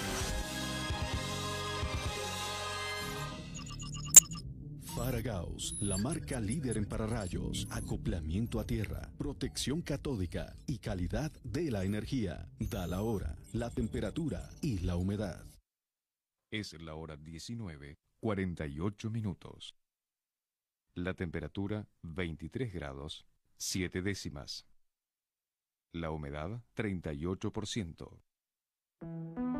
Faragaos, 4.97 5.77
la 5.79 5.95
marca 5.95 6.39
líder 6.39 6.75
en 6.75 6.87
pararrayos, 6.87 7.67
acoplamiento 7.69 8.59
a 8.59 8.65
tierra, 8.65 9.11
protección 9.19 9.83
catódica 9.83 10.55
y 10.65 10.79
calidad 10.79 11.31
de 11.43 11.69
la 11.69 11.83
energía. 11.83 12.49
Da 12.59 12.87
la 12.87 13.03
hora, 13.03 13.37
la 13.53 13.69
temperatura 13.69 14.49
y 14.59 14.79
la 14.79 14.95
humedad. 14.95 15.45
Es 16.49 16.73
la 16.81 16.95
hora 16.95 17.15
19, 17.15 17.99
48 18.21 19.11
minutos. 19.11 19.75
La 20.95 21.13
temperatura 21.13 21.87
23 22.01 22.73
grados, 22.73 23.27
7 23.57 24.01
décimas. 24.01 24.65
La 25.93 26.09
humedad 26.09 26.63
38%. 26.75 29.56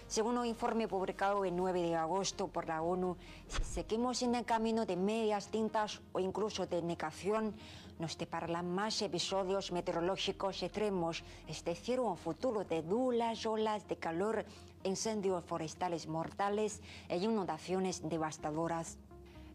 Según 0.09 0.39
un 0.39 0.47
informe 0.47 0.89
publicado 0.89 1.45
el 1.45 1.55
9 1.55 1.83
de 1.83 1.95
agosto 1.95 2.49
por 2.49 2.67
la 2.67 2.81
ONU, 2.81 3.19
si 3.47 3.63
seguimos 3.63 4.23
en 4.23 4.37
el 4.37 4.47
camino 4.47 4.87
de 4.87 4.97
medias 4.97 5.49
tintas 5.49 6.01
o 6.13 6.19
incluso 6.19 6.67
de 6.67 6.81
negación, 6.81 7.55
nos 7.99 8.17
depararán 8.17 8.75
más 8.75 9.03
episodios 9.03 9.71
meteorológicos 9.71 10.63
extremos, 10.63 11.23
es 11.47 11.63
decir, 11.63 12.01
un 12.01 12.17
futuro 12.17 12.65
de 12.65 12.81
duras 12.81 13.45
olas 13.45 13.87
de 13.87 13.97
calor, 13.97 14.47
incendios 14.83 15.45
forestales 15.45 16.07
mortales 16.07 16.81
e 17.11 17.19
inundaciones 17.19 18.01
devastadoras. 18.09 18.97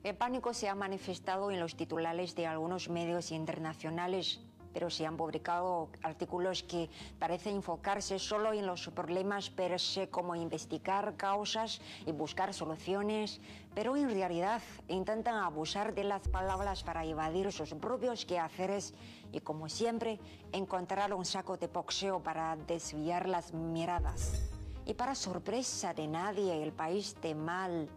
El 0.04 0.16
pánico 0.16 0.54
se 0.54 0.70
ha 0.70 0.76
manifestado 0.76 1.50
en 1.50 1.60
los 1.60 1.76
titulares 1.76 2.36
de 2.36 2.46
algunos 2.46 2.90
medios 2.90 3.32
internacionales, 3.32 4.40
pero 4.74 4.90
se 4.90 5.06
han 5.06 5.18
publicado 5.18 5.90
artículos 6.02 6.64
que 6.64 6.90
parecen 7.20 7.58
enfocarse 7.58 8.20
solo 8.20 8.54
en 8.54 8.66
los 8.66 8.90
problemas 8.90 9.50
per 9.50 9.80
se, 9.80 10.10
como 10.10 10.36
investigar 10.36 11.16
causas 11.16 11.80
y 12.06 12.12
buscar 12.12 12.54
soluciones, 12.54 13.40
pero 13.76 13.96
en 13.96 14.10
realidad 14.10 14.62
intentan 14.88 15.36
abusar 15.36 15.94
de 15.94 16.04
las 16.04 16.28
palabras 16.28 16.84
para 16.84 17.06
evadir 17.06 17.52
sus 17.52 17.74
propios 17.76 18.26
quehaceres 18.26 18.94
y, 19.32 19.40
como 19.40 19.70
siempre, 19.70 20.20
encontrar 20.52 21.14
un 21.14 21.26
saco 21.26 21.58
de 21.58 21.68
boxeo 21.68 22.22
para 22.22 22.56
desviar 22.56 23.28
las 23.30 23.54
miradas. 23.54 24.50
Y 24.86 24.94
para 24.96 25.16
sorpresa 25.16 25.94
de 25.94 26.08
nadie, 26.08 26.62
el 26.62 26.74
país 26.74 27.16
de 27.22 27.36
mal 27.36 27.88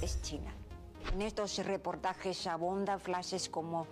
es 0.00 0.22
China. 0.22 0.54
En 1.12 1.22
estos 1.22 1.58
reportajes 1.64 2.46
abundan 2.46 3.00
frases 3.00 3.48
como 3.48 3.86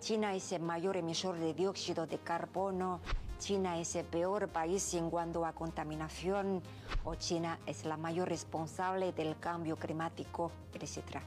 China 0.00 0.34
es 0.34 0.52
el 0.52 0.62
mayor 0.62 0.96
emisor 0.96 1.36
de 1.36 1.54
dióxido 1.54 2.06
de 2.06 2.18
carbono, 2.18 3.00
China 3.38 3.78
es 3.78 3.96
el 3.96 4.04
peor 4.04 4.48
país 4.48 4.94
en 4.94 5.10
cuanto 5.10 5.44
a 5.44 5.52
contaminación 5.52 6.62
o 7.04 7.16
China 7.16 7.58
es 7.66 7.84
la 7.84 7.96
mayor 7.96 8.28
responsable 8.28 9.12
del 9.12 9.38
cambio 9.38 9.76
climático, 9.76 10.52
etc. 10.74 11.20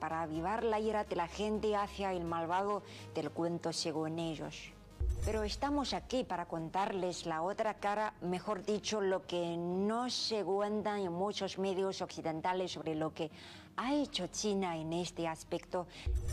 Para 0.00 0.22
avivar 0.22 0.64
la 0.64 0.80
ira 0.80 1.04
de 1.04 1.16
la 1.16 1.28
gente 1.28 1.76
hacia 1.76 2.12
el 2.12 2.24
malvado 2.24 2.82
del 3.14 3.30
cuento 3.30 3.72
según 3.72 4.18
ellos. 4.18 4.75
Pero 5.24 5.42
estamos 5.42 5.92
aquí 5.92 6.22
para 6.22 6.46
contarles 6.46 7.26
la 7.26 7.42
otra 7.42 7.74
cara, 7.74 8.14
mejor 8.20 8.64
dicho, 8.64 9.00
lo 9.00 9.26
que 9.26 9.56
no 9.56 10.08
se 10.08 10.44
cuenta 10.44 11.00
en 11.00 11.12
muchos 11.12 11.58
medios 11.58 12.00
occidentales 12.00 12.70
sobre 12.70 12.94
lo 12.94 13.12
que 13.12 13.30
ha 13.76 13.92
hecho 13.92 14.28
China 14.28 14.76
en 14.76 14.92
este 14.92 15.26
aspecto. 15.26 15.88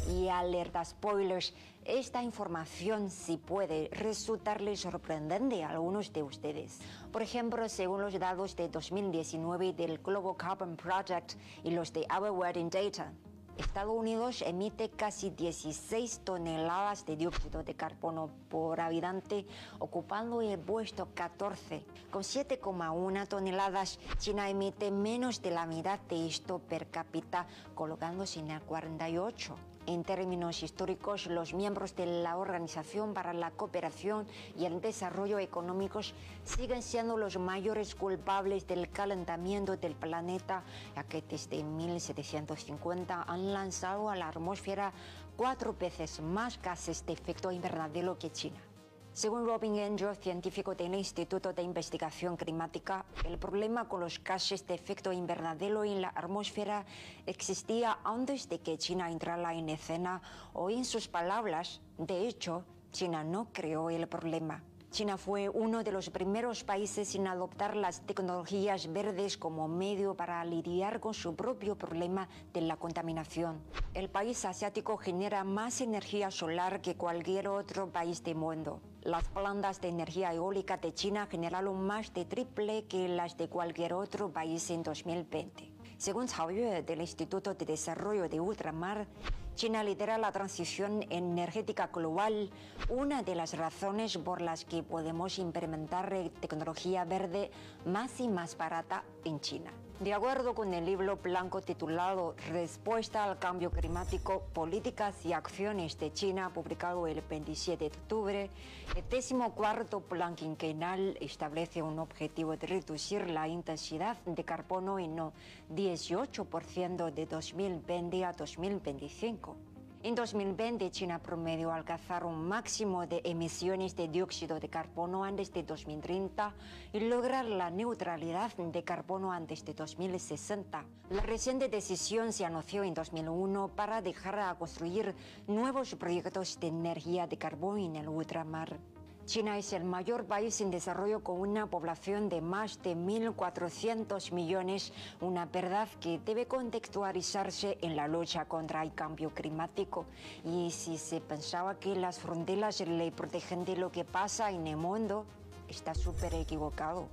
Y 0.09 0.27
alerta 0.27 0.85
spoilers, 0.85 1.53
esta 1.85 2.21
información 2.21 3.09
si 3.09 3.37
puede 3.37 3.89
resultarles 3.91 4.81
sorprendente 4.81 5.63
a 5.63 5.69
algunos 5.69 6.13
de 6.13 6.23
ustedes. 6.23 6.79
Por 7.11 7.21
ejemplo, 7.21 7.67
según 7.69 8.01
los 8.01 8.17
datos 8.19 8.55
de 8.55 8.69
2019 8.69 9.73
del 9.73 9.97
Global 9.97 10.37
Carbon 10.37 10.75
Project 10.75 11.33
y 11.63 11.71
los 11.71 11.91
de 11.91 12.05
Our 12.15 12.31
Wedding 12.31 12.69
Data, 12.69 13.11
Estados 13.57 13.95
Unidos 13.95 14.41
emite 14.41 14.89
casi 14.89 15.29
16 15.29 16.21
toneladas 16.23 17.05
de 17.05 17.15
dióxido 17.15 17.63
de 17.63 17.75
carbono 17.75 18.29
por 18.49 18.81
habitante, 18.81 19.45
ocupando 19.79 20.41
el 20.41 20.57
puesto 20.57 21.09
14. 21.13 21.85
Con 22.09 22.23
7,1 22.23 23.27
toneladas, 23.27 23.99
China 24.17 24.49
emite 24.49 24.89
menos 24.89 25.41
de 25.41 25.51
la 25.51 25.67
mitad 25.67 25.99
de 26.09 26.27
esto 26.27 26.59
per 26.59 26.89
cápita, 26.89 27.45
colocándose 27.75 28.39
en 28.39 28.51
el 28.51 28.61
48. 28.61 29.55
En 29.85 30.05
términos 30.05 30.63
históricos, 30.63 31.27
los 31.27 31.53
miembros 31.53 31.93
de 31.97 32.05
la 32.05 32.37
Organización 32.37 33.13
para 33.13 33.33
la 33.33 33.51
Cooperación 33.51 34.25
y 34.57 34.63
el 34.63 34.79
Desarrollo 34.79 35.39
Económicos 35.39 36.13
siguen 36.45 36.81
siendo 36.81 37.17
los 37.17 37.37
mayores 37.37 37.93
culpables 37.93 38.65
del 38.65 38.89
calentamiento 38.89 39.75
del 39.75 39.95
planeta, 39.95 40.63
ya 40.95 41.03
que 41.03 41.21
desde 41.21 41.65
1750 41.65 43.23
han 43.27 43.51
lanzado 43.51 44.09
a 44.09 44.15
la 44.15 44.29
atmósfera 44.29 44.93
cuatro 45.35 45.75
veces 45.77 46.21
más 46.21 46.61
gases 46.61 47.05
de 47.05 47.11
efecto 47.11 47.51
invernadero 47.51 48.17
que 48.17 48.31
China. 48.31 48.72
Según 49.13 49.45
Robin 49.45 49.79
Angel, 49.79 50.15
científico 50.15 50.73
del 50.73 50.95
Instituto 50.95 51.53
de 51.53 51.61
Investigación 51.61 52.35
Climática, 52.35 53.05
el 53.25 53.37
problema 53.37 53.87
con 53.87 53.99
los 53.99 54.23
gases 54.23 54.65
de 54.65 54.73
efecto 54.73 55.13
invernadero 55.13 55.83
en 55.83 56.01
la 56.01 56.09
atmósfera 56.09 56.83
existía 57.27 57.99
antes 58.03 58.49
de 58.49 58.59
que 58.59 58.79
China 58.79 59.11
entrara 59.11 59.53
en 59.53 59.69
escena 59.69 60.19
o 60.53 60.71
en 60.71 60.83
sus 60.83 61.07
palabras, 61.07 61.79
de 61.99 62.27
hecho, 62.27 62.65
China 62.91 63.23
no 63.23 63.49
creó 63.53 63.91
el 63.91 64.07
problema. 64.07 64.63
China 64.93 65.17
fue 65.17 65.49
uno 65.49 65.83
de 65.83 65.91
los 65.91 66.11
primeros 66.11 66.63
países 66.63 67.15
en 67.15 67.25
adoptar 67.25 67.75
las 67.75 68.01
tecnologías 68.01 68.93
verdes 68.93 69.39
como 69.39 69.67
medio 69.67 70.13
para 70.13 70.45
lidiar 70.45 70.99
con 70.99 71.15
su 71.15 71.35
propio 71.35 71.75
problema 71.75 72.29
de 72.53 72.61
la 72.61 72.77
contaminación. 72.77 73.59
El 73.95 74.11
país 74.11 74.45
asiático 74.45 74.97
genera 74.97 75.43
más 75.43 75.81
energía 75.81 76.29
solar 76.29 76.79
que 76.79 76.95
cualquier 76.95 77.47
otro 77.47 77.91
país 77.91 78.23
del 78.23 78.35
mundo. 78.35 78.81
Las 79.01 79.27
plantas 79.29 79.81
de 79.81 79.87
energía 79.87 80.31
eólica 80.31 80.77
de 80.77 80.93
China 80.93 81.25
generaron 81.25 81.81
más 81.81 82.13
de 82.13 82.25
triple 82.25 82.85
que 82.85 83.07
las 83.07 83.35
de 83.35 83.49
cualquier 83.49 83.93
otro 83.93 84.31
país 84.31 84.69
en 84.69 84.83
2020. 84.83 85.71
Según 85.97 86.27
Cao 86.27 86.49
del 86.49 87.01
Instituto 87.01 87.55
de 87.55 87.65
Desarrollo 87.65 88.29
de 88.29 88.39
Ultramar, 88.39 89.07
China 89.55 89.83
lidera 89.83 90.17
la 90.17 90.31
transición 90.31 91.05
energética 91.09 91.87
global, 91.87 92.49
una 92.89 93.21
de 93.21 93.35
las 93.35 93.55
razones 93.55 94.17
por 94.17 94.41
las 94.41 94.65
que 94.65 94.81
podemos 94.83 95.37
implementar 95.37 96.31
tecnología 96.39 97.05
verde 97.05 97.51
más 97.85 98.19
y 98.19 98.27
más 98.27 98.57
barata 98.57 99.03
en 99.23 99.39
China. 99.39 99.71
De 99.99 100.11
acuerdo 100.11 100.53
con 100.55 100.73
el 100.73 100.85
libro 100.85 101.17
blanco 101.17 101.61
titulado 101.61 102.35
Respuesta 102.49 103.23
al 103.23 103.37
cambio 103.37 103.69
climático, 103.69 104.41
políticas 104.51 105.23
y 105.23 105.33
acciones 105.33 105.97
de 105.99 106.11
China, 106.11 106.51
publicado 106.51 107.05
el 107.07 107.21
27 107.21 107.89
de 107.89 107.95
octubre, 107.95 108.49
el 108.95 109.09
décimo 109.09 109.53
cuarto 109.53 110.01
plan 110.01 110.35
quinquenal 110.35 111.15
establece 111.21 111.81
un 111.81 111.99
objetivo 111.99 112.57
de 112.57 112.67
reducir 112.67 113.29
la 113.29 113.47
intensidad 113.47 114.17
de 114.25 114.43
carbono 114.43 114.97
en 114.97 115.19
un 115.21 115.31
18% 115.73 117.13
de 117.13 117.25
2020 117.27 118.25
a 118.25 118.33
2025. 118.33 119.55
En 120.03 120.15
2020, 120.15 120.91
China 120.91 121.19
promedió 121.19 121.71
alcanzar 121.71 122.25
un 122.25 122.45
máximo 122.45 123.07
de 123.07 123.21
emisiones 123.23 123.95
de 123.95 124.09
dióxido 124.09 124.59
de 124.59 124.67
carbono 124.67 125.23
antes 125.23 125.53
de 125.53 125.63
2030 125.63 126.53
y 126.91 126.99
lograr 126.99 127.45
la 127.45 127.69
neutralidad 127.69 128.53
de 128.53 128.83
carbono 128.83 129.31
antes 129.31 129.63
de 129.63 129.73
2060. 129.73 130.83
La 131.09 131.21
reciente 131.21 131.69
decisión 131.69 132.33
se 132.33 132.43
anunció 132.43 132.83
en 132.83 132.93
2001 132.93 133.69
para 133.77 134.01
dejar 134.01 134.39
a 134.39 134.53
construir 134.55 135.15
nuevos 135.47 135.95
proyectos 135.95 136.59
de 136.59 136.67
energía 136.67 137.25
de 137.25 137.37
carbono 137.37 137.77
en 137.77 137.95
el 137.95 138.09
ultramar. 138.09 138.77
China 139.25 139.57
es 139.57 139.71
el 139.71 139.85
mayor 139.85 140.25
país 140.25 140.59
en 140.59 140.69
desarrollo 140.69 141.23
con 141.23 141.39
una 141.39 141.65
población 141.67 142.27
de 142.27 142.41
más 142.41 142.83
de 142.83 142.93
1.400 142.93 144.33
millones, 144.33 144.91
una 145.21 145.45
verdad 145.45 145.87
que 146.01 146.19
debe 146.25 146.45
contextualizarse 146.45 147.77
en 147.81 147.95
la 147.95 148.09
lucha 148.09 148.45
contra 148.45 148.83
el 148.83 148.93
cambio 148.93 149.29
climático. 149.29 150.05
Y 150.43 150.71
si 150.71 150.97
se 150.97 151.21
pensaba 151.21 151.79
que 151.79 151.95
las 151.95 152.19
fronteras 152.19 152.81
le 152.81 153.11
protegen 153.13 153.63
de 153.63 153.77
lo 153.77 153.91
que 153.93 154.03
pasa 154.03 154.51
en 154.51 154.67
el 154.67 154.75
mundo, 154.75 155.25
está 155.69 155.95
súper 155.95 156.33
equivocado. 156.33 157.07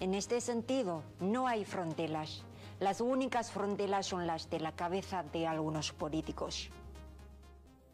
En 0.00 0.14
este 0.14 0.40
sentido, 0.40 1.04
no 1.20 1.46
hay 1.46 1.64
fronteras. 1.64 2.42
Las 2.80 3.00
únicas 3.00 3.52
fronteras 3.52 4.06
son 4.06 4.26
las 4.26 4.50
de 4.50 4.58
la 4.58 4.72
cabeza 4.72 5.22
de 5.32 5.46
algunos 5.46 5.92
políticos. 5.92 6.70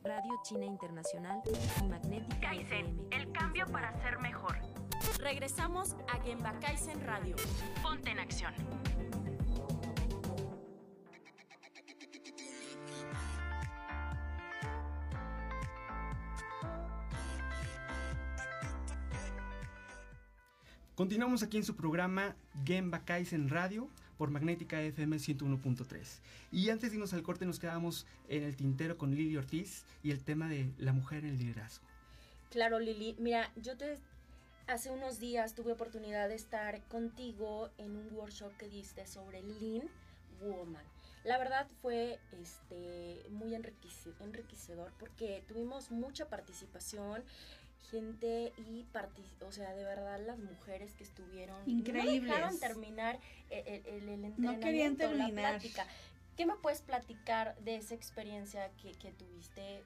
Radio 0.02 0.32
China 0.42 0.64
Internacional 0.64 1.42
y 1.78 1.88
Magnética 1.88 2.40
Kaizen, 2.40 2.86
FM. 2.86 3.08
el 3.10 3.32
cambio 3.32 3.66
para 3.66 3.92
ser 4.00 4.18
mejor. 4.18 4.56
Regresamos 5.18 5.94
a 6.08 6.18
Gemba 6.22 6.58
Kaizen 6.58 7.04
Radio. 7.06 7.36
Ponte 7.82 8.10
en 8.10 8.18
acción. 8.18 8.54
Continuamos 20.94 21.42
aquí 21.42 21.58
en 21.58 21.64
su 21.64 21.76
programa 21.76 22.36
Gemba 22.64 23.04
Kaizen 23.04 23.50
Radio 23.50 23.88
por 24.20 24.30
Magnética 24.30 24.82
FM 24.82 25.16
101.3. 25.16 26.18
Y 26.52 26.68
antes 26.68 26.90
de 26.90 26.96
irnos 26.96 27.14
al 27.14 27.22
corte 27.22 27.46
nos 27.46 27.58
quedamos 27.58 28.04
en 28.28 28.42
el 28.42 28.54
tintero 28.54 28.98
con 28.98 29.14
Lili 29.14 29.34
Ortiz 29.38 29.86
y 30.02 30.10
el 30.10 30.22
tema 30.22 30.46
de 30.46 30.68
la 30.76 30.92
mujer 30.92 31.24
en 31.24 31.30
el 31.30 31.38
liderazgo. 31.38 31.86
Claro, 32.50 32.78
Lili. 32.80 33.16
Mira, 33.18 33.50
yo 33.56 33.78
te 33.78 33.96
hace 34.66 34.90
unos 34.90 35.20
días 35.20 35.54
tuve 35.54 35.72
oportunidad 35.72 36.28
de 36.28 36.34
estar 36.34 36.82
contigo 36.88 37.70
en 37.78 37.96
un 37.96 38.12
workshop 38.14 38.54
que 38.58 38.68
diste 38.68 39.06
sobre 39.06 39.40
Lean 39.42 39.88
Woman. 40.42 40.84
La 41.24 41.38
verdad 41.38 41.66
fue 41.80 42.18
este 42.42 43.24
muy 43.30 43.54
enriquece- 43.54 44.12
enriquecedor 44.20 44.92
porque 44.98 45.42
tuvimos 45.48 45.90
mucha 45.90 46.28
participación, 46.28 47.22
gente 47.90 48.52
y 48.56 48.86
o 49.42 49.52
sea, 49.52 49.74
de 49.74 49.84
verdad 49.84 50.20
las 50.26 50.38
mujeres 50.38 50.92
que 50.94 51.04
estuvieron 51.04 51.56
no 51.64 51.70
Increíbles. 51.72 52.22
dejaron 52.22 52.58
terminar 52.60 53.18
el, 53.50 53.66
el, 53.66 53.86
el- 53.86 54.08
el 54.08 54.20
No 54.38 54.60
querían 54.60 54.92
entrenamiento, 54.92 55.02
la 55.12 55.24
terminar. 55.26 55.50
plática. 55.58 55.86
¿Qué 56.36 56.46
me 56.46 56.54
puedes 56.56 56.80
platicar 56.82 57.56
de 57.60 57.76
esa 57.76 57.94
experiencia 57.94 58.70
que, 58.80 58.92
que 58.92 59.10
tuviste 59.12 59.82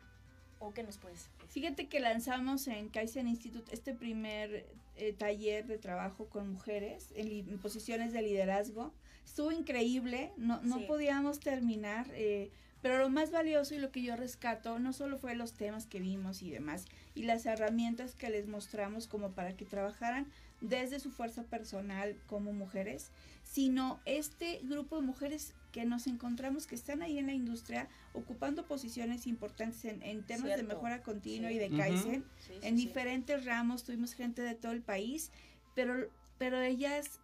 o 0.61 0.73
que 0.73 0.83
nos 0.83 0.99
puedes 0.99 1.29
Fíjate 1.49 1.89
que 1.89 2.01
lanzamos 2.01 2.67
en 2.69 2.89
Kaizen 2.89 3.27
Institute 3.29 3.73
este 3.75 3.95
primer 3.95 4.67
eh, 4.97 5.13
taller 5.13 5.67
de 5.67 5.79
trabajo 5.79 6.27
con 6.29 6.51
mujeres 6.53 7.13
en, 7.17 7.59
posiciones 7.59 8.13
de 8.13 8.23
liderazgo. 8.23 8.93
Estuvo 9.25 9.51
increíble, 9.53 10.33
no, 10.37 10.61
no 10.63 10.79
Sí. 10.79 10.85
podíamos 10.87 11.41
terminar, 11.41 12.07
eh, 12.13 12.51
pero 12.83 12.99
lo 12.99 13.09
más 13.09 13.31
valioso 13.31 13.75
y 13.75 13.79
lo 13.79 13.91
que 13.91 14.03
yo 14.03 14.15
rescato 14.15 14.79
no 14.79 14.93
solo 14.93 15.17
fue 15.19 15.35
los 15.35 15.55
temas 15.55 15.87
que 15.87 15.99
vimos 16.01 16.43
y 16.43 16.51
demás, 16.51 16.85
y 17.15 17.23
las 17.25 17.47
herramientas 17.47 18.15
que 18.15 18.31
les 18.31 18.47
mostramos 18.49 19.07
como 19.07 19.33
para 19.33 19.57
que 19.57 19.65
trabajaran 19.65 20.27
desde 20.61 20.99
su 21.01 21.11
fuerza 21.11 21.43
personal 21.45 22.17
como 22.27 22.53
mujeres, 22.53 23.11
sino 23.45 24.01
este 24.05 24.61
grupo 24.65 24.97
de 24.97 25.03
mujeres 25.07 25.53
que 25.73 25.85
nos 25.85 26.07
encontramos 26.07 26.67
que 26.67 26.75
están 26.75 27.03
ahí 27.03 27.19
en 27.19 27.27
la 27.27 27.33
industria 27.35 27.89
ocupando 28.15 28.67
posiciones 28.67 29.27
importantes 29.27 29.85
en, 29.85 30.03
en 30.03 30.23
temas 30.25 30.45
de 30.45 30.55
Cierto. 30.55 30.75
mejora 30.75 31.03
continua 31.03 31.51
Sí. 31.51 31.57
y 31.57 31.59
de. 31.59 31.71
Kaizen. 31.77 32.25
Sí, 32.39 32.47
sí, 32.47 32.53
en 32.63 32.79
sí. 32.79 32.87
diferentes 32.87 33.45
ramos 33.45 33.85
tuvimos 33.85 34.15
gente 34.15 34.43
de 34.43 34.55
todo 34.55 34.73
el 34.73 34.83
país, 34.83 35.31
pero, 35.75 36.09
pero 36.39 36.61
ellas 36.63 37.21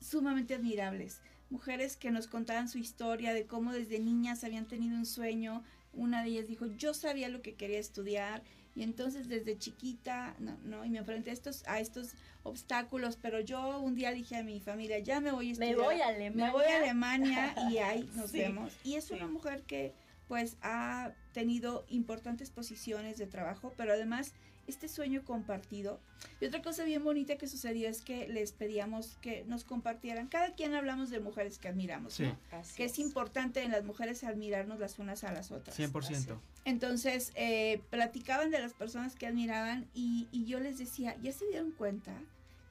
sumamente 0.00 0.54
admirables. 0.54 1.20
Mujeres 1.50 1.96
que 1.96 2.10
nos 2.10 2.26
contaban 2.26 2.68
su 2.68 2.78
historia 2.78 3.34
de 3.34 3.46
cómo 3.46 3.72
desde 3.72 3.98
niñas 3.98 4.44
habían 4.44 4.66
tenido 4.68 4.96
un 4.96 5.06
sueño. 5.06 5.62
Una 5.92 6.22
de 6.22 6.28
ellas 6.30 6.46
dijo, 6.46 6.66
yo 6.66 6.94
sabía 6.94 7.28
lo 7.28 7.42
que 7.42 7.54
quería 7.54 7.78
estudiar 7.80 8.42
y 8.74 8.82
entonces 8.82 9.28
desde 9.28 9.58
chiquita, 9.58 10.34
no, 10.38 10.56
no, 10.64 10.84
y 10.84 10.90
me 10.90 10.98
enfrenté 10.98 11.30
a 11.30 11.32
estos, 11.32 11.62
a 11.66 11.80
estos 11.80 12.10
obstáculos, 12.42 13.16
pero 13.20 13.40
yo 13.40 13.80
un 13.80 13.94
día 13.94 14.12
dije 14.12 14.36
a 14.36 14.42
mi 14.42 14.60
familia, 14.60 14.98
ya 15.00 15.20
me 15.20 15.32
voy 15.32 15.52
a 15.52 15.58
Me 15.58 15.70
estudiar. 15.70 15.76
voy 15.76 16.00
a 16.00 16.08
Alemania. 16.08 16.46
Me 16.46 16.52
voy 16.52 16.64
a 16.64 16.76
Alemania 16.78 17.54
y 17.70 17.78
ahí 17.78 18.08
nos 18.14 18.30
Sí. 18.30 18.38
vemos. 18.38 18.72
Y 18.84 18.94
es 18.94 19.10
una 19.10 19.26
mujer 19.26 19.62
que 19.62 19.92
pues 20.28 20.56
ha 20.62 21.12
tenido 21.32 21.84
importantes 21.88 22.50
posiciones 22.50 23.18
de 23.18 23.26
trabajo, 23.26 23.72
pero 23.76 23.92
además 23.92 24.32
este 24.70 24.88
sueño 24.88 25.22
compartido. 25.24 26.00
Y 26.40 26.46
otra 26.46 26.62
cosa 26.62 26.84
bien 26.84 27.04
bonita 27.04 27.36
que 27.36 27.46
sucedió 27.46 27.88
es 27.88 28.00
que 28.00 28.26
les 28.28 28.52
pedíamos 28.52 29.16
que 29.20 29.44
nos 29.46 29.64
compartieran. 29.64 30.28
Cada 30.28 30.54
quien 30.54 30.74
hablamos 30.74 31.10
de 31.10 31.20
mujeres 31.20 31.58
que 31.58 31.68
admiramos, 31.68 32.14
Sí. 32.14 32.24
¿no? 32.24 32.38
Que 32.76 32.84
es 32.86 32.98
importante 32.98 33.62
en 33.62 33.70
las 33.72 33.84
mujeres 33.84 34.24
admirarnos 34.24 34.78
las 34.80 34.98
unas 34.98 35.24
a 35.24 35.32
las 35.32 35.50
otras. 35.50 35.76
100%. 35.78 36.38
Entonces, 36.64 37.32
eh, 37.34 37.80
platicaban 37.90 38.50
de 38.50 38.60
las 38.60 38.72
personas 38.74 39.14
que 39.16 39.26
admiraban 39.26 39.88
y, 39.94 40.28
y 40.32 40.44
yo 40.46 40.60
les 40.60 40.78
decía, 40.78 41.16
¿ya 41.22 41.32
se 41.32 41.46
dieron 41.48 41.72
cuenta 41.72 42.12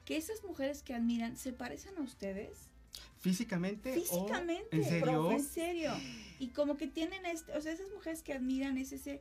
que 0.04 0.16
esas 0.16 0.42
mujeres 0.44 0.82
que 0.82 0.94
admiran 0.94 1.36
se 1.36 1.52
parecen 1.52 1.96
a 1.98 2.00
ustedes? 2.00 2.68
¿Físicamente? 3.18 3.90
o- 3.90 3.94
Físicamente. 3.94 4.76
¿En 4.76 4.84
serio? 4.84 5.30
En 5.32 5.42
serio. 5.44 5.92
Y 6.38 6.48
como 6.48 6.76
que 6.76 6.86
tienen 6.86 7.26
este, 7.26 7.52
o 7.56 7.60
sea, 7.60 7.72
esas 7.72 7.90
mujeres 7.90 8.22
que 8.22 8.32
admiran 8.32 8.78
es 8.78 8.92
ese, 8.92 9.20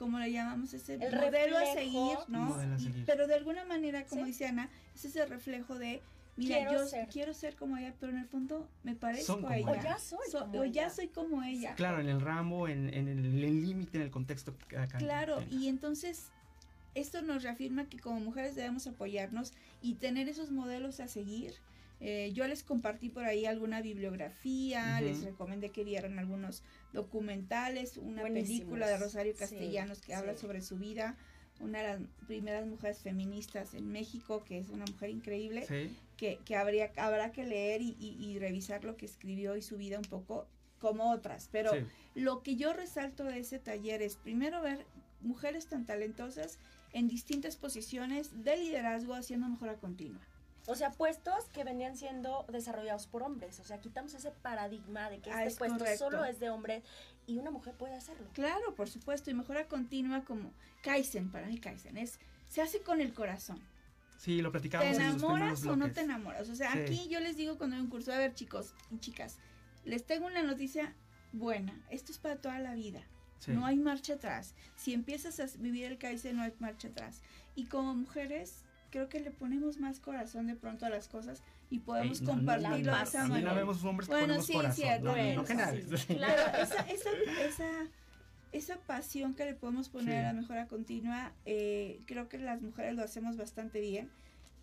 como 0.00 0.18
le 0.18 0.32
llamamos, 0.32 0.72
ese 0.72 0.94
El 0.94 1.14
modelo 1.14 1.58
a 1.58 1.66
seguir, 1.74 2.16
¿no? 2.28 2.54
A 2.54 2.78
seguir. 2.78 3.04
pero 3.04 3.26
de 3.26 3.34
alguna 3.34 3.66
manera, 3.66 4.06
como 4.06 4.22
Sí. 4.22 4.28
dice 4.28 4.46
Ana, 4.46 4.70
es 4.94 5.04
ese 5.04 5.26
reflejo 5.26 5.78
de, 5.78 6.00
mira, 6.38 6.56
Quiero 6.56 6.72
yo 6.72 6.88
ser. 6.88 7.06
quiero 7.08 7.34
ser 7.34 7.54
como 7.54 7.76
ella, 7.76 7.92
pero 8.00 8.10
en 8.10 8.18
el 8.18 8.26
fondo 8.26 8.66
me 8.82 8.94
parezco 8.94 9.26
Son 9.34 9.40
a 9.44 9.48
como 9.48 9.54
ella. 9.54 9.70
ella. 9.72 9.80
O 9.80 9.84
ya 9.84 9.98
soy 9.98 10.18
So- 10.30 10.40
como 10.40 10.58
o 10.60 10.64
ya 10.64 10.70
ella. 10.84 10.90
soy 10.90 11.08
como 11.08 11.42
ella. 11.42 11.74
Claro, 11.74 12.00
en 12.00 12.08
el 12.08 12.22
ramo, 12.22 12.66
en, 12.66 12.92
en 12.94 13.08
el 13.08 13.60
límite, 13.60 13.98
en 13.98 14.04
el 14.04 14.10
contexto 14.10 14.56
que 14.56 14.76
quien 14.76 14.86
Claro, 14.88 15.42
y 15.50 15.68
entonces 15.68 16.30
esto 16.94 17.20
nos 17.20 17.42
reafirma 17.42 17.84
que 17.84 17.98
como 17.98 18.20
mujeres 18.20 18.54
debemos 18.54 18.86
apoyarnos 18.86 19.52
y 19.82 19.96
tener 19.96 20.30
esos 20.30 20.50
modelos 20.50 20.98
a 21.00 21.08
seguir. 21.08 21.52
Eh, 22.00 22.32
yo 22.32 22.46
les 22.48 22.62
compartí 22.64 23.10
por 23.10 23.24
ahí 23.24 23.44
alguna 23.44 23.82
bibliografía, 23.82 25.00
les 25.02 25.22
recomendé 25.22 25.68
que 25.70 25.84
vieran 25.84 26.18
algunos 26.18 26.62
documentales, 26.92 27.96
una 27.98 28.22
Buenísimos. 28.22 28.58
película 28.60 28.88
de 28.88 28.96
Rosario 28.96 29.32
Sí, 29.34 29.38
Castellanos 29.38 30.00
que 30.00 30.14
habla 30.14 30.34
sí. 30.34 30.40
sobre 30.40 30.62
su 30.62 30.76
vida, 30.78 31.16
una 31.60 31.78
de 31.82 31.84
las 31.88 32.00
primeras 32.26 32.66
mujeres 32.66 33.00
feministas 33.00 33.74
en 33.74 33.90
México, 33.92 34.42
que 34.44 34.58
es 34.58 34.70
una 34.70 34.86
mujer 34.86 35.10
increíble, 35.10 35.66
Sí. 35.66 35.94
que, 36.16 36.38
que 36.44 36.56
habría, 36.56 36.90
habrá 36.96 37.32
que 37.32 37.44
leer 37.44 37.82
y, 37.82 37.96
y- 38.00 38.16
y 38.18 38.38
revisar 38.38 38.84
lo 38.84 38.96
que 38.96 39.04
escribió 39.06 39.56
y 39.56 39.62
su 39.62 39.76
vida 39.76 39.98
un 39.98 40.04
poco 40.04 40.46
como 40.78 41.10
otras. 41.10 41.48
Pero 41.52 41.72
lo 42.14 42.42
que 42.42 42.56
yo 42.56 42.72
resalto 42.72 43.24
de 43.24 43.40
ese 43.40 43.58
taller 43.58 44.00
es 44.00 44.16
primero 44.16 44.62
ver 44.62 44.86
mujeres 45.20 45.66
tan 45.66 45.84
talentosas 45.84 46.58
en 46.94 47.08
distintas 47.08 47.56
posiciones 47.56 48.42
de 48.42 48.56
liderazgo 48.56 49.12
haciendo 49.14 49.46
mejora 49.48 49.74
continua. 49.74 50.20
O 50.66 50.74
sea, 50.74 50.90
puestos 50.90 51.44
que 51.52 51.64
venían 51.64 51.96
siendo 51.96 52.44
desarrollados 52.48 53.06
por 53.06 53.22
hombres. 53.22 53.58
O 53.60 53.64
sea, 53.64 53.80
quitamos 53.80 54.14
ese 54.14 54.30
paradigma 54.30 55.10
de 55.10 55.20
que 55.20 55.30
Ah, 55.30 55.38
este 55.44 55.48
es 55.48 55.58
puesto 55.58 55.78
correcto. 55.78 56.04
solo 56.04 56.24
es 56.24 56.38
de 56.38 56.50
hombres 56.50 56.84
y 57.26 57.38
una 57.38 57.50
mujer 57.50 57.74
puede 57.74 57.94
hacerlo. 57.94 58.26
Claro, 58.34 58.74
por 58.74 58.88
supuesto, 58.88 59.30
y 59.30 59.34
mejora 59.34 59.66
continua 59.68 60.24
como 60.24 60.52
Kaizen, 60.82 61.30
para 61.30 61.46
mí 61.46 61.58
Kaizen 61.58 61.96
es, 61.96 62.18
se 62.48 62.60
hace 62.62 62.80
con 62.82 63.00
el 63.00 63.12
corazón. 63.14 63.60
Sí, 64.18 64.42
lo 64.42 64.52
¿Te 64.52 64.58
en 64.58 64.62
los 64.64 64.70
primeros 64.82 64.98
enamoras 64.98 65.64
o 65.64 65.76
no 65.76 65.90
te 65.92 66.02
enamoras? 66.02 66.48
O 66.50 66.54
sea, 66.54 66.72
Sí. 66.72 66.78
aquí 66.80 67.08
yo 67.08 67.20
les 67.20 67.36
digo 67.36 67.56
cuando 67.56 67.76
hay 67.76 67.82
un 67.82 67.88
curso, 67.88 68.12
a 68.12 68.18
ver 68.18 68.34
chicos 68.34 68.74
y 68.90 68.98
chicas, 68.98 69.38
les 69.84 70.04
tengo 70.04 70.26
una 70.26 70.42
noticia 70.42 70.94
buena, 71.32 71.72
esto 71.88 72.12
es 72.12 72.18
para 72.18 72.36
toda 72.36 72.58
la 72.58 72.74
vida. 72.74 73.02
Sí. 73.38 73.52
No 73.52 73.64
hay 73.64 73.78
marcha 73.78 74.14
atrás. 74.14 74.54
Si 74.76 74.92
empiezas 74.92 75.40
a 75.40 75.46
vivir 75.58 75.86
el 75.86 75.96
Kaizen, 75.96 76.36
no 76.36 76.42
hay 76.42 76.52
marcha 76.58 76.88
atrás. 76.88 77.22
Y 77.54 77.64
como 77.66 77.94
mujeres, 77.94 78.66
creo 78.90 79.08
que 79.08 79.20
le 79.20 79.30
ponemos 79.30 79.78
más 79.78 80.00
corazón 80.00 80.46
de 80.46 80.54
pronto 80.56 80.86
a 80.86 80.90
las 80.90 81.08
cosas 81.08 81.42
y 81.70 81.78
podemos 81.80 82.20
Ey, 82.20 82.26
no, 82.26 82.32
compartirlo 82.32 82.90
no, 82.92 82.98
de 82.98 83.02
esa 83.04 83.26
manera. 83.26 83.50
no 83.50 83.56
vemos 83.56 83.84
hombres 83.84 84.08
que 84.08 84.14
bueno, 84.14 84.42
sí, 84.42 84.52
corazón. 84.52 84.76
cierto. 84.76 85.04
no, 85.06 85.10
bueno, 85.12 85.34
no, 85.42 85.44
que 85.44 85.52
sí, 85.52 85.58
nadie. 85.58 85.82
sí. 85.82 86.04
Pero 86.08 86.24
esa, 86.62 86.80
esa, 86.88 87.10
esa, 87.46 87.68
esa 88.52 88.76
pasión 88.80 89.34
que 89.34 89.44
le 89.44 89.54
podemos 89.54 89.88
poner 89.88 90.20
Sí. 90.20 90.24
a 90.24 90.32
la 90.32 90.40
mejora 90.40 90.66
continua, 90.66 91.32
eh, 91.46 92.00
creo 92.06 92.28
que 92.28 92.38
las 92.38 92.60
mujeres 92.62 92.94
lo 92.94 93.02
hacemos 93.04 93.36
bastante 93.36 93.80
bien. 93.80 94.10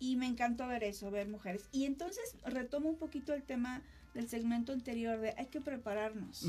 Y 0.00 0.14
me 0.16 0.26
encantó 0.26 0.68
ver 0.68 0.84
eso, 0.84 1.10
ver 1.10 1.26
mujeres. 1.26 1.68
Y 1.72 1.84
entonces 1.84 2.36
retomo 2.44 2.88
un 2.88 2.98
poquito 2.98 3.34
el 3.34 3.42
tema 3.42 3.82
del 4.14 4.28
segmento 4.28 4.72
anterior 4.72 5.18
de 5.20 5.34
hay 5.38 5.46
que 5.46 5.60
prepararnos. 5.60 6.44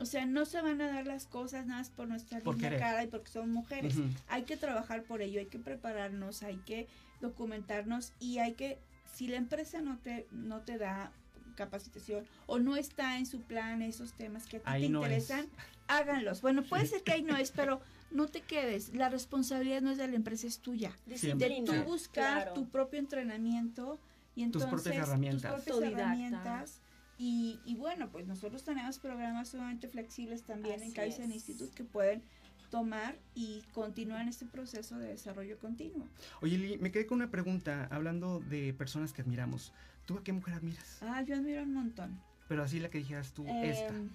O 0.00 0.04
sea, 0.06 0.26
no 0.26 0.44
se 0.44 0.60
van 0.60 0.80
a 0.80 0.88
dar 0.88 1.06
las 1.06 1.26
cosas 1.26 1.66
nada 1.66 1.80
más 1.80 1.90
por 1.90 2.08
nuestra 2.08 2.40
Por 2.40 2.54
linda 2.58 2.76
cara 2.78 3.04
y 3.04 3.06
porque 3.06 3.30
son 3.30 3.50
mujeres. 3.50 3.94
Hay 4.28 4.42
que 4.42 4.56
trabajar 4.56 5.02
por 5.04 5.22
ello, 5.22 5.40
hay 5.40 5.46
que 5.46 5.58
prepararnos, 5.58 6.42
hay 6.42 6.56
que 6.58 6.86
documentarnos 7.20 8.12
y 8.20 8.38
hay 8.38 8.54
que, 8.54 8.78
si 9.14 9.28
la 9.28 9.36
empresa 9.36 9.80
no 9.80 9.98
te, 9.98 10.26
no 10.32 10.60
te 10.60 10.78
da 10.78 11.12
capacitación 11.56 12.24
o 12.46 12.58
no 12.58 12.76
está 12.76 13.18
en 13.18 13.26
su 13.26 13.40
plan 13.42 13.82
esos 13.82 14.12
temas 14.12 14.46
que 14.46 14.58
a 14.58 14.60
ti 14.60 14.64
Ahí 14.68 14.82
te 14.82 14.88
no 14.90 15.04
es. 15.04 15.10
interesan, 15.12 15.46
háganlos. 15.88 16.40
Bueno, 16.40 16.62
puede 16.62 16.86
ser 16.86 17.02
que 17.02 17.12
ahí 17.12 17.22
no 17.22 17.36
es, 17.36 17.50
pero 17.50 17.80
no 18.10 18.26
te 18.28 18.42
quedes. 18.42 18.94
La 18.94 19.08
responsabilidad 19.08 19.82
no 19.82 19.90
es 19.90 19.98
de 19.98 20.06
la 20.08 20.14
empresa, 20.16 20.46
es 20.46 20.60
tuya. 20.60 20.92
Disciplina, 21.06 21.72
De 21.72 21.78
tú 21.82 21.84
buscar 21.90 22.42
claro. 22.44 22.54
tu 22.54 22.68
propio 22.68 22.98
entrenamiento 23.00 23.98
y 24.36 24.42
Tus 24.50 24.62
entonces 24.62 24.70
propias 24.70 25.08
herramientas. 25.08 25.54
tus 25.56 25.64
propias 25.64 25.76
Autodidacta. 25.76 26.02
herramientas. 26.04 26.80
Y, 27.18 27.60
y 27.64 27.74
bueno, 27.74 28.10
pues 28.10 28.26
nosotros 28.26 28.64
tenemos 28.64 28.98
programas 28.98 29.48
sumamente 29.48 29.88
flexibles 29.88 30.44
también 30.44 30.76
en 30.76 30.88
Así 30.88 30.92
Kaizen 30.92 31.30
es. 31.30 31.36
Institute 31.36 31.74
que 31.74 31.84
pueden 31.84 32.22
tomar 32.70 33.18
y 33.34 33.62
continuar 33.72 34.22
en 34.22 34.28
este 34.28 34.46
proceso 34.46 34.98
de 34.98 35.08
desarrollo 35.08 35.58
continuo. 35.58 36.06
Oye, 36.40 36.58
Lili, 36.58 36.78
me 36.78 36.92
quedé 36.92 37.06
con 37.06 37.16
una 37.16 37.30
pregunta 37.30 37.88
hablando 37.90 38.40
de 38.40 38.72
personas 38.72 39.12
que 39.12 39.22
admiramos. 39.22 39.72
¿Tú 40.06 40.18
a 40.18 40.24
qué 40.24 40.32
mujer 40.32 40.54
admiras? 40.54 40.98
Ah, 41.02 41.22
yo 41.22 41.34
admiro 41.34 41.62
un 41.62 41.74
montón. 41.74 42.20
Pero 42.48 42.62
así 42.62 42.78
la 42.78 42.88
que 42.88 42.98
dijeras 42.98 43.32
tú, 43.32 43.44
esta. 43.46 43.94
Em, 43.94 44.10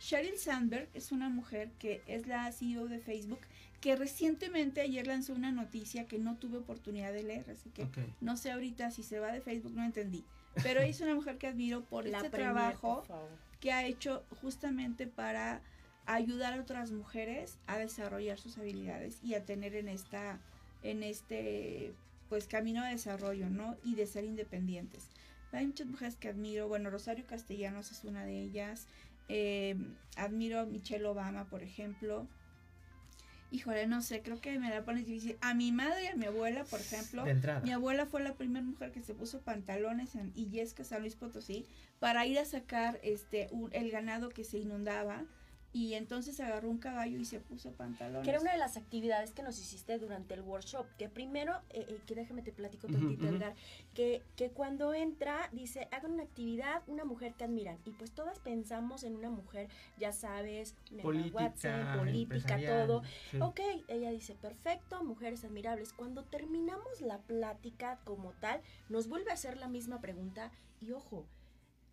Sheryl 0.00 0.38
Sandberg 0.38 0.88
es 0.94 1.10
una 1.10 1.28
mujer 1.28 1.70
que 1.78 2.02
es 2.06 2.26
la 2.26 2.50
CEO 2.52 2.86
de 2.86 3.00
Facebook 3.00 3.40
que 3.80 3.96
recientemente 3.96 4.80
ayer 4.80 5.06
lanzó 5.06 5.34
una 5.34 5.52
noticia 5.52 6.06
que 6.06 6.18
no 6.18 6.36
tuve 6.36 6.58
oportunidad 6.58 7.12
de 7.12 7.22
leer, 7.22 7.50
así 7.50 7.70
que 7.70 7.86
no 8.20 8.36
sé 8.36 8.50
ahorita 8.50 8.90
si 8.90 9.02
se 9.02 9.20
va 9.20 9.32
de 9.32 9.40
Facebook, 9.40 9.74
no 9.74 9.84
entendí. 9.84 10.24
Pero 10.62 10.80
ella 10.80 10.90
es 10.90 11.00
una 11.00 11.14
mujer 11.14 11.38
que 11.38 11.46
admiro 11.46 11.84
por 11.84 12.06
La 12.06 12.18
este 12.18 12.30
premier, 12.30 12.52
trabajo 12.52 13.02
por 13.06 13.28
que 13.60 13.72
ha 13.72 13.84
hecho 13.84 14.24
justamente 14.40 15.06
para 15.06 15.60
ayudar 16.06 16.54
a 16.54 16.60
otras 16.60 16.92
mujeres 16.92 17.58
a 17.66 17.78
desarrollar 17.78 18.38
sus 18.38 18.58
habilidades 18.58 19.18
y 19.22 19.34
a 19.34 19.44
tener 19.44 19.74
en 19.74 19.88
esta 19.88 20.38
en 20.82 21.02
este 21.02 21.92
pues 22.28 22.46
camino 22.46 22.84
de 22.84 22.90
desarrollo, 22.90 23.50
¿no? 23.50 23.76
Y 23.84 23.94
de 23.94 24.06
ser 24.06 24.24
independientes. 24.24 25.08
Hay 25.52 25.66
muchas 25.66 25.86
mujeres 25.86 26.16
que 26.16 26.28
admiro, 26.28 26.68
bueno, 26.68 26.90
Rosario 26.90 27.24
Castellanos 27.26 27.90
es 27.90 28.04
una 28.04 28.24
de 28.24 28.42
ellas, 28.42 28.88
eh, 29.28 29.76
admiro 30.16 30.60
a 30.60 30.64
Michelle 30.64 31.06
Obama, 31.06 31.44
por 31.44 31.62
ejemplo. 31.62 32.26
Híjole, 33.50 33.86
no 33.86 34.02
sé, 34.02 34.22
creo 34.22 34.40
que 34.40 34.58
me 34.58 34.70
la 34.70 34.84
pones 34.84 35.06
difícil. 35.06 35.36
A 35.40 35.54
mi 35.54 35.70
madre 35.72 36.04
y 36.04 36.06
a 36.08 36.16
mi 36.16 36.26
abuela, 36.26 36.64
por 36.64 36.80
ejemplo, 36.80 37.24
De 37.24 37.30
entrada. 37.30 37.60
mi 37.60 37.70
abuela 37.72 38.06
fue 38.06 38.22
la 38.22 38.34
primera 38.34 38.64
mujer 38.64 38.90
que 38.92 39.02
se 39.02 39.14
puso 39.14 39.40
pantalones 39.40 40.14
en 40.16 40.32
Illesca, 40.34 40.82
San 40.84 41.02
Luis 41.02 41.14
Potosí, 41.14 41.64
para 42.00 42.26
ir 42.26 42.38
a 42.38 42.44
sacar 42.44 42.98
este 43.02 43.48
un- 43.52 43.70
el 43.72 43.90
ganado 43.90 44.28
que 44.30 44.44
se 44.44 44.58
inundaba. 44.58 45.22
Y 45.76 45.92
entonces 45.92 46.40
agarró 46.40 46.70
un 46.70 46.78
caballo 46.78 47.18
y 47.18 47.26
se 47.26 47.38
puso 47.38 47.70
pantalones. 47.72 48.24
Que 48.24 48.30
era 48.30 48.40
una 48.40 48.52
de 48.52 48.56
las 48.56 48.78
actividades 48.78 49.32
que 49.32 49.42
nos 49.42 49.58
hiciste 49.58 49.98
durante 49.98 50.32
el 50.32 50.40
workshop. 50.40 50.86
Que 50.96 51.10
primero, 51.10 51.52
eh, 51.68 51.84
eh, 51.86 52.00
que 52.06 52.14
déjame 52.14 52.40
te 52.40 52.50
platico 52.50 52.86
tantito, 52.86 53.26
ujú. 53.26 53.36
Edgar, 53.36 53.54
que, 53.92 54.22
que 54.36 54.48
cuando 54.48 54.94
entra 54.94 55.50
dice, 55.52 55.86
hagan 55.92 56.12
una 56.12 56.22
actividad, 56.22 56.82
una 56.86 57.04
mujer 57.04 57.34
que 57.34 57.44
admiran. 57.44 57.76
Y 57.84 57.90
pues 57.90 58.12
todas 58.12 58.38
pensamos 58.38 59.04
en 59.04 59.16
una 59.16 59.28
mujer, 59.28 59.68
ya 59.98 60.12
sabes, 60.12 60.74
Política, 61.02 61.36
Watson, 61.36 61.98
política, 61.98 62.58
todo. 62.64 63.02
sí. 63.30 63.38
Ok, 63.42 63.60
ella 63.88 64.10
dice, 64.12 64.34
perfecto, 64.34 65.04
mujeres 65.04 65.44
admirables. 65.44 65.92
Cuando 65.92 66.24
terminamos 66.24 67.02
la 67.02 67.18
plática 67.18 68.00
como 68.04 68.32
tal, 68.40 68.62
nos 68.88 69.08
vuelve 69.08 69.30
a 69.30 69.34
hacer 69.34 69.58
la 69.58 69.68
misma 69.68 70.00
pregunta. 70.00 70.52
Y 70.80 70.92
ojo, 70.92 71.26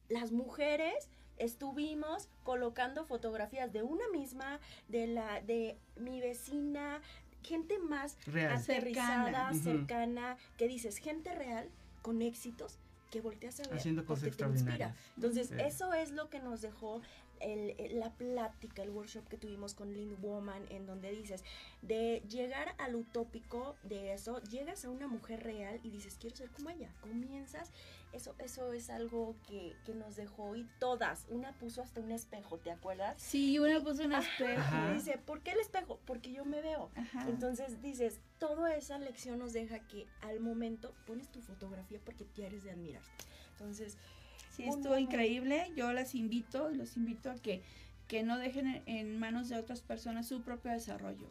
las 0.08 0.32
mujeres 0.32 1.10
estuvimos 1.38 2.30
colocando 2.44 3.06
fotografías 3.06 3.72
de 3.74 3.84
una 3.84 4.08
misma, 4.10 4.60
de 4.88 5.08
la 5.08 5.42
de 5.42 5.78
mi 5.96 6.20
vecina, 6.22 7.02
gente 7.44 7.78
más 7.80 8.18
Real. 8.26 8.54
aterrizada, 8.54 9.54
Cercana. 9.54 10.38
que 10.58 10.68
dices, 10.68 10.98
gente 10.98 11.34
real 11.36 11.70
con 12.02 12.22
éxitos 12.22 12.80
que 13.12 13.22
volteas 13.22 13.60
a 13.60 13.64
ver 13.64 13.76
Haciendo 13.78 14.06
cosas 14.06 14.30
porque 14.30 14.44
te 14.44 14.50
inspira. 14.50 14.74
extraordinarias. 14.88 15.14
Entonces, 15.18 15.48
Sí. 15.50 15.56
eso 15.60 15.94
es 15.94 16.12
lo 16.12 16.30
que 16.30 16.40
nos 16.40 16.62
dejó 16.62 17.00
el- 17.44 17.76
el- 17.80 18.00
la 18.00 18.12
plática, 18.14 18.82
el 18.82 18.90
workshop 18.90 19.28
que 19.28 19.38
tuvimos 19.38 19.74
con 19.76 19.94
Lind 19.94 20.20
Woman, 20.22 20.66
en 20.70 20.86
donde 20.86 21.12
dices, 21.12 21.44
de 21.82 22.24
llegar 22.30 22.74
al 22.78 22.96
utópico 22.96 23.76
de 23.84 24.14
eso, 24.14 24.42
llegas 24.44 24.86
a 24.86 24.90
una 24.90 25.08
mujer 25.08 25.44
real 25.44 25.80
y 25.84 25.90
dices, 25.90 26.18
quiero 26.20 26.36
ser 26.36 26.50
como 26.50 26.70
ella. 26.70 26.90
Comienzas, 27.02 27.72
eso, 28.14 28.34
eso 28.40 28.74
es 28.74 28.90
algo 28.90 29.36
que, 29.48 29.76
que 29.86 29.94
nos 29.94 30.16
dejó 30.16 30.56
y 30.56 30.68
todas, 30.80 31.26
una 31.30 31.52
puso 31.54 31.82
hasta 31.82 32.00
un 32.00 32.12
espejo, 32.12 32.58
¿te 32.58 32.72
acuerdas? 32.72 33.22
Sí, 33.22 33.60
una 33.60 33.82
puso 33.82 34.04
un 34.04 34.14
Ajá, 34.14 34.28
espejo. 34.30 34.64
y 34.92 34.94
dice, 34.96 35.18
¿por 35.18 35.42
qué 35.42 35.52
el 35.52 35.60
espejo? 35.60 36.00
Porque 36.06 36.32
yo 36.32 36.46
me 36.46 36.62
veo. 36.62 36.90
Ajá. 36.96 37.28
Entonces 37.28 37.82
dices, 37.82 38.20
toda 38.40 38.76
esa 38.76 38.98
lección 39.00 39.40
nos 39.40 39.54
deja 39.54 39.80
que 39.88 40.08
al 40.22 40.40
momento 40.40 40.94
pones 41.06 41.28
tu 41.30 41.42
fotografía 41.42 42.00
porque 42.04 42.26
quieres 42.28 42.64
de 42.64 42.72
admirarte. 42.72 43.10
Entonces, 43.52 43.98
Sí, 44.56 44.64
muy, 44.64 44.76
estuvo 44.76 44.94
muy, 44.94 45.04
increíble. 45.04 45.72
Yo 45.76 45.92
las 45.94 46.16
invito, 46.16 46.70
los 46.70 46.96
invito 46.98 47.30
a 47.32 47.36
que, 47.36 47.62
que 48.08 48.24
no 48.24 48.38
dejen 48.38 48.82
en- 48.86 49.18
manos 49.20 49.50
de 49.50 49.58
otras 49.58 49.82
personas 49.82 50.28
su 50.28 50.42
propio 50.42 50.72
desarrollo. 50.72 51.28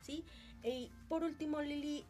¿Sí? 0.00 0.24
Y 0.62 0.90
por 1.08 1.24
último, 1.24 1.60
Lili, 1.60 2.06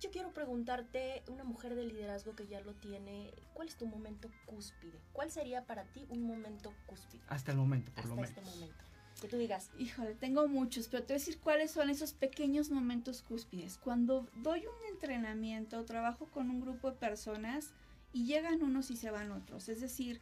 yo 0.00 0.10
quiero 0.10 0.32
preguntarte, 0.32 1.22
una 1.28 1.44
mujer 1.44 1.74
de 1.74 1.84
liderazgo 1.84 2.34
que 2.34 2.46
ya 2.46 2.60
lo 2.60 2.74
tiene, 2.74 3.32
¿cuál 3.54 3.68
es 3.68 3.76
tu 3.76 3.86
momento 3.86 4.30
cúspide? 4.46 5.00
¿Cuál 5.12 5.30
sería 5.30 5.66
para 5.66 5.84
ti 5.84 6.06
un 6.08 6.22
momento 6.22 6.72
cúspide? 6.86 7.22
Hasta 7.28 7.52
el 7.52 7.58
momento, 7.58 7.92
por 7.92 8.04
Hasta 8.04 8.14
lo 8.16 8.24
este 8.24 8.40
menos. 8.40 8.54
momento. 8.56 8.84
Que 9.20 9.26
tú 9.26 9.36
digas, 9.36 9.70
Híjole, 9.78 10.14
tengo 10.14 10.46
muchos, 10.46 10.86
pero 10.86 11.02
te 11.02 11.12
voy 11.12 11.16
a 11.16 11.18
decir 11.24 11.40
cuáles 11.40 11.72
son 11.72 11.90
esos 11.90 12.12
pequeños 12.12 12.70
momentos 12.70 13.22
cúspides. 13.22 13.76
Cuando 13.78 14.28
doy 14.36 14.60
un 14.60 14.92
entrenamiento, 14.92 15.84
trabajo 15.84 16.26
con 16.26 16.50
un 16.50 16.60
grupo 16.60 16.92
de 16.92 16.96
personas 16.98 17.72
y 18.12 18.26
llegan 18.26 18.62
unos 18.62 18.90
y 18.92 18.96
se 18.96 19.10
van 19.10 19.32
otros. 19.32 19.68
Es 19.68 19.80
decir, 19.80 20.20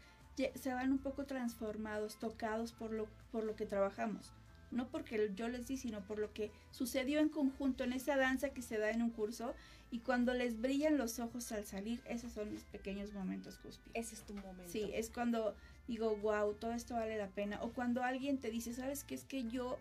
se 0.54 0.72
van 0.72 0.92
un 0.92 0.98
poco 0.98 1.26
transformados, 1.26 2.18
tocados 2.18 2.72
por 2.72 2.90
lo, 2.92 3.06
por 3.32 3.44
lo 3.44 3.54
que 3.54 3.66
trabajamos. 3.66 4.32
No 4.76 4.88
porque 4.88 5.30
yo 5.34 5.48
les 5.48 5.66
di, 5.66 5.76
sino 5.76 6.00
por 6.02 6.18
lo 6.18 6.32
que 6.32 6.50
sucedió 6.70 7.18
en 7.20 7.28
conjunto 7.30 7.82
en 7.84 7.92
esa 7.92 8.16
danza 8.16 8.50
que 8.50 8.62
se 8.62 8.78
da 8.78 8.90
en 8.90 9.02
un 9.02 9.10
curso. 9.10 9.54
Y 9.90 10.00
cuando 10.00 10.34
les 10.34 10.60
brillan 10.60 10.98
los 10.98 11.18
ojos 11.18 11.50
al 11.52 11.64
salir, 11.64 12.02
esos 12.06 12.32
son 12.32 12.50
mis 12.52 12.62
pequeños 12.64 13.12
momentos 13.12 13.56
cúspides. 13.58 13.90
ese 13.94 14.14
es 14.16 14.22
tu 14.26 14.34
momento. 14.34 14.68
Sí, 14.70 14.90
es 14.92 15.10
cuando 15.10 15.54
digo, 15.88 16.16
wow, 16.16 16.54
todo 16.54 16.72
esto 16.72 16.94
vale 16.94 17.16
la 17.16 17.28
pena. 17.28 17.62
O 17.62 17.70
cuando 17.72 18.02
alguien 18.02 18.38
te 18.38 18.50
dice, 18.50 18.74
¿sabes 18.74 19.04
qué? 19.04 19.14
Es 19.14 19.24
que 19.24 19.44
yo, 19.48 19.78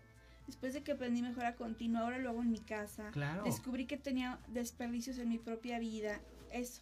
después 0.48 0.74
de 0.74 0.84
que 0.84 0.92
aprendí 0.94 1.22
mejora 1.24 1.56
continua, 1.56 2.02
ahora 2.02 2.20
lo 2.20 2.30
hago 2.30 2.42
en 2.44 2.52
mi 2.52 2.60
casa. 2.60 3.10
Claro. 3.12 3.44
Descubrí 3.44 3.86
que 3.88 3.98
tenía 3.98 4.40
desperdicios 4.48 5.18
en 5.18 5.30
mi 5.30 5.40
propia 5.40 5.80
vida. 5.80 6.22
Eso. 6.52 6.82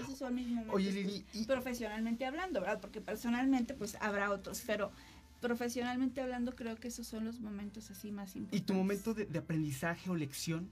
Esos 0.00 0.18
son 0.18 0.34
mis 0.34 0.48
momentos. 0.48 0.74
Oye, 0.74 0.90
Lili, 0.90 1.24
y- 1.32 1.44
Profesionalmente 1.44 2.26
hablando, 2.26 2.60
¿verdad? 2.60 2.80
Porque 2.80 3.00
personalmente, 3.00 3.74
pues 3.74 3.96
habrá 4.00 4.30
otros. 4.32 4.64
Pero 4.66 4.90
profesionalmente 5.44 6.22
hablando, 6.22 6.56
creo 6.56 6.76
que 6.76 6.88
esos 6.88 7.06
son 7.06 7.26
los 7.26 7.38
momentos 7.38 7.90
así 7.90 8.10
más 8.10 8.34
¿Y 8.34 8.38
importantes. 8.38 8.64
tu 8.66 8.72
momento 8.72 9.12
de, 9.12 9.26
de 9.26 9.38
aprendizaje 9.38 10.08
o 10.08 10.14
lección? 10.16 10.70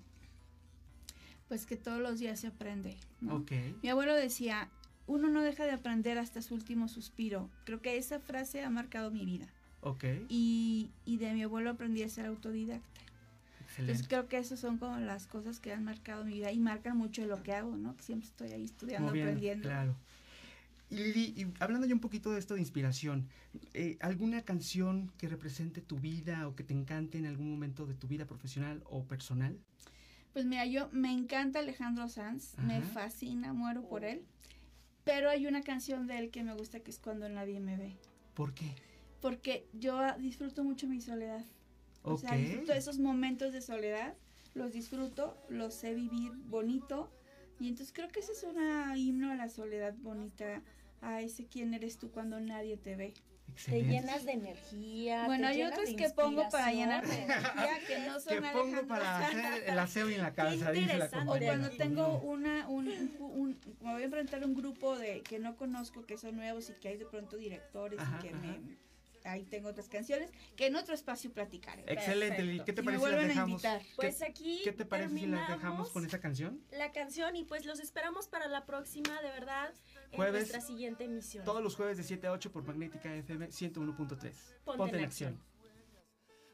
Pues 1.49 1.67
que 1.67 1.77
todos 1.77 2.01
los 2.01 2.19
días 2.19 2.41
se 2.41 2.47
aprende. 2.47 2.97
¿no? 3.21 3.37
Ok. 3.37 3.53
Mi 3.83 3.91
abuelo 3.91 4.15
decía, 4.15 4.71
uno 5.07 5.29
no 5.29 5.43
deja 5.43 5.65
de 5.65 5.73
aprender 5.73 6.17
hasta 6.17 6.41
su 6.41 6.55
último 6.55 6.89
suspiro. 6.89 7.51
Creo 7.67 7.83
que 7.83 7.99
esa 7.99 8.19
frase 8.19 8.65
ha 8.65 8.71
marcado 8.71 9.11
mi 9.11 9.27
vida. 9.27 9.47
Ok. 9.83 10.05
Y, 10.31 10.91
y 11.05 11.19
de 11.19 11.35
mi 11.35 11.43
abuelo 11.43 11.69
aprendí 11.69 12.03
a 12.03 12.09
ser 12.09 12.25
autodidacta. 12.25 13.01
Entonces 13.77 14.01
Excelente. 14.01 14.09
creo 14.09 14.29
que 14.29 14.39
esas 14.39 14.59
son 14.59 14.79
como 14.79 14.99
las 15.01 15.27
cosas 15.27 15.61
que 15.61 15.75
han 15.75 15.85
marcado 15.85 16.25
mi 16.25 16.33
vida 16.33 16.51
y 16.51 16.59
marcan 16.61 16.97
mucho 16.97 17.27
lo 17.27 17.43
que 17.43 17.53
hago, 17.53 17.77
¿no? 17.77 17.95
Que 17.95 18.05
siempre 18.05 18.27
estoy 18.29 18.53
ahí 18.53 18.65
estudiando, 18.65 19.09
aprendiendo. 19.11 19.69
Claro. 19.69 19.95
Y 20.93 20.97
Lili, 20.97 21.35
y 21.39 21.47
hablando 21.59 21.87
ya 21.87 21.95
un 21.95 22.01
poquito 22.01 22.33
de 22.33 22.39
esto 22.39 22.53
de 22.53 22.61
inspiración, 22.61 23.27
eh, 23.73 23.97
¿alguna 24.01 24.43
canción 24.43 25.11
que 25.17 25.27
represente 25.27 25.81
tu 25.81 25.99
vida 25.99 26.47
o 26.47 26.55
que 26.55 26.65
te 26.65 26.75
encante 26.75 27.17
en 27.17 27.25
algún 27.25 27.51
momento 27.51 27.87
de 27.87 27.95
tu 27.95 28.09
vida 28.09 28.27
profesional 28.27 28.83
o 28.85 29.03
personal? 29.05 29.59
Pues 30.35 30.45
mira, 30.45 30.67
yo 30.67 30.91
me 30.93 31.11
encanta 31.11 31.61
Alejandro 31.61 32.09
Sanz, 32.09 32.59
me 32.59 32.83
fascina, 32.83 33.55
muero 33.55 33.89
por 33.89 34.05
él. 34.05 34.27
Pero 35.03 35.31
hay 35.31 35.47
una 35.47 35.63
canción 35.63 36.07
de 36.07 36.19
él 36.19 36.31
que 36.31 36.43
me 36.43 36.53
gusta 36.53 36.81
que 36.81 36.91
es 36.91 36.99
Cuando 36.99 37.27
nadie 37.31 37.59
me 37.59 37.79
ve. 37.79 37.97
¿Por 38.35 38.53
qué? 38.53 38.75
Porque 39.23 39.67
yo 39.73 39.99
disfruto 40.19 40.63
mucho 40.63 40.87
mi 40.87 41.01
soledad. 41.01 41.47
O 42.03 42.19
sea, 42.19 42.37
disfruto 42.37 42.75
esos 42.75 42.99
momentos 42.99 43.55
de 43.55 43.63
soledad, 43.63 44.15
los 44.53 44.73
disfruto, 44.73 45.39
los 45.49 45.73
sé 45.73 45.95
vivir 45.95 46.33
bonito. 46.51 47.11
Y 47.59 47.69
entonces 47.69 47.95
creo 47.95 48.09
que 48.09 48.21
ese 48.21 48.33
es 48.33 48.43
un 48.43 48.59
himno 48.95 49.31
a 49.31 49.37
la 49.37 49.49
soledad 49.49 49.95
bonita, 50.03 50.63
a 51.03 51.21
ese 51.21 51.47
quién 51.47 51.75
eres 51.75 51.99
tú 51.99 52.11
cuando 52.11 52.41
nadie 52.41 52.77
te 52.77 52.97
ve. 52.97 53.13
Te 53.67 53.83
llenas 53.83 54.25
de 54.25 54.33
energía. 54.33 55.27
Bueno, 55.27 55.49
hay 55.49 55.63
otros 55.65 55.91
que 55.95 56.09
pongo 56.11 56.49
para 56.49 56.73
llenar 56.73 57.07
de 57.07 57.15
energía 57.25 57.79
que 57.87 57.99
no 57.99 58.19
son 58.19 58.35
Que 58.35 58.41
pongo 58.41 58.49
Alejandro 58.63 58.87
para 58.87 59.05
Sanz. 59.05 59.35
hacer 59.45 59.65
el 59.69 59.79
aseo 59.79 60.09
en 60.09 60.23
la 60.23 60.33
casa, 60.33 60.73
dice 60.73 60.87
la 60.87 60.95
interesante. 60.95 61.31
O 61.31 61.39
cuando 61.39 61.71
tengo 61.71 62.19
una, 62.21 62.67
un, 62.69 62.89
un- 62.89 63.17
un- 63.21 63.61
me 63.83 63.93
voy 63.93 64.03
a 64.03 64.05
enfrentar 64.07 64.43
a 64.43 64.47
un 64.47 64.55
grupo 64.55 64.97
de 64.97 65.21
que 65.23 65.39
no 65.39 65.57
conozco, 65.57 66.07
que 66.07 66.17
son 66.17 66.37
nuevos 66.37 66.71
y 66.71 66.75
que 66.81 66.89
hay 66.89 66.97
de 66.97 67.05
pronto 67.05 67.37
directores 67.37 67.99
Ajá, 68.01 68.17
y 68.19 68.23
que 68.23 68.29
ajá. 68.31 68.39
me, 68.39 68.79
ahí 69.25 69.45
tengo 69.45 69.69
otras 69.69 69.89
canciones 69.89 70.31
que 70.57 70.67
en 70.69 70.77
otro 70.77 70.95
espacio 70.95 71.31
platicaré. 71.31 71.85
Excelente, 71.89 72.43
Lili. 72.43 72.65
¿Qué 72.65 72.73
te 72.73 72.83
parece 72.83 73.05
si 73.05 73.11
las 73.11 73.13
vuelven 73.13 73.25
a 73.27 73.29
dejamos? 73.29 73.51
invitar. 73.51 73.81
¿Qué- 73.83 73.87
Pues 73.97 74.23
aquí 74.23 74.63
¿Qué 74.65 74.73
te 74.73 74.87
parece 74.87 75.11
si 75.11 75.27
las 75.27 75.41
dejamos 75.41 75.49
terminamos 75.61 75.91
con 75.91 76.07
esa 76.07 76.21
canción? 76.21 76.61
La 76.71 76.91
canción 76.91 77.37
y 77.37 77.45
pues 77.45 77.67
los 77.67 77.81
esperamos 77.81 78.29
para 78.29 78.49
la 78.49 78.65
próxima, 78.65 79.21
de 79.21 79.29
verdad, 79.29 79.75
en 80.13 80.17
Jueves, 80.17 80.41
nuestra 80.43 80.61
siguiente 80.61 81.05
emisión. 81.05 81.45
Todos 81.45 81.63
los 81.63 81.75
jueves 81.75 81.97
de 81.97 82.05
7 82.05 82.27
a 82.27 82.33
8 82.33 82.53
por 82.53 82.65
Magnética 82.65 83.15
FM 83.15 83.49
101.3. 83.49 83.97
Ponte 83.97 84.79
Ponte, 84.79 84.97
en 84.97 85.01
en 85.01 85.05
acción. 85.07 85.41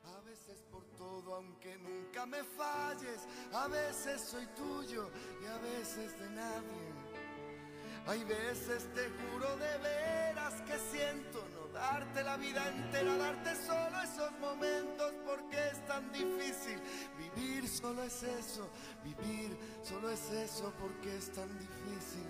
A 0.05 0.21
veces 0.21 0.63
por 0.71 0.85
todo, 0.97 1.35
aunque 1.35 1.77
nunca 1.79 2.25
me 2.27 2.43
falles. 2.45 3.27
A 3.53 3.67
veces 3.69 4.21
soy 4.21 4.47
tuyo 4.57 5.11
y 5.43 5.47
a 5.47 5.59
veces 5.59 6.19
de 6.19 6.31
nadie. 6.31 7.09
Hay 8.07 8.25
veces 8.25 8.89
te 8.95 9.07
juro 9.11 9.55
de 9.59 9.79
veras 9.79 10.55
que 10.63 10.79
siento 10.79 11.47
no 11.55 11.69
darte 11.75 12.23
la 12.23 12.39
vida 12.39 12.67
entera, 12.69 13.15
darte 13.19 13.55
solo 13.57 14.01
esos 14.03 14.33
momentos 14.41 15.13
porque 15.27 15.59
es 15.69 15.85
tan 15.87 16.11
difícil. 16.13 16.81
Vivir 17.19 17.69
solo 17.69 18.03
es 18.05 18.23
eso, 18.23 18.71
vivir 19.05 19.55
solo 19.83 20.09
es 20.09 20.31
eso 20.31 20.73
porque 20.81 21.19
es 21.19 21.31
tan 21.33 21.51
difícil. 21.59 22.25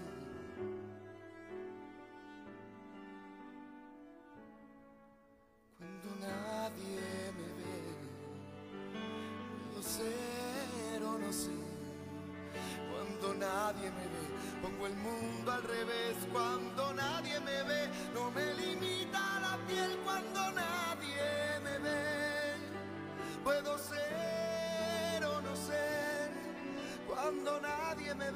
A 28.20 28.32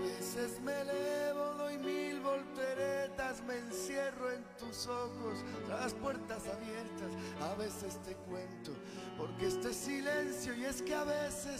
veces 0.00 0.60
me 0.60 0.80
elevo, 0.80 1.54
doy 1.58 1.78
mil 1.78 2.20
volteretas, 2.20 3.42
me 3.42 3.56
encierro 3.58 4.32
en 4.32 4.44
tus 4.58 4.86
ojos, 4.86 5.44
las 5.68 5.94
puertas 5.94 6.42
abiertas. 6.48 7.12
A 7.40 7.54
veces 7.54 7.96
te 8.02 8.14
cuento, 8.28 8.72
porque 9.16 9.46
este 9.46 9.72
silencio 9.72 10.54
y 10.54 10.64
es 10.64 10.82
que 10.82 10.94
a 10.94 11.04
veces 11.04 11.56